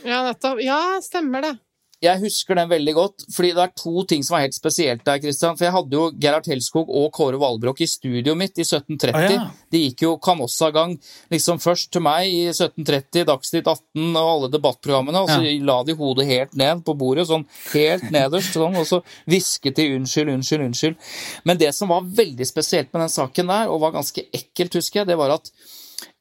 Ja, 0.07 0.23
nettopp. 0.29 0.63
Ja, 0.63 0.81
stemmer 1.03 1.43
det. 1.43 1.55
Jeg 1.97 2.21
husker 2.21 2.53
den 2.53 2.69
veldig 2.69 2.93
godt, 2.93 3.23
fordi 3.33 3.49
det 3.57 3.61
er 3.63 3.71
to 3.73 4.03
ting 4.05 4.21
som 4.21 4.35
var 4.35 4.43
helt 4.43 4.53
spesielt 4.53 5.01
der, 5.07 5.17
Christian. 5.21 5.55
For 5.57 5.65
jeg 5.65 5.73
hadde 5.73 5.97
jo 5.97 6.09
Gerhard 6.21 6.45
Helskog 6.45 6.91
og 6.93 7.07
Kåre 7.15 7.39
Valbrok 7.41 7.79
i 7.81 7.87
studioet 7.89 8.37
mitt 8.37 8.59
i 8.61 8.65
1730. 8.67 9.17
Ah, 9.17 9.31
ja. 9.33 9.45
De 9.73 9.81
gikk 9.81 10.03
jo 10.05 10.11
Canossa-gang 10.21 10.93
liksom 11.33 11.57
først 11.63 11.89
til 11.95 12.03
meg 12.05 12.29
i 12.29 12.43
1730, 12.51 13.25
Dagsnytt 13.31 13.71
18 13.73 14.11
og 14.11 14.29
alle 14.35 14.51
debattprogrammene, 14.53 15.23
og 15.25 15.31
så 15.31 15.55
la 15.71 15.79
de 15.87 15.97
hodet 15.97 16.27
helt 16.29 16.53
ned 16.61 16.85
på 16.85 16.93
bordet, 17.01 17.25
sånn 17.31 17.47
helt 17.73 18.05
nederst, 18.13 18.53
sånn, 18.53 18.77
og 18.77 18.85
så 18.85 19.01
hvisket 19.25 19.81
de 19.81 19.89
'unnskyld, 19.95 20.35
unnskyld, 20.35 20.67
unnskyld'. 20.69 21.01
Men 21.49 21.57
det 21.57 21.73
som 21.73 21.89
var 21.89 22.05
veldig 22.05 22.45
spesielt 22.45 22.93
med 22.93 23.07
den 23.07 23.15
saken 23.17 23.49
der, 23.49 23.73
og 23.73 23.81
var 23.81 23.97
ganske 23.97 24.21
ekkelt, 24.29 24.77
husker 24.77 25.01
jeg, 25.01 25.09
det 25.09 25.17
var 25.17 25.33
at 25.33 25.49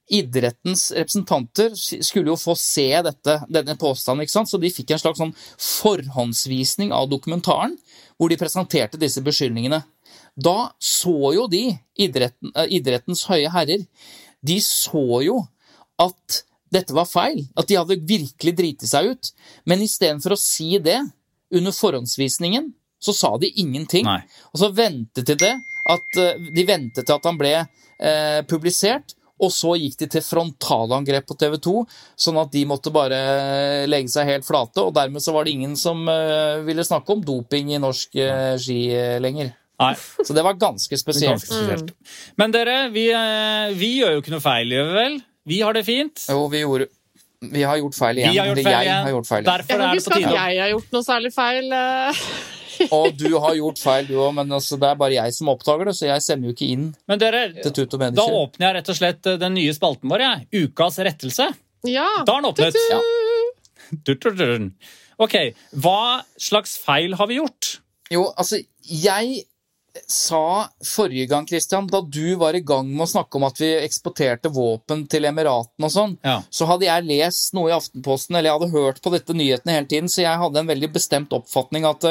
idrettens 0.06 0.92
representanter 0.94 1.74
skulle 1.74 2.30
jo 2.30 2.38
få 2.38 2.54
se 2.58 2.88
dette, 3.02 3.40
denne 3.50 3.74
påstanden, 3.78 4.22
ikke 4.24 4.36
sant? 4.36 4.50
så 4.50 4.60
de 4.62 4.70
fikk 4.70 4.94
en 4.94 5.02
slags 5.02 5.18
sånn 5.22 5.34
forhåndsvisning 5.58 6.94
av 6.94 7.08
dokumentaren, 7.10 7.74
hvor 8.16 8.30
de 8.30 8.38
presenterte 8.40 9.00
disse 9.00 9.22
beskyldningene. 9.24 9.82
Da 10.36 10.70
så 10.82 11.32
jo 11.34 11.46
de, 11.50 11.64
idretten, 11.98 12.52
eh, 12.54 12.70
idrettens 12.78 13.24
høye 13.30 13.50
herrer, 13.50 13.86
de 14.46 14.58
så 14.62 15.22
jo 15.24 15.40
at 16.02 16.42
dette 16.72 16.94
var 16.94 17.08
feil, 17.08 17.46
at 17.56 17.68
de 17.68 17.78
hadde 17.78 17.98
virkelig 18.06 18.54
driti 18.56 18.88
seg 18.90 19.12
ut, 19.14 19.30
men 19.66 19.82
istedenfor 19.84 20.34
å 20.34 20.40
si 20.40 20.76
det 20.82 20.98
under 21.54 21.74
forhåndsvisningen, 21.74 22.70
så 23.02 23.14
sa 23.14 23.34
de 23.40 23.50
ingenting. 23.60 24.06
Nei. 24.06 24.22
Og 24.52 24.60
så 24.60 24.70
ventet 24.74 25.26
de 25.28 25.36
det, 25.40 25.54
at 25.90 26.20
eh, 26.20 26.48
de 26.54 26.66
ventet 26.68 27.06
til 27.06 27.16
at 27.16 27.26
han 27.26 27.38
ble 27.40 27.52
eh, 27.56 28.40
publisert, 28.48 29.15
og 29.38 29.50
så 29.52 29.74
gikk 29.76 29.98
de 30.00 30.06
til 30.16 30.22
frontalangrep 30.24 31.26
på 31.28 31.36
TV 31.38 31.58
2, 31.60 31.74
sånn 32.16 32.38
at 32.40 32.50
de 32.54 32.62
måtte 32.68 32.92
bare 32.94 33.18
legge 33.90 34.08
seg 34.12 34.30
helt 34.30 34.46
flate, 34.48 34.80
og 34.80 34.94
dermed 34.96 35.20
så 35.24 35.34
var 35.36 35.44
det 35.44 35.52
ingen 35.56 35.76
som 35.76 36.06
eh, 36.08 36.62
ville 36.64 36.84
snakke 36.86 37.12
om 37.12 37.20
doping 37.26 37.74
i 37.74 37.80
norsk 37.82 38.16
eh, 38.16 38.56
ski 38.62 38.78
eh, 38.96 39.16
lenger. 39.20 39.52
Nei, 39.76 39.92
Så 40.24 40.32
det 40.32 40.40
var 40.46 40.56
ganske 40.56 40.96
spesielt. 40.96 41.36
ganske 41.36 41.52
spesielt. 41.52 41.90
Men 42.40 42.54
dere, 42.54 42.78
vi, 42.94 43.10
eh, 43.12 43.74
vi 43.76 43.90
gjør 43.98 44.14
jo 44.16 44.22
ikke 44.24 44.32
noe 44.32 44.44
feil, 44.44 44.72
gjør 44.72 44.88
vi 44.88 44.94
vel? 45.02 45.18
Vi 45.46 45.58
har 45.62 45.76
det 45.76 45.84
fint. 45.86 46.22
Jo, 46.32 46.46
vi 46.50 46.62
gjorde 46.64 46.86
Vi 47.52 47.62
har 47.68 47.76
gjort 47.76 47.94
feil 47.94 48.16
igjen. 48.18 48.32
Vi 48.32 48.38
har 48.40 48.46
gjort 48.48 48.62
feil 48.64 48.72
jeg 48.72 48.86
igjen. 48.88 49.02
har 49.04 49.12
gjort 49.12 49.28
feil 49.28 49.42
igjen. 49.42 49.52
Derfor 49.52 49.76
Jeg 49.76 49.76
er 49.76 49.94
det 50.00 50.04
på 50.06 50.14
tide. 50.16 50.20
Jeg 50.20 50.24
husker 50.24 50.40
at 50.40 50.54
jeg 50.56 50.62
har 50.64 50.70
gjort 50.72 50.96
noe 50.96 51.04
særlig 51.04 51.32
feil. 51.36 51.68
Og 52.96 53.08
du 53.18 53.28
har 53.42 53.56
gjort 53.58 53.80
feil, 53.80 54.08
du 54.08 54.16
òg, 54.18 54.34
men 54.38 54.52
altså, 54.56 54.78
det 54.80 54.90
er 54.90 54.98
bare 55.00 55.16
jeg 55.16 55.36
som 55.36 55.50
oppdager 55.52 55.90
det, 55.90 55.96
så 55.98 56.08
jeg 56.10 56.24
sender 56.24 56.50
jo 56.50 56.56
ikke 56.56 56.68
inn 56.74 56.86
Men 57.10 57.22
dere, 57.22 57.46
til 57.64 57.74
Tut 57.76 57.96
og 57.96 58.04
da 58.16 58.26
åpner 58.40 58.68
jeg 58.68 58.76
rett 58.78 58.92
og 58.92 58.98
slett 59.00 59.30
eh, 59.32 59.40
den 59.40 59.56
nye 59.58 59.74
spalten 59.76 60.12
vår, 60.12 60.24
jeg. 60.26 60.66
Ukas 60.66 61.00
rettelse. 61.06 61.50
Ja. 61.88 62.06
Da 62.26 62.36
er 62.36 62.44
den 62.44 62.50
åpnet. 62.52 62.78
Ja. 62.92 63.00
Ok, 65.22 65.36
hva 65.80 66.22
slags 66.40 66.76
feil 66.82 67.14
har 67.16 67.30
vi 67.30 67.38
gjort? 67.38 67.76
Jo, 68.12 68.28
altså, 68.36 68.60
jeg 68.86 69.44
sa 70.06 70.68
forrige 70.84 71.28
gang, 71.30 71.46
Christian, 71.48 71.86
da 71.90 72.00
du 72.00 72.34
var 72.36 72.54
i 72.54 72.60
gang 72.60 72.88
med 72.92 73.06
å 73.06 73.10
snakke 73.10 73.36
om 73.38 73.44
at 73.48 73.58
vi 73.60 73.70
eksporterte 73.80 74.50
våpen 74.52 75.06
til 75.08 75.24
Emiratene 75.28 75.86
og 75.88 75.92
sånn, 75.92 76.16
Ja. 76.24 76.42
så 76.50 76.66
hadde 76.66 76.86
jeg 76.86 77.04
lest 77.06 77.54
noe 77.54 77.70
i 77.70 77.76
Aftenposten, 77.76 78.36
eller 78.36 78.50
jeg 78.50 78.58
hadde 78.60 78.72
hørt 78.72 79.00
på 79.02 79.10
dette 79.12 79.34
nyhetene 79.34 79.72
hele 79.76 79.86
tiden, 79.86 80.08
så 80.08 80.22
jeg 80.22 80.38
hadde 80.38 80.58
en 80.58 80.66
veldig 80.66 80.92
bestemt 80.92 81.30
oppfatning 81.30 81.84
at, 81.88 82.04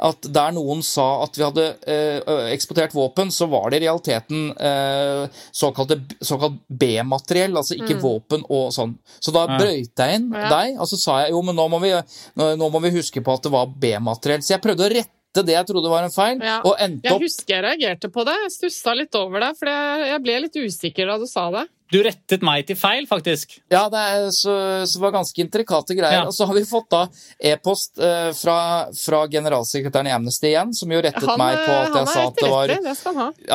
at 0.00 0.20
der 0.22 0.52
noen 0.52 0.82
sa 0.82 1.22
at 1.24 1.36
vi 1.36 1.44
hadde 1.44 1.66
eh, 1.86 2.52
eksportert 2.54 2.92
våpen, 2.94 3.30
så 3.30 3.48
var 3.48 3.70
det 3.70 3.82
i 3.82 3.86
realiteten 3.86 4.52
eh, 4.58 5.28
såkalte, 5.52 6.00
såkalt 6.22 6.58
B-materiell, 6.68 7.56
altså 7.56 7.76
ikke 7.78 8.00
våpen 8.02 8.44
og 8.48 8.72
sånn. 8.72 8.96
Så 9.20 9.32
da 9.32 9.46
Ja. 9.48 9.58
brøyte 9.58 9.96
jeg 10.06 10.14
inn 10.20 10.32
Ja. 10.32 10.48
deg, 10.48 10.78
og 10.80 10.86
så 10.88 10.96
sa 10.98 11.20
jeg 11.24 11.30
jo, 11.30 11.42
men 11.42 11.56
nå 11.56 11.68
må 11.70 11.80
vi, 11.80 11.90
nå, 12.36 12.56
nå 12.56 12.70
må 12.70 12.80
vi 12.82 12.90
huske 12.90 13.22
på 13.22 13.32
at 13.34 13.42
det 13.42 13.52
var 13.52 13.66
B-materiell. 13.66 14.40
Så 14.42 14.54
jeg 14.56 14.62
prøvde 14.62 14.86
å 14.88 14.92
rette 14.94 15.08
det 15.34 15.54
jeg 15.54 15.66
trodde 15.66 15.88
var 15.90 16.02
en 16.02 16.10
feil, 16.10 16.38
Ja. 16.42 16.60
og 16.64 16.76
endte 16.80 17.06
opp 17.12 17.20
Jeg 17.20 17.28
husker 17.28 17.54
jeg 17.54 17.62
reagerte 17.64 18.08
på 18.10 18.24
det. 18.24 18.34
Jeg 18.42 18.50
stussa 18.50 18.94
litt 18.96 19.14
over 19.14 19.40
det, 19.40 19.56
for 19.58 19.66
jeg 19.68 20.08
jeg 20.08 20.22
ble 20.22 20.40
litt 20.40 20.56
usikker 20.56 21.06
da 21.06 21.18
du 21.18 21.26
sa 21.26 21.50
det. 21.50 21.68
Du 21.90 22.02
rettet 22.04 22.42
meg 22.44 22.66
til 22.68 22.76
feil, 22.76 23.06
faktisk. 23.08 23.62
Ja, 23.72 23.88
det, 23.88 23.96
er, 23.96 24.26
så, 24.30 24.84
så 24.84 24.98
var 25.00 25.10
ganske 25.14 25.40
intrikate 25.40 25.96
greier. 25.96 26.18
Ja. 26.20 26.26
Og 26.28 26.34
så 26.36 26.44
har 26.44 26.52
vi 26.54 26.60
fått 26.68 26.90
da 26.92 27.06
e-post 27.40 27.96
eh, 27.98 28.28
fra, 28.36 28.88
fra 28.92 29.22
generalsekretæren 29.32 30.10
i 30.10 30.12
Amnesty 30.12 30.50
igjen, 30.50 30.74
som 30.76 30.92
jo 30.92 31.00
rettet 31.00 31.24
Han, 31.24 31.38
meg 31.40 31.56
på 31.64 31.72
at 31.78 31.96
jeg, 31.96 32.10
sa 32.12 32.26
at, 32.26 32.36
det 32.42 32.50
var, 32.52 32.66
det 32.68 32.78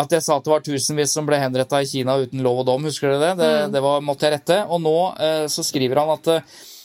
at 0.02 0.12
jeg 0.18 0.24
sa 0.26 0.38
at 0.40 0.44
det 0.48 0.54
var 0.56 0.66
tusenvis 0.66 1.14
som 1.14 1.26
ble 1.30 1.38
henretta 1.38 1.84
i 1.84 1.86
Kina 1.86 2.18
uten 2.26 2.42
lov 2.42 2.64
og 2.64 2.70
dom. 2.72 2.90
Husker 2.90 3.14
dere 3.14 3.36
det? 3.36 3.38
Det, 3.44 3.52
Mm. 3.54 3.72
det 3.78 3.82
var, 3.86 4.02
måtte 4.02 4.26
jeg 4.26 4.34
rette. 4.40 4.66
Og 4.68 4.82
nå 4.82 4.98
eh, 5.22 5.46
så 5.48 5.62
skriver 5.66 6.02
han 6.02 6.10
at 6.18 6.28
Eh, 6.34 6.42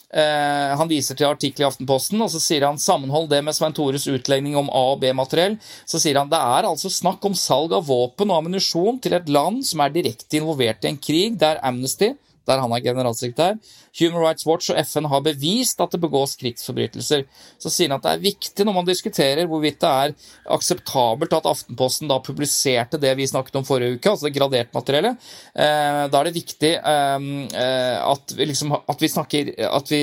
han 0.08 0.88
viser 0.88 1.18
til 1.18 1.28
artikkel 1.28 1.62
i 1.62 1.66
Aftenposten, 1.66 2.22
og 2.24 2.30
så 2.32 2.40
sier 2.40 2.64
han 2.64 2.80
sammenhold 2.80 3.26
det 3.28 3.42
med 3.44 3.52
Svein 3.52 3.74
Tores 3.76 4.06
utlegning 4.08 4.54
om 4.56 4.70
A- 4.72 4.94
og 4.94 5.02
B-materiell. 5.02 5.58
Så 5.84 6.00
sier 6.00 6.16
han 6.16 6.30
det 6.32 6.40
er 6.40 6.68
altså 6.68 6.88
snakk 6.88 7.26
om 7.28 7.36
salg 7.36 7.74
av 7.76 7.84
våpen 7.90 8.32
og 8.32 8.40
ammunisjon 8.40 9.02
til 9.04 9.18
et 9.18 9.28
land 9.28 9.60
som 9.68 9.84
er 9.84 9.92
direkte 9.92 10.40
involvert 10.40 10.86
i 10.86 10.94
en 10.94 11.02
krig 11.02 11.36
der 11.40 11.60
Amnesty, 11.60 12.14
der 12.48 12.62
han 12.62 12.72
er 12.74 12.84
generalsekretær, 12.84 13.58
Human 13.98 14.22
Rights 14.22 14.46
Watch 14.46 14.70
og 14.72 14.78
FN 14.84 15.08
har 15.10 15.24
bevist 15.24 15.80
at 15.82 15.94
det 15.94 16.00
begås 16.02 16.36
krigsforbrytelser. 16.40 17.24
Så 17.58 17.72
sier 17.72 17.90
han 17.90 17.98
at 17.98 18.06
det 18.06 18.14
er 18.14 18.24
viktig 18.28 18.66
når 18.66 18.76
man 18.80 18.88
diskuterer 18.88 19.48
hvorvidt 19.50 19.80
det 19.82 19.90
er 19.90 20.14
akseptabelt 20.54 21.34
at 21.36 21.48
Aftenposten 21.48 22.10
da 22.10 22.20
publiserte 22.24 23.00
det 23.00 23.14
vi 23.18 23.28
snakket 23.28 23.58
om 23.60 23.66
forrige 23.66 23.98
uke, 23.98 24.12
altså 24.12 24.28
det 24.28 24.36
graderte 24.36 24.76
materiellet. 24.76 25.28
Eh, 25.54 26.02
da 26.10 26.20
er 26.20 26.28
det 26.28 26.36
viktig 26.36 26.72
eh, 26.76 27.28
eh, 27.64 27.98
at, 28.04 28.34
vi 28.36 28.48
liksom, 28.52 28.74
at 28.78 29.02
vi 29.02 29.12
snakker 29.12 29.52
at 29.68 29.92
vi, 29.92 30.02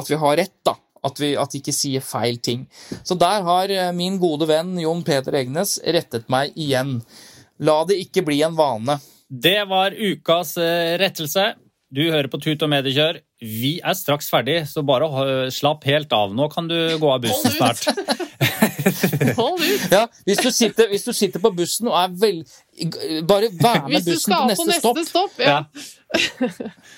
at 0.00 0.10
vi 0.10 0.20
har 0.24 0.36
rett, 0.42 0.58
da. 0.66 0.76
At 1.06 1.20
vi, 1.22 1.36
at 1.38 1.52
ikke 1.54 1.74
sier 1.74 2.02
feil 2.02 2.40
ting. 2.42 2.64
Så 3.06 3.14
der 3.18 3.44
har 3.46 3.70
eh, 3.70 3.92
min 3.94 4.16
gode 4.22 4.48
venn 4.50 4.74
Jon 4.82 5.04
Peter 5.06 5.36
Egnes 5.38 5.76
rettet 5.84 6.26
meg 6.32 6.56
igjen. 6.58 6.98
La 7.62 7.82
det 7.88 8.00
ikke 8.02 8.24
bli 8.26 8.40
en 8.44 8.56
vane. 8.58 8.98
Det 9.26 9.60
var 9.70 9.94
ukas 9.94 10.54
rettelse. 11.00 11.46
Du 11.96 12.02
hører 12.12 12.28
på 12.28 12.36
Tut 12.44 12.60
og 12.60 12.68
Mediekjør. 12.68 13.22
Vi 13.40 13.78
er 13.80 13.94
straks 13.96 14.28
ferdig, 14.28 14.58
så 14.68 14.82
bare 14.84 15.06
slapp 15.54 15.86
helt 15.88 16.12
av. 16.12 16.34
Nå 16.36 16.50
kan 16.52 16.68
du 16.68 16.76
gå 17.00 17.08
av 17.08 17.22
bussen 17.24 17.54
snart. 17.54 17.86
Hold 19.38 19.62
ut! 19.62 19.86
Ja, 19.90 20.02
hvis 20.28 20.42
du 20.44 20.50
sitter, 20.52 20.90
hvis 20.92 21.06
du 21.06 21.14
sitter 21.16 21.40
på 21.40 21.54
bussen 21.56 21.88
og 21.88 21.96
er 21.96 22.12
vel... 22.20 22.42
Bare 23.24 23.48
vær 23.48 23.88
med 23.88 24.04
bussen 24.04 24.28
til 24.28 24.36
på 24.36 24.50
neste 24.50 24.68
neste 24.68 24.82
stopp. 24.82 25.00
stopp, 25.08 25.40
ja. 25.40 25.62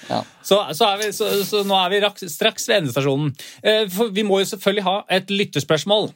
Ja. 0.08 0.20
Så, 0.42 0.58
så, 0.74 0.90
er 0.90 1.00
vi, 1.04 1.12
så, 1.14 1.30
så 1.46 1.62
nå 1.66 1.78
er 1.78 1.94
vi 1.94 2.28
straks 2.34 2.66
ved 2.68 2.82
endestasjonen. 2.82 3.30
Eh, 3.62 3.84
For 3.92 4.10
vi 4.14 4.26
må 4.26 4.42
jo 4.42 4.50
selvfølgelig 4.50 4.86
ha 4.88 4.96
et 5.20 5.30
lytterspørsmål. 5.30 6.10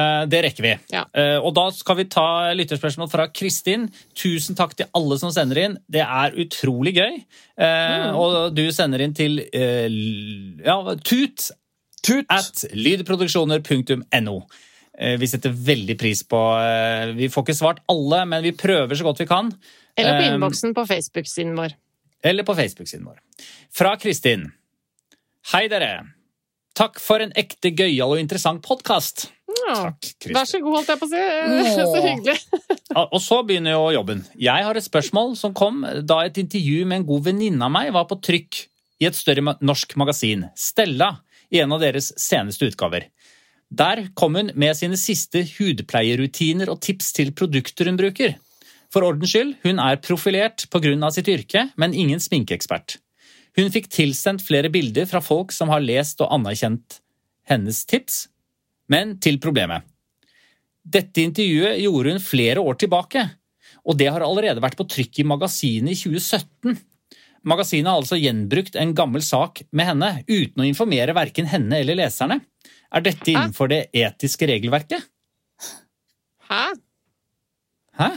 Eh, 0.00 0.24
Det 0.32 0.40
rekker 0.46 0.62
vi. 0.66 0.72
Ja. 0.94 1.04
Eh, 1.14 1.36
Og 1.44 1.54
da 1.56 1.68
skal 1.76 1.96
vi 2.00 2.04
ta 2.12 2.24
lytterspørsmål 2.56 3.10
fra 3.12 3.28
Kristin. 3.28 3.88
Tusen 4.16 4.56
takk 4.58 4.74
til 4.78 4.88
alle 4.96 5.18
som 5.20 5.30
sender 5.34 5.60
inn. 5.64 5.78
Det 5.90 6.02
er 6.06 6.36
utrolig 6.44 6.94
gøy. 6.96 7.20
Mm. 7.60 8.14
Og 8.16 8.54
du 8.56 8.64
sender 8.72 9.02
inn 9.04 9.14
til 9.14 9.40
eh, 9.52 9.88
ja, 10.64 10.78
tut 11.04 11.50
Tut! 12.02 12.24
at 12.32 12.62
lydproduksjoner.no. 12.72 14.36
Eh, 14.98 15.16
Vi 15.20 15.26
setter 15.28 15.52
veldig 15.52 15.96
pris 16.00 16.22
på 16.28 16.38
eh, 16.60 17.12
Vi 17.16 17.28
får 17.32 17.44
ikke 17.46 17.58
svart 17.58 17.82
alle, 17.92 18.22
men 18.28 18.42
vi 18.44 18.52
prøver 18.56 18.96
så 18.96 19.04
godt 19.06 19.20
vi 19.20 19.26
kan. 19.30 19.52
Eller 19.98 20.16
på 20.18 20.24
Eh, 20.24 20.30
innboksen 20.34 20.74
på 20.76 20.86
Facebook-siden 20.88 21.56
vår. 21.58 21.74
eller 22.24 22.44
på 22.44 22.54
Facebook-siden 22.54 23.04
vår. 23.06 23.18
Fra 23.72 23.94
Kristin. 23.96 24.50
Hei, 25.52 25.68
dere. 25.68 26.06
Takk 26.76 26.98
for 27.00 27.20
en 27.20 27.32
ekte 27.36 27.70
gøyal 27.76 28.12
og 28.14 28.20
interessant 28.20 28.62
podkast. 28.62 29.30
Ja. 29.68 29.76
Kristin. 30.00 30.34
Vær 30.36 30.48
så 30.48 30.60
god, 30.62 30.76
holdt 30.78 30.92
jeg 30.92 31.00
på 31.00 31.08
å 31.08 31.10
si. 31.10 31.22
Så 31.76 32.02
hyggelig. 32.04 32.36
Og 33.14 33.20
så 33.22 33.40
begynner 33.46 33.76
jo 33.76 33.86
jobben. 33.94 34.24
Jeg 34.38 34.66
har 34.66 34.76
et 34.78 34.86
spørsmål 34.86 35.36
som 35.38 35.54
kom 35.56 35.82
da 36.06 36.22
et 36.26 36.40
intervju 36.40 36.84
med 36.86 37.02
en 37.02 37.08
god 37.12 37.28
venninne 37.30 37.66
av 37.66 37.72
meg 37.74 37.92
var 37.96 38.08
på 38.10 38.18
trykk 38.22 38.64
i 39.00 39.08
et 39.08 39.16
større 39.16 39.56
norsk 39.64 39.96
magasin, 40.00 40.44
Stella, 40.58 41.14
i 41.50 41.62
en 41.62 41.72
av 41.72 41.82
deres 41.82 42.12
seneste 42.20 42.68
utgaver. 42.68 43.08
Der 43.70 44.08
kom 44.18 44.34
hun 44.34 44.50
med 44.58 44.74
sine 44.76 44.98
siste 44.98 45.44
hudpleierrutiner 45.46 46.70
og 46.72 46.80
tips 46.82 47.12
til 47.16 47.30
produkter 47.36 47.88
hun 47.88 47.98
bruker. 48.00 48.34
For 48.90 49.06
ordens 49.06 49.30
skyld, 49.30 49.54
hun 49.62 49.78
er 49.78 50.00
profilert 50.02 50.66
pga. 50.70 51.10
sitt 51.14 51.28
yrke, 51.30 51.70
men 51.76 51.94
ingen 51.94 52.18
sminkeekspert. 52.18 52.98
Hun 53.58 53.70
fikk 53.70 53.88
tilsendt 53.90 54.42
flere 54.42 54.70
bilder 54.70 55.06
fra 55.06 55.20
folk 55.22 55.52
som 55.54 55.70
har 55.70 55.82
lest 55.82 56.20
og 56.20 56.30
anerkjent 56.34 57.00
hennes 57.50 57.84
tips, 57.86 58.28
men 58.90 59.16
til 59.22 59.38
problemet. 59.42 59.86
Dette 60.80 61.22
intervjuet 61.22 61.80
gjorde 61.82 62.14
hun 62.14 62.22
flere 62.24 62.62
år 62.64 62.78
tilbake, 62.80 63.24
og 63.86 63.98
det 64.00 64.08
har 64.12 64.24
allerede 64.24 64.62
vært 64.62 64.78
på 64.78 64.88
trykk 64.90 65.22
i 65.22 65.26
magasinet 65.28 65.94
i 65.94 65.98
2017. 65.98 66.78
Magasinet 67.48 67.88
har 67.88 68.00
altså 68.00 68.18
gjenbrukt 68.20 68.76
en 68.76 68.92
gammel 68.96 69.22
sak 69.24 69.62
med 69.72 69.88
henne, 69.88 70.10
uten 70.28 70.64
å 70.64 70.68
informere 70.68 71.16
verken 71.16 71.48
henne 71.48 71.80
eller 71.80 71.96
leserne. 72.02 72.40
Er 72.90 73.04
dette 73.06 73.30
innenfor 73.32 73.70
det 73.70 73.84
etiske 73.96 74.48
regelverket? 74.50 75.06
Hæ? 76.50 76.64
Hæ? 78.00 78.10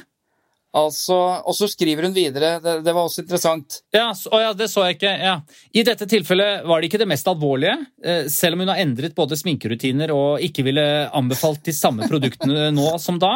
Altså, 0.74 1.16
og 1.46 1.54
så 1.54 1.68
skriver 1.70 2.08
hun 2.08 2.16
videre, 2.16 2.56
det, 2.62 2.80
det 2.82 2.94
var 2.96 3.06
også 3.06 3.22
interessant. 3.22 3.76
Ja, 3.94 4.08
så, 4.18 4.32
å 4.34 4.40
ja, 4.42 4.54
det 4.58 4.72
så 4.72 4.88
jeg 4.88 4.98
ikke. 4.98 5.12
Ja. 5.22 5.36
I 5.70 5.84
dette 5.86 6.08
tilfellet 6.10 6.66
var 6.66 6.82
det 6.82 6.90
ikke 6.90 7.04
det 7.04 7.10
mest 7.12 7.30
alvorlige, 7.30 7.76
eh, 8.02 8.26
selv 8.34 8.58
om 8.58 8.64
hun 8.64 8.72
har 8.74 8.82
endret 8.82 9.14
både 9.18 9.38
sminkerutiner 9.38 10.14
og 10.16 10.42
ikke 10.42 10.66
ville 10.66 10.88
anbefalt 11.14 11.62
de 11.68 11.76
samme 11.78 12.10
produktene 12.10 12.72
nå 12.74 12.90
som 13.02 13.22
da. 13.22 13.36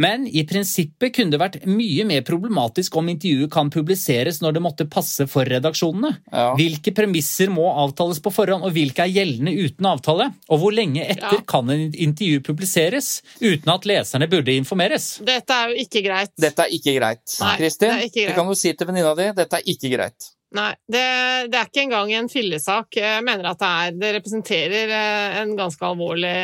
Men 0.00 0.24
i 0.26 0.40
prinsippet 0.48 1.12
kunne 1.16 1.34
det 1.34 1.40
vært 1.40 1.56
mye 1.68 2.04
mer 2.08 2.22
problematisk 2.24 2.94
om 2.96 3.10
intervjuet 3.12 3.50
kan 3.52 3.68
publiseres 3.72 4.40
når 4.40 4.56
det 4.56 4.62
måtte 4.64 4.86
passe 4.88 5.26
for 5.28 5.44
redaksjonene. 5.48 6.14
Ja. 6.32 6.46
Hvilke 6.56 6.94
premisser 6.96 7.52
må 7.52 7.66
avtales 7.84 8.22
på 8.24 8.32
forhånd, 8.32 8.64
og 8.64 8.72
hvilke 8.72 9.04
er 9.04 9.12
gjeldende 9.12 9.52
uten 9.52 9.88
avtale? 9.92 10.30
Og 10.48 10.62
hvor 10.62 10.72
lenge 10.72 11.04
etter 11.04 11.38
Ja. 11.38 11.44
kan 11.46 11.68
en 11.70 11.92
intervju 11.92 12.40
publiseres 12.40 13.22
uten 13.40 13.68
at 13.74 13.84
leserne 13.84 14.28
burde 14.32 14.56
informeres? 14.56 15.18
Dette 15.24 15.52
er 15.52 15.74
jo 15.74 15.84
ikke 15.84 16.02
greit. 16.08 16.32
Dette 16.40 16.64
er 16.64 16.72
ikke 16.72 16.96
greit. 16.98 17.24
Nei, 17.40 17.56
Kristin, 17.60 17.98
det 18.00 18.12
det 18.32 18.34
kan 18.34 18.48
du 18.48 18.54
si 18.54 18.72
til 18.72 18.86
venninna 18.88 19.14
di. 19.14 19.28
Dette 19.36 19.60
er 19.60 19.68
ikke 19.76 19.92
greit. 19.92 20.32
Nei, 20.52 20.74
det, 20.88 21.04
det 21.52 21.56
er 21.58 21.68
ikke 21.68 21.84
engang 21.86 22.12
en 22.12 22.28
fillesak. 22.28 22.96
Jeg 22.96 23.24
mener 23.24 23.52
at 23.52 23.60
det, 23.60 23.68
er, 23.68 23.94
det 24.00 24.10
representerer 24.18 24.90
eh, 24.92 25.40
en 25.42 25.54
ganske 25.56 25.84
alvorlig 25.86 26.34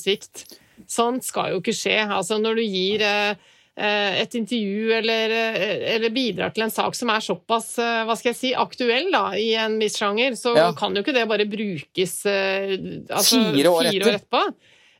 svikt. 0.00 0.46
Sånt 0.88 1.24
skal 1.28 1.52
jo 1.52 1.60
ikke 1.60 1.74
skje. 1.76 1.98
Altså 2.08 2.38
når 2.40 2.56
du 2.56 2.62
gir 2.64 3.02
eh, 3.04 3.34
eh, 3.76 4.22
et 4.22 4.34
intervju 4.38 4.94
eller, 4.96 5.34
eh, 5.36 5.82
eller 5.94 6.14
bidrar 6.14 6.54
til 6.56 6.64
en 6.64 6.72
sak 6.72 6.96
som 6.96 7.12
er 7.12 7.20
såpass 7.20 7.74
hva 7.78 8.16
skal 8.16 8.32
jeg 8.32 8.38
si, 8.40 8.54
aktuell 8.56 9.10
da, 9.12 9.26
i 9.36 9.50
en 9.60 9.76
viss 9.78 9.98
sjanger, 10.00 10.32
så 10.40 10.56
Ja. 10.56 10.70
kan 10.72 10.96
jo 10.96 11.02
ikke 11.04 11.12
det 11.14 11.26
bare 11.28 11.44
brukes 11.46 12.16
altså, 12.26 13.42
Fire 13.52 13.70
år 13.70 13.90
etter. 13.92 14.16
etterpå. 14.16 14.42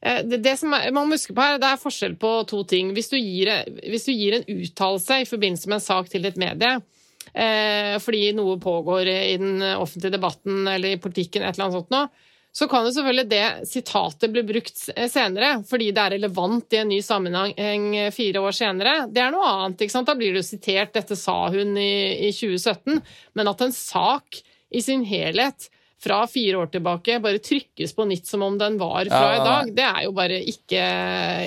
Eh, 0.02 0.22
Det, 0.28 0.42
det 0.44 0.58
som 0.60 0.72
er, 0.76 0.90
man 0.92 1.08
må 1.08 1.16
huske 1.16 1.34
på 1.34 1.42
her, 1.42 1.58
det 1.58 1.72
er 1.72 1.80
forskjell 1.82 2.14
på 2.20 2.34
to 2.46 2.62
ting. 2.68 2.92
Hvis 2.94 3.08
du 3.10 3.16
gir, 3.18 3.48
hvis 3.88 4.04
du 4.06 4.12
gir 4.12 4.36
en 4.38 4.44
uttalelse 4.46 5.22
i 5.24 5.26
forbindelse 5.26 5.66
med 5.72 5.80
en 5.80 5.86
sak 5.88 6.08
til 6.12 6.24
et 6.28 6.36
medie, 6.38 6.76
eh, 7.34 7.96
fordi 7.98 8.32
noe 8.36 8.58
pågår 8.62 9.08
i 9.08 9.36
den 9.40 9.58
offentlige 9.74 10.12
debatten 10.14 10.68
eller 10.68 10.94
i 10.94 11.00
politikken, 11.02 11.42
et 11.42 11.56
eller 11.56 11.66
annet 11.70 11.80
sånt 11.80 11.90
nå, 11.96 12.04
så 12.52 12.66
kan 12.68 12.86
jo 12.86 12.92
selvfølgelig 12.94 13.28
det 13.30 13.44
sitatet 13.70 14.32
bli 14.34 14.42
brukt 14.48 14.80
senere, 15.12 15.50
fordi 15.68 15.90
det 15.94 16.02
er 16.02 16.14
relevant 16.16 16.74
i 16.74 16.80
en 16.80 16.90
ny 16.90 16.98
sammenheng 17.04 17.88
fire 18.14 18.42
år 18.42 18.56
senere. 18.56 18.94
Det 19.12 19.22
er 19.22 19.34
noe 19.34 19.46
annet. 19.46 19.84
ikke 19.84 19.94
sant? 19.94 20.08
Da 20.08 20.16
blir 20.18 20.32
det 20.34 20.42
jo 20.42 20.48
sitert 20.48 20.94
'dette 20.96 21.16
sa 21.18 21.36
hun 21.54 21.76
i, 21.78 22.28
i 22.28 22.32
2017', 22.34 23.02
men 23.38 23.52
at 23.52 23.62
en 23.62 23.74
sak 23.76 24.40
i 24.74 24.82
sin 24.82 25.04
helhet 25.06 25.68
fra 26.02 26.20
fire 26.30 26.60
år 26.62 26.68
tilbake 26.70 27.16
bare 27.22 27.40
trykkes 27.42 27.92
på 27.96 28.04
nytt 28.06 28.26
som 28.30 28.42
om 28.46 28.58
den 28.60 28.76
var 28.78 29.08
fra 29.10 29.22
Ja, 29.24 29.34
i 29.34 29.44
dag, 29.46 29.70
det 29.74 29.86
er 29.88 30.04
jo 30.04 30.12
bare 30.14 30.36
ikke 30.46 30.82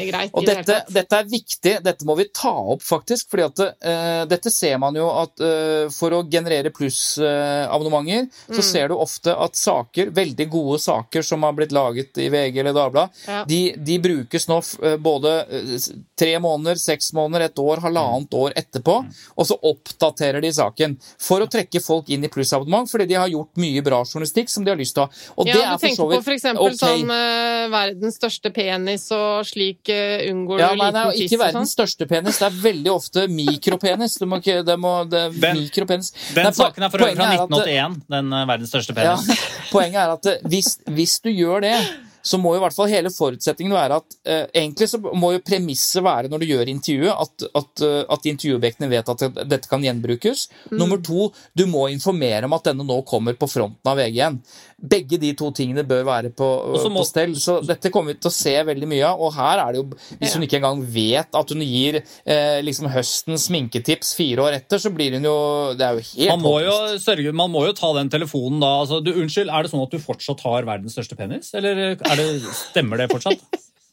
greit. 0.10 0.34
Og 0.36 0.44
i 0.44 0.46
det 0.46 0.56
hele 0.58 0.66
dette, 0.66 0.80
tatt. 0.82 0.94
dette 0.98 1.20
er 1.22 1.30
viktig, 1.32 1.74
dette 1.86 2.08
må 2.10 2.16
vi 2.20 2.26
ta 2.36 2.52
opp 2.74 2.84
faktisk, 2.84 3.30
fordi 3.32 3.46
at 3.48 3.62
uh, 3.64 4.26
dette 4.28 4.52
ser 4.52 4.76
man 4.84 4.96
jo 5.00 5.08
at 5.22 5.40
uh, 5.40 5.86
for 5.96 6.18
å 6.18 6.24
generere 6.28 6.72
plussabonnementer, 6.76 8.28
uh, 8.50 8.56
så 8.56 8.64
ser 8.66 8.90
du 8.92 8.96
ofte 9.00 9.34
at 9.36 9.56
saker, 9.58 10.12
veldig 10.16 10.48
gode 10.52 10.80
saker 10.84 11.24
som 11.26 11.44
har 11.48 11.56
blitt 11.58 11.72
laget 11.76 12.18
i 12.22 12.28
VG 12.34 12.60
eller 12.64 12.74
Dagbladet, 12.76 13.24
Ja. 13.28 13.44
de, 13.48 13.62
de 13.78 13.98
brukes 14.04 14.48
nå 14.50 14.58
f- 14.62 14.78
eh, 14.84 14.98
både 14.98 15.32
eh, 15.48 15.88
tre 16.20 16.34
måneder, 16.42 16.76
seks 16.80 17.12
måneder, 17.14 17.46
et 17.48 17.60
år, 17.62 17.82
halvannet 17.84 18.34
år 18.38 18.54
etterpå, 18.58 18.96
og 19.36 19.48
så 19.48 19.58
oppdaterer 19.72 20.42
de 20.44 20.52
saken 20.54 20.98
for 21.22 21.42
å 21.44 21.50
trekke 21.52 21.82
folk 21.84 22.10
inn 22.12 22.24
i 22.26 22.30
plussabonnement, 22.32 22.90
fordi 22.92 23.08
de 23.12 23.18
har 23.20 23.32
gjort 23.32 23.56
mye 23.62 23.82
bra 23.86 24.02
journalistikk 24.06 24.41
som 24.50 24.64
de 24.66 24.72
har 24.72 24.78
lyst 24.80 24.96
til 24.96 25.04
å 25.04 25.06
ha. 25.06 25.12
Ja, 25.46 25.54
det 25.54 25.54
du 25.54 25.60
er 25.62 25.72
for 25.72 25.80
tenker 25.86 25.96
så 25.96 26.06
på 26.08 26.10
vidt 26.16 26.24
for 26.26 26.34
eksempel 26.34 26.72
ok. 26.72 26.80
sånn 26.82 27.12
uh, 27.14 27.70
verdens 27.76 28.16
største 28.18 28.52
penis 28.56 29.06
og 29.12 29.46
slik 29.46 29.92
uh, 29.94 30.26
unngår 30.32 30.60
Ja, 30.64 30.70
du 30.74 30.82
liten 30.82 31.12
tiss 31.12 31.22
ikke 31.32 31.42
verdens 31.44 31.74
sånn. 31.74 31.74
største 31.76 32.08
penis, 32.10 32.40
det 32.42 32.48
er 32.50 32.58
veldig 32.64 32.92
ofte 32.96 33.28
mikropenis. 33.28 34.18
Det 34.22 34.28
må 34.28 34.40
ikke, 34.42 34.64
det 34.66 34.78
må, 34.80 34.94
det 35.12 35.20
er 35.28 35.30
Den- 35.42 35.58
mikropenis. 35.62 36.12
Den 36.34 36.44
Nei, 36.50 36.52
saken 36.58 36.84
er 36.84 36.90
for 36.90 37.00
øvrig 37.06 37.16
fra 37.16 37.28
poenget 37.28 37.40
er 37.40 37.44
at- 37.44 37.50
1981, 37.52 38.00
den 38.18 38.34
uh, 38.34 38.46
verdens 38.48 38.70
største 38.74 38.96
Ja, 38.98 39.16
penis. 39.18 39.44
poenget 39.76 40.02
er 40.02 40.16
at 40.18 40.48
hvis, 40.50 40.78
hvis 40.88 41.20
du 41.22 41.30
gjør 41.30 41.62
det, 41.68 41.76
så 42.22 42.40
må 42.42 42.54
jo 42.54 42.62
i 42.62 42.64
hvert 42.64 42.76
fall 42.76 42.92
hele 42.92 43.12
forutsetningen 43.14 43.76
være 43.76 44.00
at 44.02 44.18
eh, 44.26 44.44
Egentlig 44.62 44.88
så 44.92 45.00
må 45.02 45.32
jo 45.36 45.44
premisset 45.46 46.04
være 46.06 46.32
når 46.32 46.44
du 46.44 46.48
gjør 46.52 46.72
intervjuet, 46.72 47.12
at, 47.12 47.48
at, 47.58 47.84
eh, 47.86 48.02
at 48.16 48.28
intervjuobjektene 48.32 48.90
vet 48.92 49.12
at 49.14 49.24
dette 49.50 49.70
kan 49.72 49.84
gjenbrukes. 49.86 50.48
Nummer 50.76 51.02
to, 51.04 51.30
du 51.58 51.66
må 51.70 51.88
informere 51.92 52.48
om 52.48 52.58
at 52.58 52.70
denne 52.70 52.86
nå 52.88 53.02
kommer 53.10 53.38
på 53.40 53.50
fronten 53.50 53.92
av 53.92 54.00
VG 54.00 54.22
igjen. 54.22 54.40
Begge 54.82 55.20
de 55.22 55.30
to 55.38 55.52
tingene 55.54 55.84
bør 55.86 56.04
være 56.08 56.30
på, 56.34 56.46
må- 56.90 57.02
på 57.02 57.06
stell. 57.06 57.36
Så 57.38 57.60
dette 57.66 57.92
kommer 57.94 58.16
vi 58.16 58.20
til 58.24 58.32
å 58.32 58.34
se 58.34 58.54
veldig 58.66 58.88
mye 58.90 59.06
av. 59.12 59.22
Og 59.22 59.34
her 59.36 59.62
er 59.62 59.72
det 59.76 59.82
jo 59.84 60.18
Hvis 60.18 60.34
hun 60.34 60.44
ikke 60.48 60.58
engang 60.58 60.82
vet 60.96 61.38
at 61.38 61.54
hun 61.54 61.62
gir 61.62 62.00
eh, 62.02 62.62
liksom 62.66 62.90
høstens 62.90 63.46
sminketips 63.52 64.16
fire 64.18 64.42
år 64.48 64.58
etter, 64.58 64.82
så 64.82 64.90
blir 64.90 65.14
hun 65.20 65.24
jo 65.30 65.36
Det 65.78 65.86
er 65.86 65.94
jo 66.00 66.06
helt 66.10 66.34
Man 66.34 66.42
må 66.48 66.56
jo, 66.66 66.74
sørge, 67.04 67.32
man 67.34 67.52
må 67.54 67.66
jo 67.70 67.74
ta 67.78 67.94
den 68.00 68.10
telefonen 68.10 68.60
da. 68.64 68.72
Altså, 68.82 69.02
du, 69.06 69.12
unnskyld, 69.22 69.50
er 69.54 69.62
det 69.68 69.72
sånn 69.76 69.86
at 69.86 69.94
du 69.94 70.00
fortsatt 70.02 70.42
har 70.48 70.66
verdens 70.66 70.98
største 70.98 71.16
penis? 71.20 71.54
Eller 71.54 71.74
er 71.94 72.16
det, 72.18 72.30
stemmer 72.58 72.98
det 73.04 73.12
fortsatt? 73.14 73.38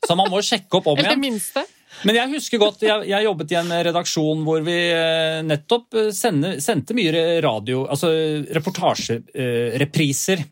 Så 0.09 0.15
man 0.17 0.31
må 0.33 0.39
sjekke 0.47 0.79
opp 0.79 0.87
om 0.89 0.97
Eller 0.97 1.11
igjen. 1.17 1.21
minste. 1.27 1.65
Men 2.07 2.15
jeg 2.15 2.31
husker 2.37 2.61
godt, 2.63 2.83
jeg, 2.87 3.09
jeg 3.11 3.25
jobbet 3.25 3.51
i 3.53 3.57
en 3.59 3.73
redaksjon 3.89 4.43
hvor 4.47 4.61
vi 4.63 4.77
eh, 4.95 5.41
nettopp 5.43 5.97
eh, 5.99 6.11
sende, 6.15 6.53
sendte 6.63 6.95
mye 6.97 7.41
radio, 7.43 7.81
altså 7.91 8.11
reportasjerepriser. 8.55 10.45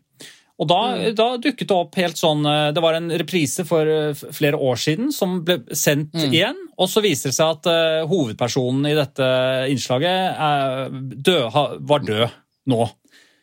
Og 0.57 0.65
da, 0.71 0.77
da 1.13 1.25
dukket 1.37 1.67
det 1.69 1.75
opp 1.75 1.95
helt 2.01 2.17
sånn 2.17 2.39
eh, 2.49 2.71
Det 2.73 2.81
var 2.81 2.95
en 2.97 3.11
reprise 3.21 3.61
for 3.69 3.85
eh, 3.85 4.13
flere 4.33 4.57
år 4.57 4.79
siden 4.81 5.11
som 5.13 5.35
ble 5.45 5.59
sendt 5.77 6.15
igjen. 6.17 6.57
Og 6.81 6.89
så 6.89 7.01
viser 7.05 7.29
det 7.29 7.37
seg 7.37 7.55
at 7.59 7.67
uh, 7.69 8.07
hovedpersonen 8.09 8.85
i 8.89 8.95
dette 8.97 9.27
innslaget 9.73 10.41
er 10.47 10.89
død, 10.93 11.43
ha- 11.53 11.71
var 11.89 12.03
død 12.05 12.27
nå. 12.73 12.83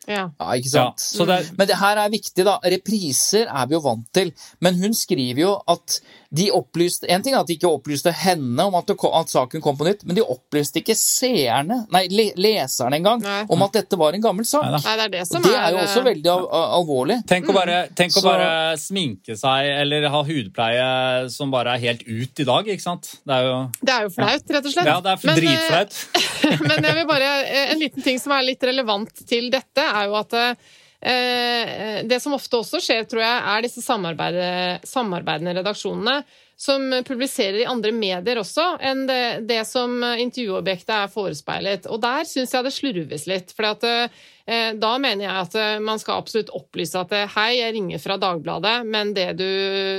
Ja. 0.05 0.27
Ja, 0.37 0.51
ikke 0.53 0.69
Ja, 0.69 0.83
sant? 0.91 1.01
så 1.01 1.25
det 1.25 1.35
er, 1.41 1.47
Men 1.57 1.67
det 1.71 1.79
her 1.81 1.97
er 2.03 2.11
viktig, 2.13 2.43
da. 2.45 2.59
Repriser 2.61 3.47
er 3.49 3.65
vi 3.67 3.73
jo 3.75 3.81
vant 3.87 4.05
til. 4.13 4.29
Men 4.61 4.75
hun 4.83 4.93
skriver 4.93 5.41
jo 5.41 5.53
at 5.71 5.97
de 6.29 6.47
opplyste 6.53 7.07
En 7.11 7.23
ting 7.23 7.35
er 7.35 7.41
at 7.43 7.49
de 7.49 7.55
ikke 7.57 7.69
opplyste 7.69 8.11
henne 8.15 8.65
om 8.65 8.75
at, 8.77 8.87
det 8.89 8.95
at 8.97 9.31
saken 9.31 9.63
kom 9.63 9.77
på 9.77 9.87
nytt, 9.87 10.05
men 10.07 10.17
de 10.17 10.23
opplyste 10.23 10.81
ikke 10.81 10.95
seerne, 10.97 11.81
nei, 11.93 12.05
le, 12.11 12.27
leserne 12.39 12.99
engang, 12.99 13.21
Nei. 13.23 13.43
om 13.51 13.65
at 13.65 13.75
dette 13.77 13.99
var 13.99 14.15
en 14.15 14.23
gammel 14.23 14.47
sak. 14.47 14.67
Nei, 14.73 14.95
det 14.99 15.05
er 15.07 15.13
det 15.17 15.23
som 15.29 15.43
det 15.45 15.53
er 15.53 15.75
jo 15.75 15.81
eh, 15.81 15.87
også 15.87 16.05
veldig 16.05 16.31
al 16.31 16.45
al 16.45 16.67
alvorlig. 16.79 17.19
tenk 17.29 17.49
å 17.51 17.55
bare, 17.55 17.79
tenk 17.97 18.15
å 18.19 18.23
bare 18.25 18.49
sminke 18.81 19.37
seg 19.39 19.69
eller 19.81 20.07
ha 20.11 20.23
hudpleie 20.27 20.87
som 21.33 21.53
bare 21.53 21.75
er 21.75 21.83
helt 21.87 22.05
ut 22.07 22.43
i 22.43 22.47
dag, 22.47 22.71
ikke 22.75 22.85
sant? 22.85 23.11
Det 23.25 23.35
er 23.35 23.49
jo 23.49 23.59
Det 23.81 23.93
er 23.95 24.07
jo 24.07 24.13
flaut, 24.15 24.55
rett 24.57 24.69
og 24.69 24.75
slett. 24.75 24.89
Ja, 24.89 24.97
det 25.03 25.13
er 25.13 25.21
Men, 25.25 25.35
eh, 25.35 25.41
dritflaut. 25.41 25.99
Men 26.69 26.89
jeg 26.89 26.97
vil 26.99 27.07
bare, 27.09 27.29
eh, 27.43 27.71
en 27.73 27.81
liten 27.81 28.05
ting 28.05 28.19
som 28.21 28.35
er 28.35 28.47
litt 28.49 28.63
relevant 28.65 29.25
til 29.27 29.51
dette, 29.53 29.85
er 29.85 30.09
jo 30.09 30.17
at 30.19 30.35
eh, 30.39 30.73
det 30.99 32.17
som 32.23 32.33
ofte 32.33 32.57
også 32.57 32.79
skjer, 32.81 33.03
tror 33.05 33.21
jeg, 33.21 33.41
er 33.51 33.65
disse 33.65 33.83
samarbeidende 33.85 35.53
redaksjonene 35.59 36.15
som 36.57 37.03
publiserer 37.07 37.59
i 37.59 37.67
andre 37.67 37.91
medier 37.91 38.39
også 38.39 38.63
enn 38.83 39.03
det, 39.09 39.47
det 39.49 39.61
som 39.67 39.91
intervjuobjektet 40.03 40.93
er 40.95 41.11
forespeilet. 41.11 41.89
Og 41.91 41.99
der 42.03 42.23
syns 42.27 42.55
jeg 42.55 42.65
det 42.65 42.73
slurves 42.75 43.25
litt. 43.27 43.51
For 43.55 43.67
at, 43.73 43.83
eh, 43.83 44.71
da 44.79 44.93
mener 45.01 45.27
jeg 45.27 45.35
at 45.41 45.57
eh, 45.59 45.83
man 45.83 45.99
skal 45.99 46.21
absolutt 46.21 46.53
opplyse 46.55 46.99
at 47.01 47.11
eh, 47.15 47.27
hei, 47.35 47.49
jeg 47.59 47.75
ringer 47.75 48.03
fra 48.03 48.17
Dagbladet, 48.21 48.77
men 48.87 49.11
det 49.17 49.33
du 49.41 49.49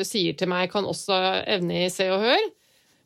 sier 0.09 0.37
til 0.39 0.51
meg, 0.53 0.71
kan 0.73 0.89
også 0.89 1.21
evne 1.45 1.85
i 1.85 1.93
Se 1.93 2.09
og 2.15 2.25
Hør, 2.25 2.49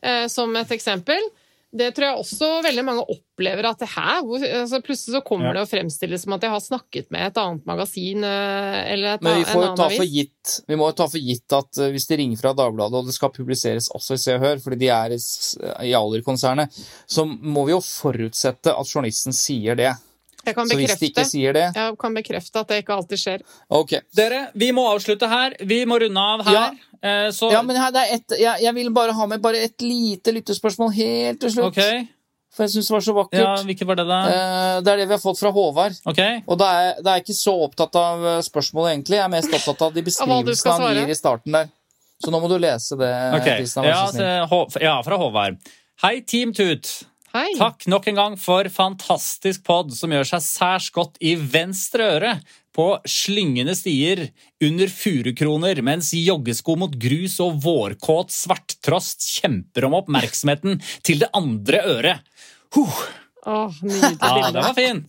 eh, 0.06 0.26
som 0.30 0.54
et 0.60 0.76
eksempel. 0.78 1.30
Det 1.70 1.92
tror 1.94 2.06
jeg 2.08 2.18
også 2.18 2.46
veldig 2.66 2.82
mange 2.82 3.02
opplever 3.14 3.68
at 3.68 3.78
det 3.78 3.86
her, 3.92 4.16
hvor, 4.26 4.42
altså 4.42 4.80
plutselig 4.82 5.14
så 5.14 5.20
kommer 5.22 5.46
Ja. 5.46 5.52
det 5.54 5.62
og 5.62 5.68
fremstilles 5.70 6.24
som 6.24 6.34
at 6.34 6.42
jeg 6.42 6.50
har 6.50 6.64
snakket 6.64 7.06
med 7.14 7.28
et 7.28 7.38
annet 7.38 7.68
magasin 7.70 8.24
eh, 8.26 8.78
eller 8.90 9.14
et, 9.14 9.22
Men 9.22 9.38
vi 9.38 9.44
får 9.46 9.62
en 9.68 9.76
ta 9.78 9.86
annen 9.86 10.00
for 10.00 10.10
gitt, 10.10 10.56
vi 10.66 10.78
må 10.80 10.88
jo 10.90 10.96
ta 10.98 11.06
for 11.06 11.22
gitt 11.30 11.56
at 11.60 11.78
eh, 11.78 11.92
hvis 11.94 12.08
de 12.10 12.18
ringer 12.18 12.42
fra 12.42 12.52
Dagbladet, 12.58 12.98
og 12.98 13.06
det 13.06 13.14
skal 13.14 13.30
publiseres 13.30 13.86
også 13.94 14.18
i 14.18 14.22
Se 14.24 14.34
og 14.34 14.42
Hør, 14.42 14.58
fordi 14.66 14.80
de 14.82 14.90
er 14.90 15.14
i 15.14 15.20
i 15.86 15.94
Aller-konsernet, 15.94 16.74
så 17.06 17.22
må 17.24 17.64
vi 17.68 17.76
jo 17.76 17.80
forutsette 17.80 18.74
at 18.74 18.90
journalisten 18.90 19.32
sier 19.32 19.78
det. 19.78 19.94
Jeg 20.46 20.54
kan 20.56 20.68
Så 20.68 20.76
hvis 20.76 20.86
de 20.88 20.94
bekrefte, 20.94 21.08
ikke 21.10 21.24
sier 21.28 21.52
det 21.52 21.66
jeg 21.76 21.96
kan 22.00 22.14
bekrefte 22.16 22.60
at 22.62 22.68
det 22.68 22.78
ikke 22.84 22.94
alltid 22.96 23.20
skjer. 23.20 23.42
Ok. 23.68 23.92
Dere, 24.16 24.38
vi 24.54 24.70
må 24.72 24.86
avslutte 24.88 25.28
her. 25.28 25.56
Vi 25.68 25.82
må 25.84 25.98
runde 26.00 26.20
av 26.20 26.44
her. 26.46 26.54
Ja. 26.54 26.70
Eh, 27.02 27.30
Så 27.32 27.50
Ja, 27.52 27.60
men 27.62 27.76
her, 27.76 27.90
det 27.92 28.00
er 28.06 28.14
et, 28.16 28.38
jeg, 28.40 28.62
jeg 28.64 28.74
vil 28.74 28.90
bare 28.96 29.12
ha 29.12 29.26
med 29.26 29.42
bare 29.42 29.60
et 29.66 29.80
lite 29.84 30.32
lyttespørsmål 30.32 30.94
helt 30.96 31.40
til 31.40 31.50
slutt. 31.52 31.76
Okay. 31.76 32.06
For 32.50 32.64
jeg 32.66 32.72
syns 32.72 32.88
det 32.88 32.94
var 32.96 33.00
så 33.04 33.12
Ja, 33.12 33.18
vakkert. 33.22 33.64
hvilket 33.68 33.86
var 33.86 33.94
det, 34.00 34.06
da? 34.08 34.20
Eh, 34.26 34.80
det 34.82 34.92
er 34.92 34.96
det 35.02 35.08
vi 35.08 35.14
har 35.14 35.22
fått 35.22 35.38
fra 35.38 35.52
Håvard. 35.54 36.00
Okay. 36.10 36.40
Og 36.48 36.58
da 36.58 36.70
er, 36.80 37.02
da 37.02 37.12
er 37.12 37.20
jeg 37.20 37.28
ikke 37.28 37.36
så 37.38 37.54
opptatt 37.68 37.94
av 38.00 38.24
eh, 38.26 38.40
spørsmålet, 38.42 38.94
egentlig. 38.96 39.20
Jeg 39.20 39.24
er 39.24 39.34
mest 39.36 39.54
opptatt 39.54 39.84
av 39.86 39.94
de 39.94 40.02
beskrivelsene 40.08 40.72
han 40.80 40.96
gir 40.98 41.12
i 41.14 41.18
starten 41.18 41.52
der. 41.52 41.70
Så 42.20 42.32
nå 42.34 42.40
må 42.42 42.48
du 42.50 42.58
lese 42.60 42.98
det, 43.00 43.12
Okay. 43.38 43.64
Ja, 43.86 44.02
ja, 44.82 44.96
fra 45.06 45.16
Håvard. 45.16 45.56
Hei, 46.02 46.20
Team 46.24 46.52
Tut. 46.56 46.90
Hei! 47.30 47.52
Takk 47.54 47.84
nok 47.86 48.08
en 48.10 48.16
gang 48.18 48.32
for 48.42 48.66
fantastisk 48.74 49.62
pod 49.62 49.92
som 49.94 50.10
gjør 50.10 50.26
seg 50.32 50.42
særs 50.42 50.88
godt 50.90 51.20
i 51.22 51.36
venstre 51.38 52.08
øre 52.16 52.32
på 52.74 52.86
slyngende 53.06 53.76
stier 53.78 54.24
under 54.66 54.90
furukroner, 54.90 55.78
mens 55.86 56.10
joggesko 56.16 56.74
mot 56.82 56.96
grus 56.98 57.36
og 57.44 57.60
vårkåt 57.62 58.34
svarttrost 58.34 59.22
kjemper 59.36 59.86
om 59.86 59.94
oppmerksomheten 60.00 60.82
til 61.06 61.22
det 61.22 61.30
andre 61.38 61.84
øret. 61.92 62.26
Huh. 62.74 62.98
Oh, 63.46 63.78
nydelig 63.78 64.18
Ja, 64.18 64.50
den 64.50 64.62
var 64.66 64.74
fin. 64.74 65.04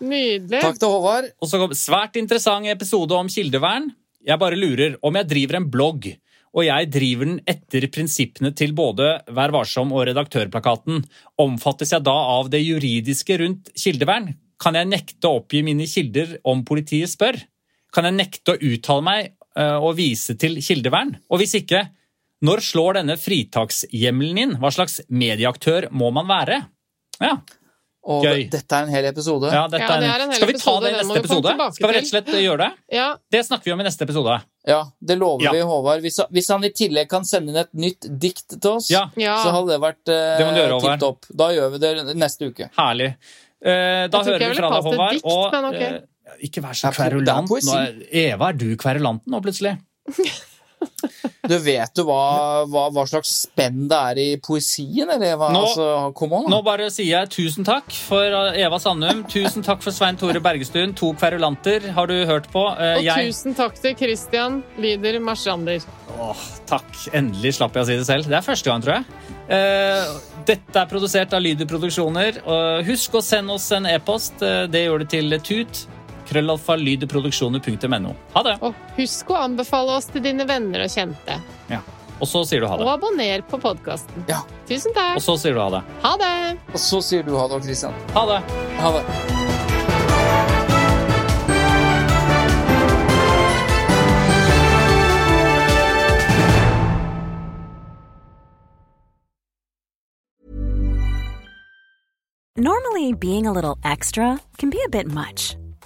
Nydelig. 0.00 0.62
Takk 0.64 0.80
til 0.80 0.96
Håvard. 0.96 1.28
Og 1.44 1.52
så 1.52 1.60
kom 1.60 1.76
svært 1.76 2.16
interessant 2.16 2.72
episode 2.72 3.20
om 3.20 3.28
kildevern. 3.28 3.92
Jeg 4.24 4.40
bare 4.40 4.56
lurer 4.56 4.96
om 5.04 5.16
jeg 5.16 5.28
driver 5.28 5.60
en 5.60 5.68
blogg, 5.72 6.08
og 6.50 6.66
jeg 6.66 6.88
driver 6.90 7.28
den 7.28 7.40
etter 7.48 7.86
prinsippene 7.94 8.50
til 8.58 8.72
både 8.76 9.12
Vær 9.30 9.52
varsom 9.54 9.92
og 9.94 10.08
Redaktørplakaten. 10.08 11.04
Omfattes 11.42 11.94
jeg 11.94 12.02
da 12.06 12.16
av 12.34 12.50
det 12.50 12.62
juridiske 12.64 13.38
rundt 13.42 13.70
kildevern? 13.78 14.32
Kan 14.60 14.76
jeg 14.76 14.90
nekte 14.90 15.28
å 15.28 15.38
oppgi 15.40 15.62
mine 15.64 15.86
kilder 15.88 16.36
om 16.50 16.64
politiet 16.66 17.12
spør? 17.12 17.38
Kan 17.94 18.08
jeg 18.08 18.18
nekte 18.18 18.54
å 18.54 18.60
uttale 18.60 19.06
meg 19.06 19.30
eh, 19.30 19.78
og 19.78 19.94
vise 20.00 20.34
til 20.40 20.58
kildevern? 20.62 21.14
Og 21.30 21.40
hvis 21.40 21.54
ikke, 21.62 21.84
når 22.44 22.64
slår 22.66 23.00
denne 23.00 23.16
fritakshjemmelen 23.20 24.42
inn? 24.42 24.58
Hva 24.60 24.74
slags 24.74 25.00
medieaktør 25.08 25.88
må 25.94 26.10
man 26.14 26.28
være? 26.30 26.60
Ja, 27.22 27.38
Og 28.02 28.22
Gøy. 28.24 28.46
dette 28.48 28.72
er 28.72 28.86
en 28.86 28.88
hel 28.94 29.04
episode. 29.10 29.50
ja, 29.52 29.66
dette 29.68 29.80
Ja, 29.84 29.96
det 30.00 30.08
er 30.08 30.22
en 30.24 30.30
hel 30.30 30.36
Skal 30.38 30.48
vi 30.48 30.52
ta 30.54 30.58
episode, 30.58 30.80
det 30.86 30.90
i 30.90 30.96
neste 31.02 31.18
episode? 31.20 31.50
Skal 31.76 31.88
vi 31.90 31.94
rett 31.94 32.06
og 32.06 32.08
slett 32.10 32.30
gjøre 32.40 32.58
det? 32.58 32.68
Ja, 32.96 33.08
Det 33.30 33.42
snakker 33.46 33.64
vi 33.64 33.72
om 33.72 33.80
i 33.80 33.84
neste 33.84 34.02
episode. 34.06 34.36
Ja, 34.66 34.78
det 35.04 35.18
lover 35.18 35.44
Ja. 35.44 35.52
vi 35.52 35.60
Håvard. 35.60 36.00
Hvis, 36.00 36.16
hvis 36.32 36.48
han 36.48 36.64
i 36.64 36.70
tillegg 36.70 37.08
kan 37.10 37.24
sende 37.24 37.50
inn 37.52 37.56
et 37.60 37.72
nytt 37.74 38.08
dikt 38.18 38.56
til 38.60 38.70
oss, 38.70 38.88
så 38.88 39.52
hadde 39.52 39.68
det 39.68 39.80
vært 39.84 40.08
eh, 40.08 40.80
tipp 40.80 41.00
topp. 41.00 41.26
Da 41.36 41.50
gjør 41.52 41.70
vi 41.72 41.78
det 41.84 42.16
neste 42.16 42.48
uke. 42.48 42.70
Herlig. 42.78 43.14
Eh, 43.60 44.08
da 44.08 44.22
Jeg 44.22 44.24
hører 44.32 44.40
jeg 44.40 44.50
vi 44.50 44.56
fra 44.56 44.70
deg, 44.70 44.84
Håvard. 44.88 45.12
dikt, 45.12 45.24
Og 45.24 45.52
men 45.52 45.64
ok. 45.68 45.82
eh, 45.82 46.00
ikke 46.48 46.62
vær 46.64 46.72
så 46.72 46.88
er 46.88 46.90
er 46.90 46.96
kverulant. 46.96 47.50
er, 47.68 48.32
Eva, 48.32 48.48
er 48.48 48.52
du 48.56 48.76
kverulanten 48.76 49.28
nå, 49.28 49.42
plutselig? 49.44 49.76
Du 51.50 51.56
vet 51.58 51.90
du 51.98 52.04
hva, 52.06 52.62
hva, 52.70 52.84
hva 52.94 53.02
slags 53.10 53.32
spenn 53.48 53.88
det 53.90 53.98
er 54.12 54.20
i 54.22 54.26
poesien, 54.38 55.10
eller 55.10 55.34
hva? 55.40 55.48
Nå- 55.50 55.64
altså, 55.66 55.88
come 56.14 56.38
on. 56.38 56.46
Nå 56.52 56.60
bare 56.66 56.86
sier 56.94 57.10
jeg 57.24 57.30
tusen 57.34 57.66
takk 57.66 57.90
for 58.06 58.22
eh, 58.22 58.60
Eva 58.62 58.78
Sandum. 58.82 59.24
Tusen 59.30 59.66
takk 59.66 59.82
for 59.82 59.90
Svein 59.96 60.18
Tore 60.20 60.38
Bergestuen. 60.44 60.94
To 61.00 61.10
kverulanter 61.18 61.90
har 61.96 62.06
du 62.10 62.14
hørt 62.30 62.46
på. 62.54 62.62
Eh, 62.78 63.00
Og 63.00 63.04
jeg 63.08 63.32
tusen 63.32 63.56
takk 63.58 63.74
til 63.82 63.96
Christian 63.98 64.60
Lider 64.78 65.18
Marstrander. 65.26 65.82
Åh, 66.20 66.46
takk. 66.70 66.86
Endelig 67.16 67.56
slapp 67.58 67.74
jeg 67.78 67.86
å 67.86 67.90
si 67.90 67.98
det 67.98 68.06
selv. 68.08 68.30
Det 68.30 68.38
er 68.38 68.46
første 68.46 68.70
gang, 68.70 68.82
tror 68.86 69.00
jeg. 69.00 69.30
Eh, 69.50 70.18
dette 70.46 70.78
er 70.84 70.86
produsert 70.90 71.32
av 71.34 71.42
Lyder 71.42 71.66
Produksjoner. 71.70 72.38
Husk 72.86 73.18
å 73.18 73.22
sende 73.24 73.56
oss 73.58 73.66
en 73.74 73.86
e-post. 73.90 74.38
Eh, 74.46 74.68
det 74.70 74.84
gjør 74.86 75.02
det 75.04 75.08
til 75.16 75.38
tut. 75.42 75.82
Krøllalfa 76.30 76.76
lyderproduksjoner.no. 76.78 78.14
Ha 78.34 78.42
det. 78.46 78.56
Og 78.62 78.76
husk 78.96 79.32
å 79.34 79.40
anbefale 79.42 79.96
oss 79.98 80.06
til 80.14 80.22
dine 80.22 80.46
venner 80.46 80.84
og 80.86 80.92
kjente. 80.92 81.40
Ja. 81.70 81.80
Og 82.20 82.28
så 82.28 82.44
sier 82.46 82.62
du 82.62 82.68
ha 82.70 82.76
det. 82.76 82.86
Og 82.86 82.92
abonner 82.92 83.42
på 83.50 83.58
podkasten. 83.58 84.26
Ja. 84.30 84.42
Tusen 84.68 84.94
takk. 84.94 85.16
Og 85.18 85.24
så 85.24 85.38
sier 85.40 85.56
du 85.56 85.62
ha 85.64 85.70
det. 85.78 85.82
Ha 86.04 86.14
det! 86.20 86.34
Og 86.70 86.78
så 86.78 87.02
sier 87.02 87.26
du 87.26 87.34
ha 87.38 87.48
det, 87.50 87.62
Christian. 87.66 87.96
Ha 88.14 88.26
det. 88.30 88.42
Ha 88.78 88.96
det. 88.98 89.04
Normally, 102.56 103.14
being 103.14 103.46
a 103.46 103.52
little 103.52 103.78
extra 103.84 104.38
can 104.58 104.68
be 104.68 104.82
a 104.84 104.88
bit 104.90 105.06
much, 105.06 105.56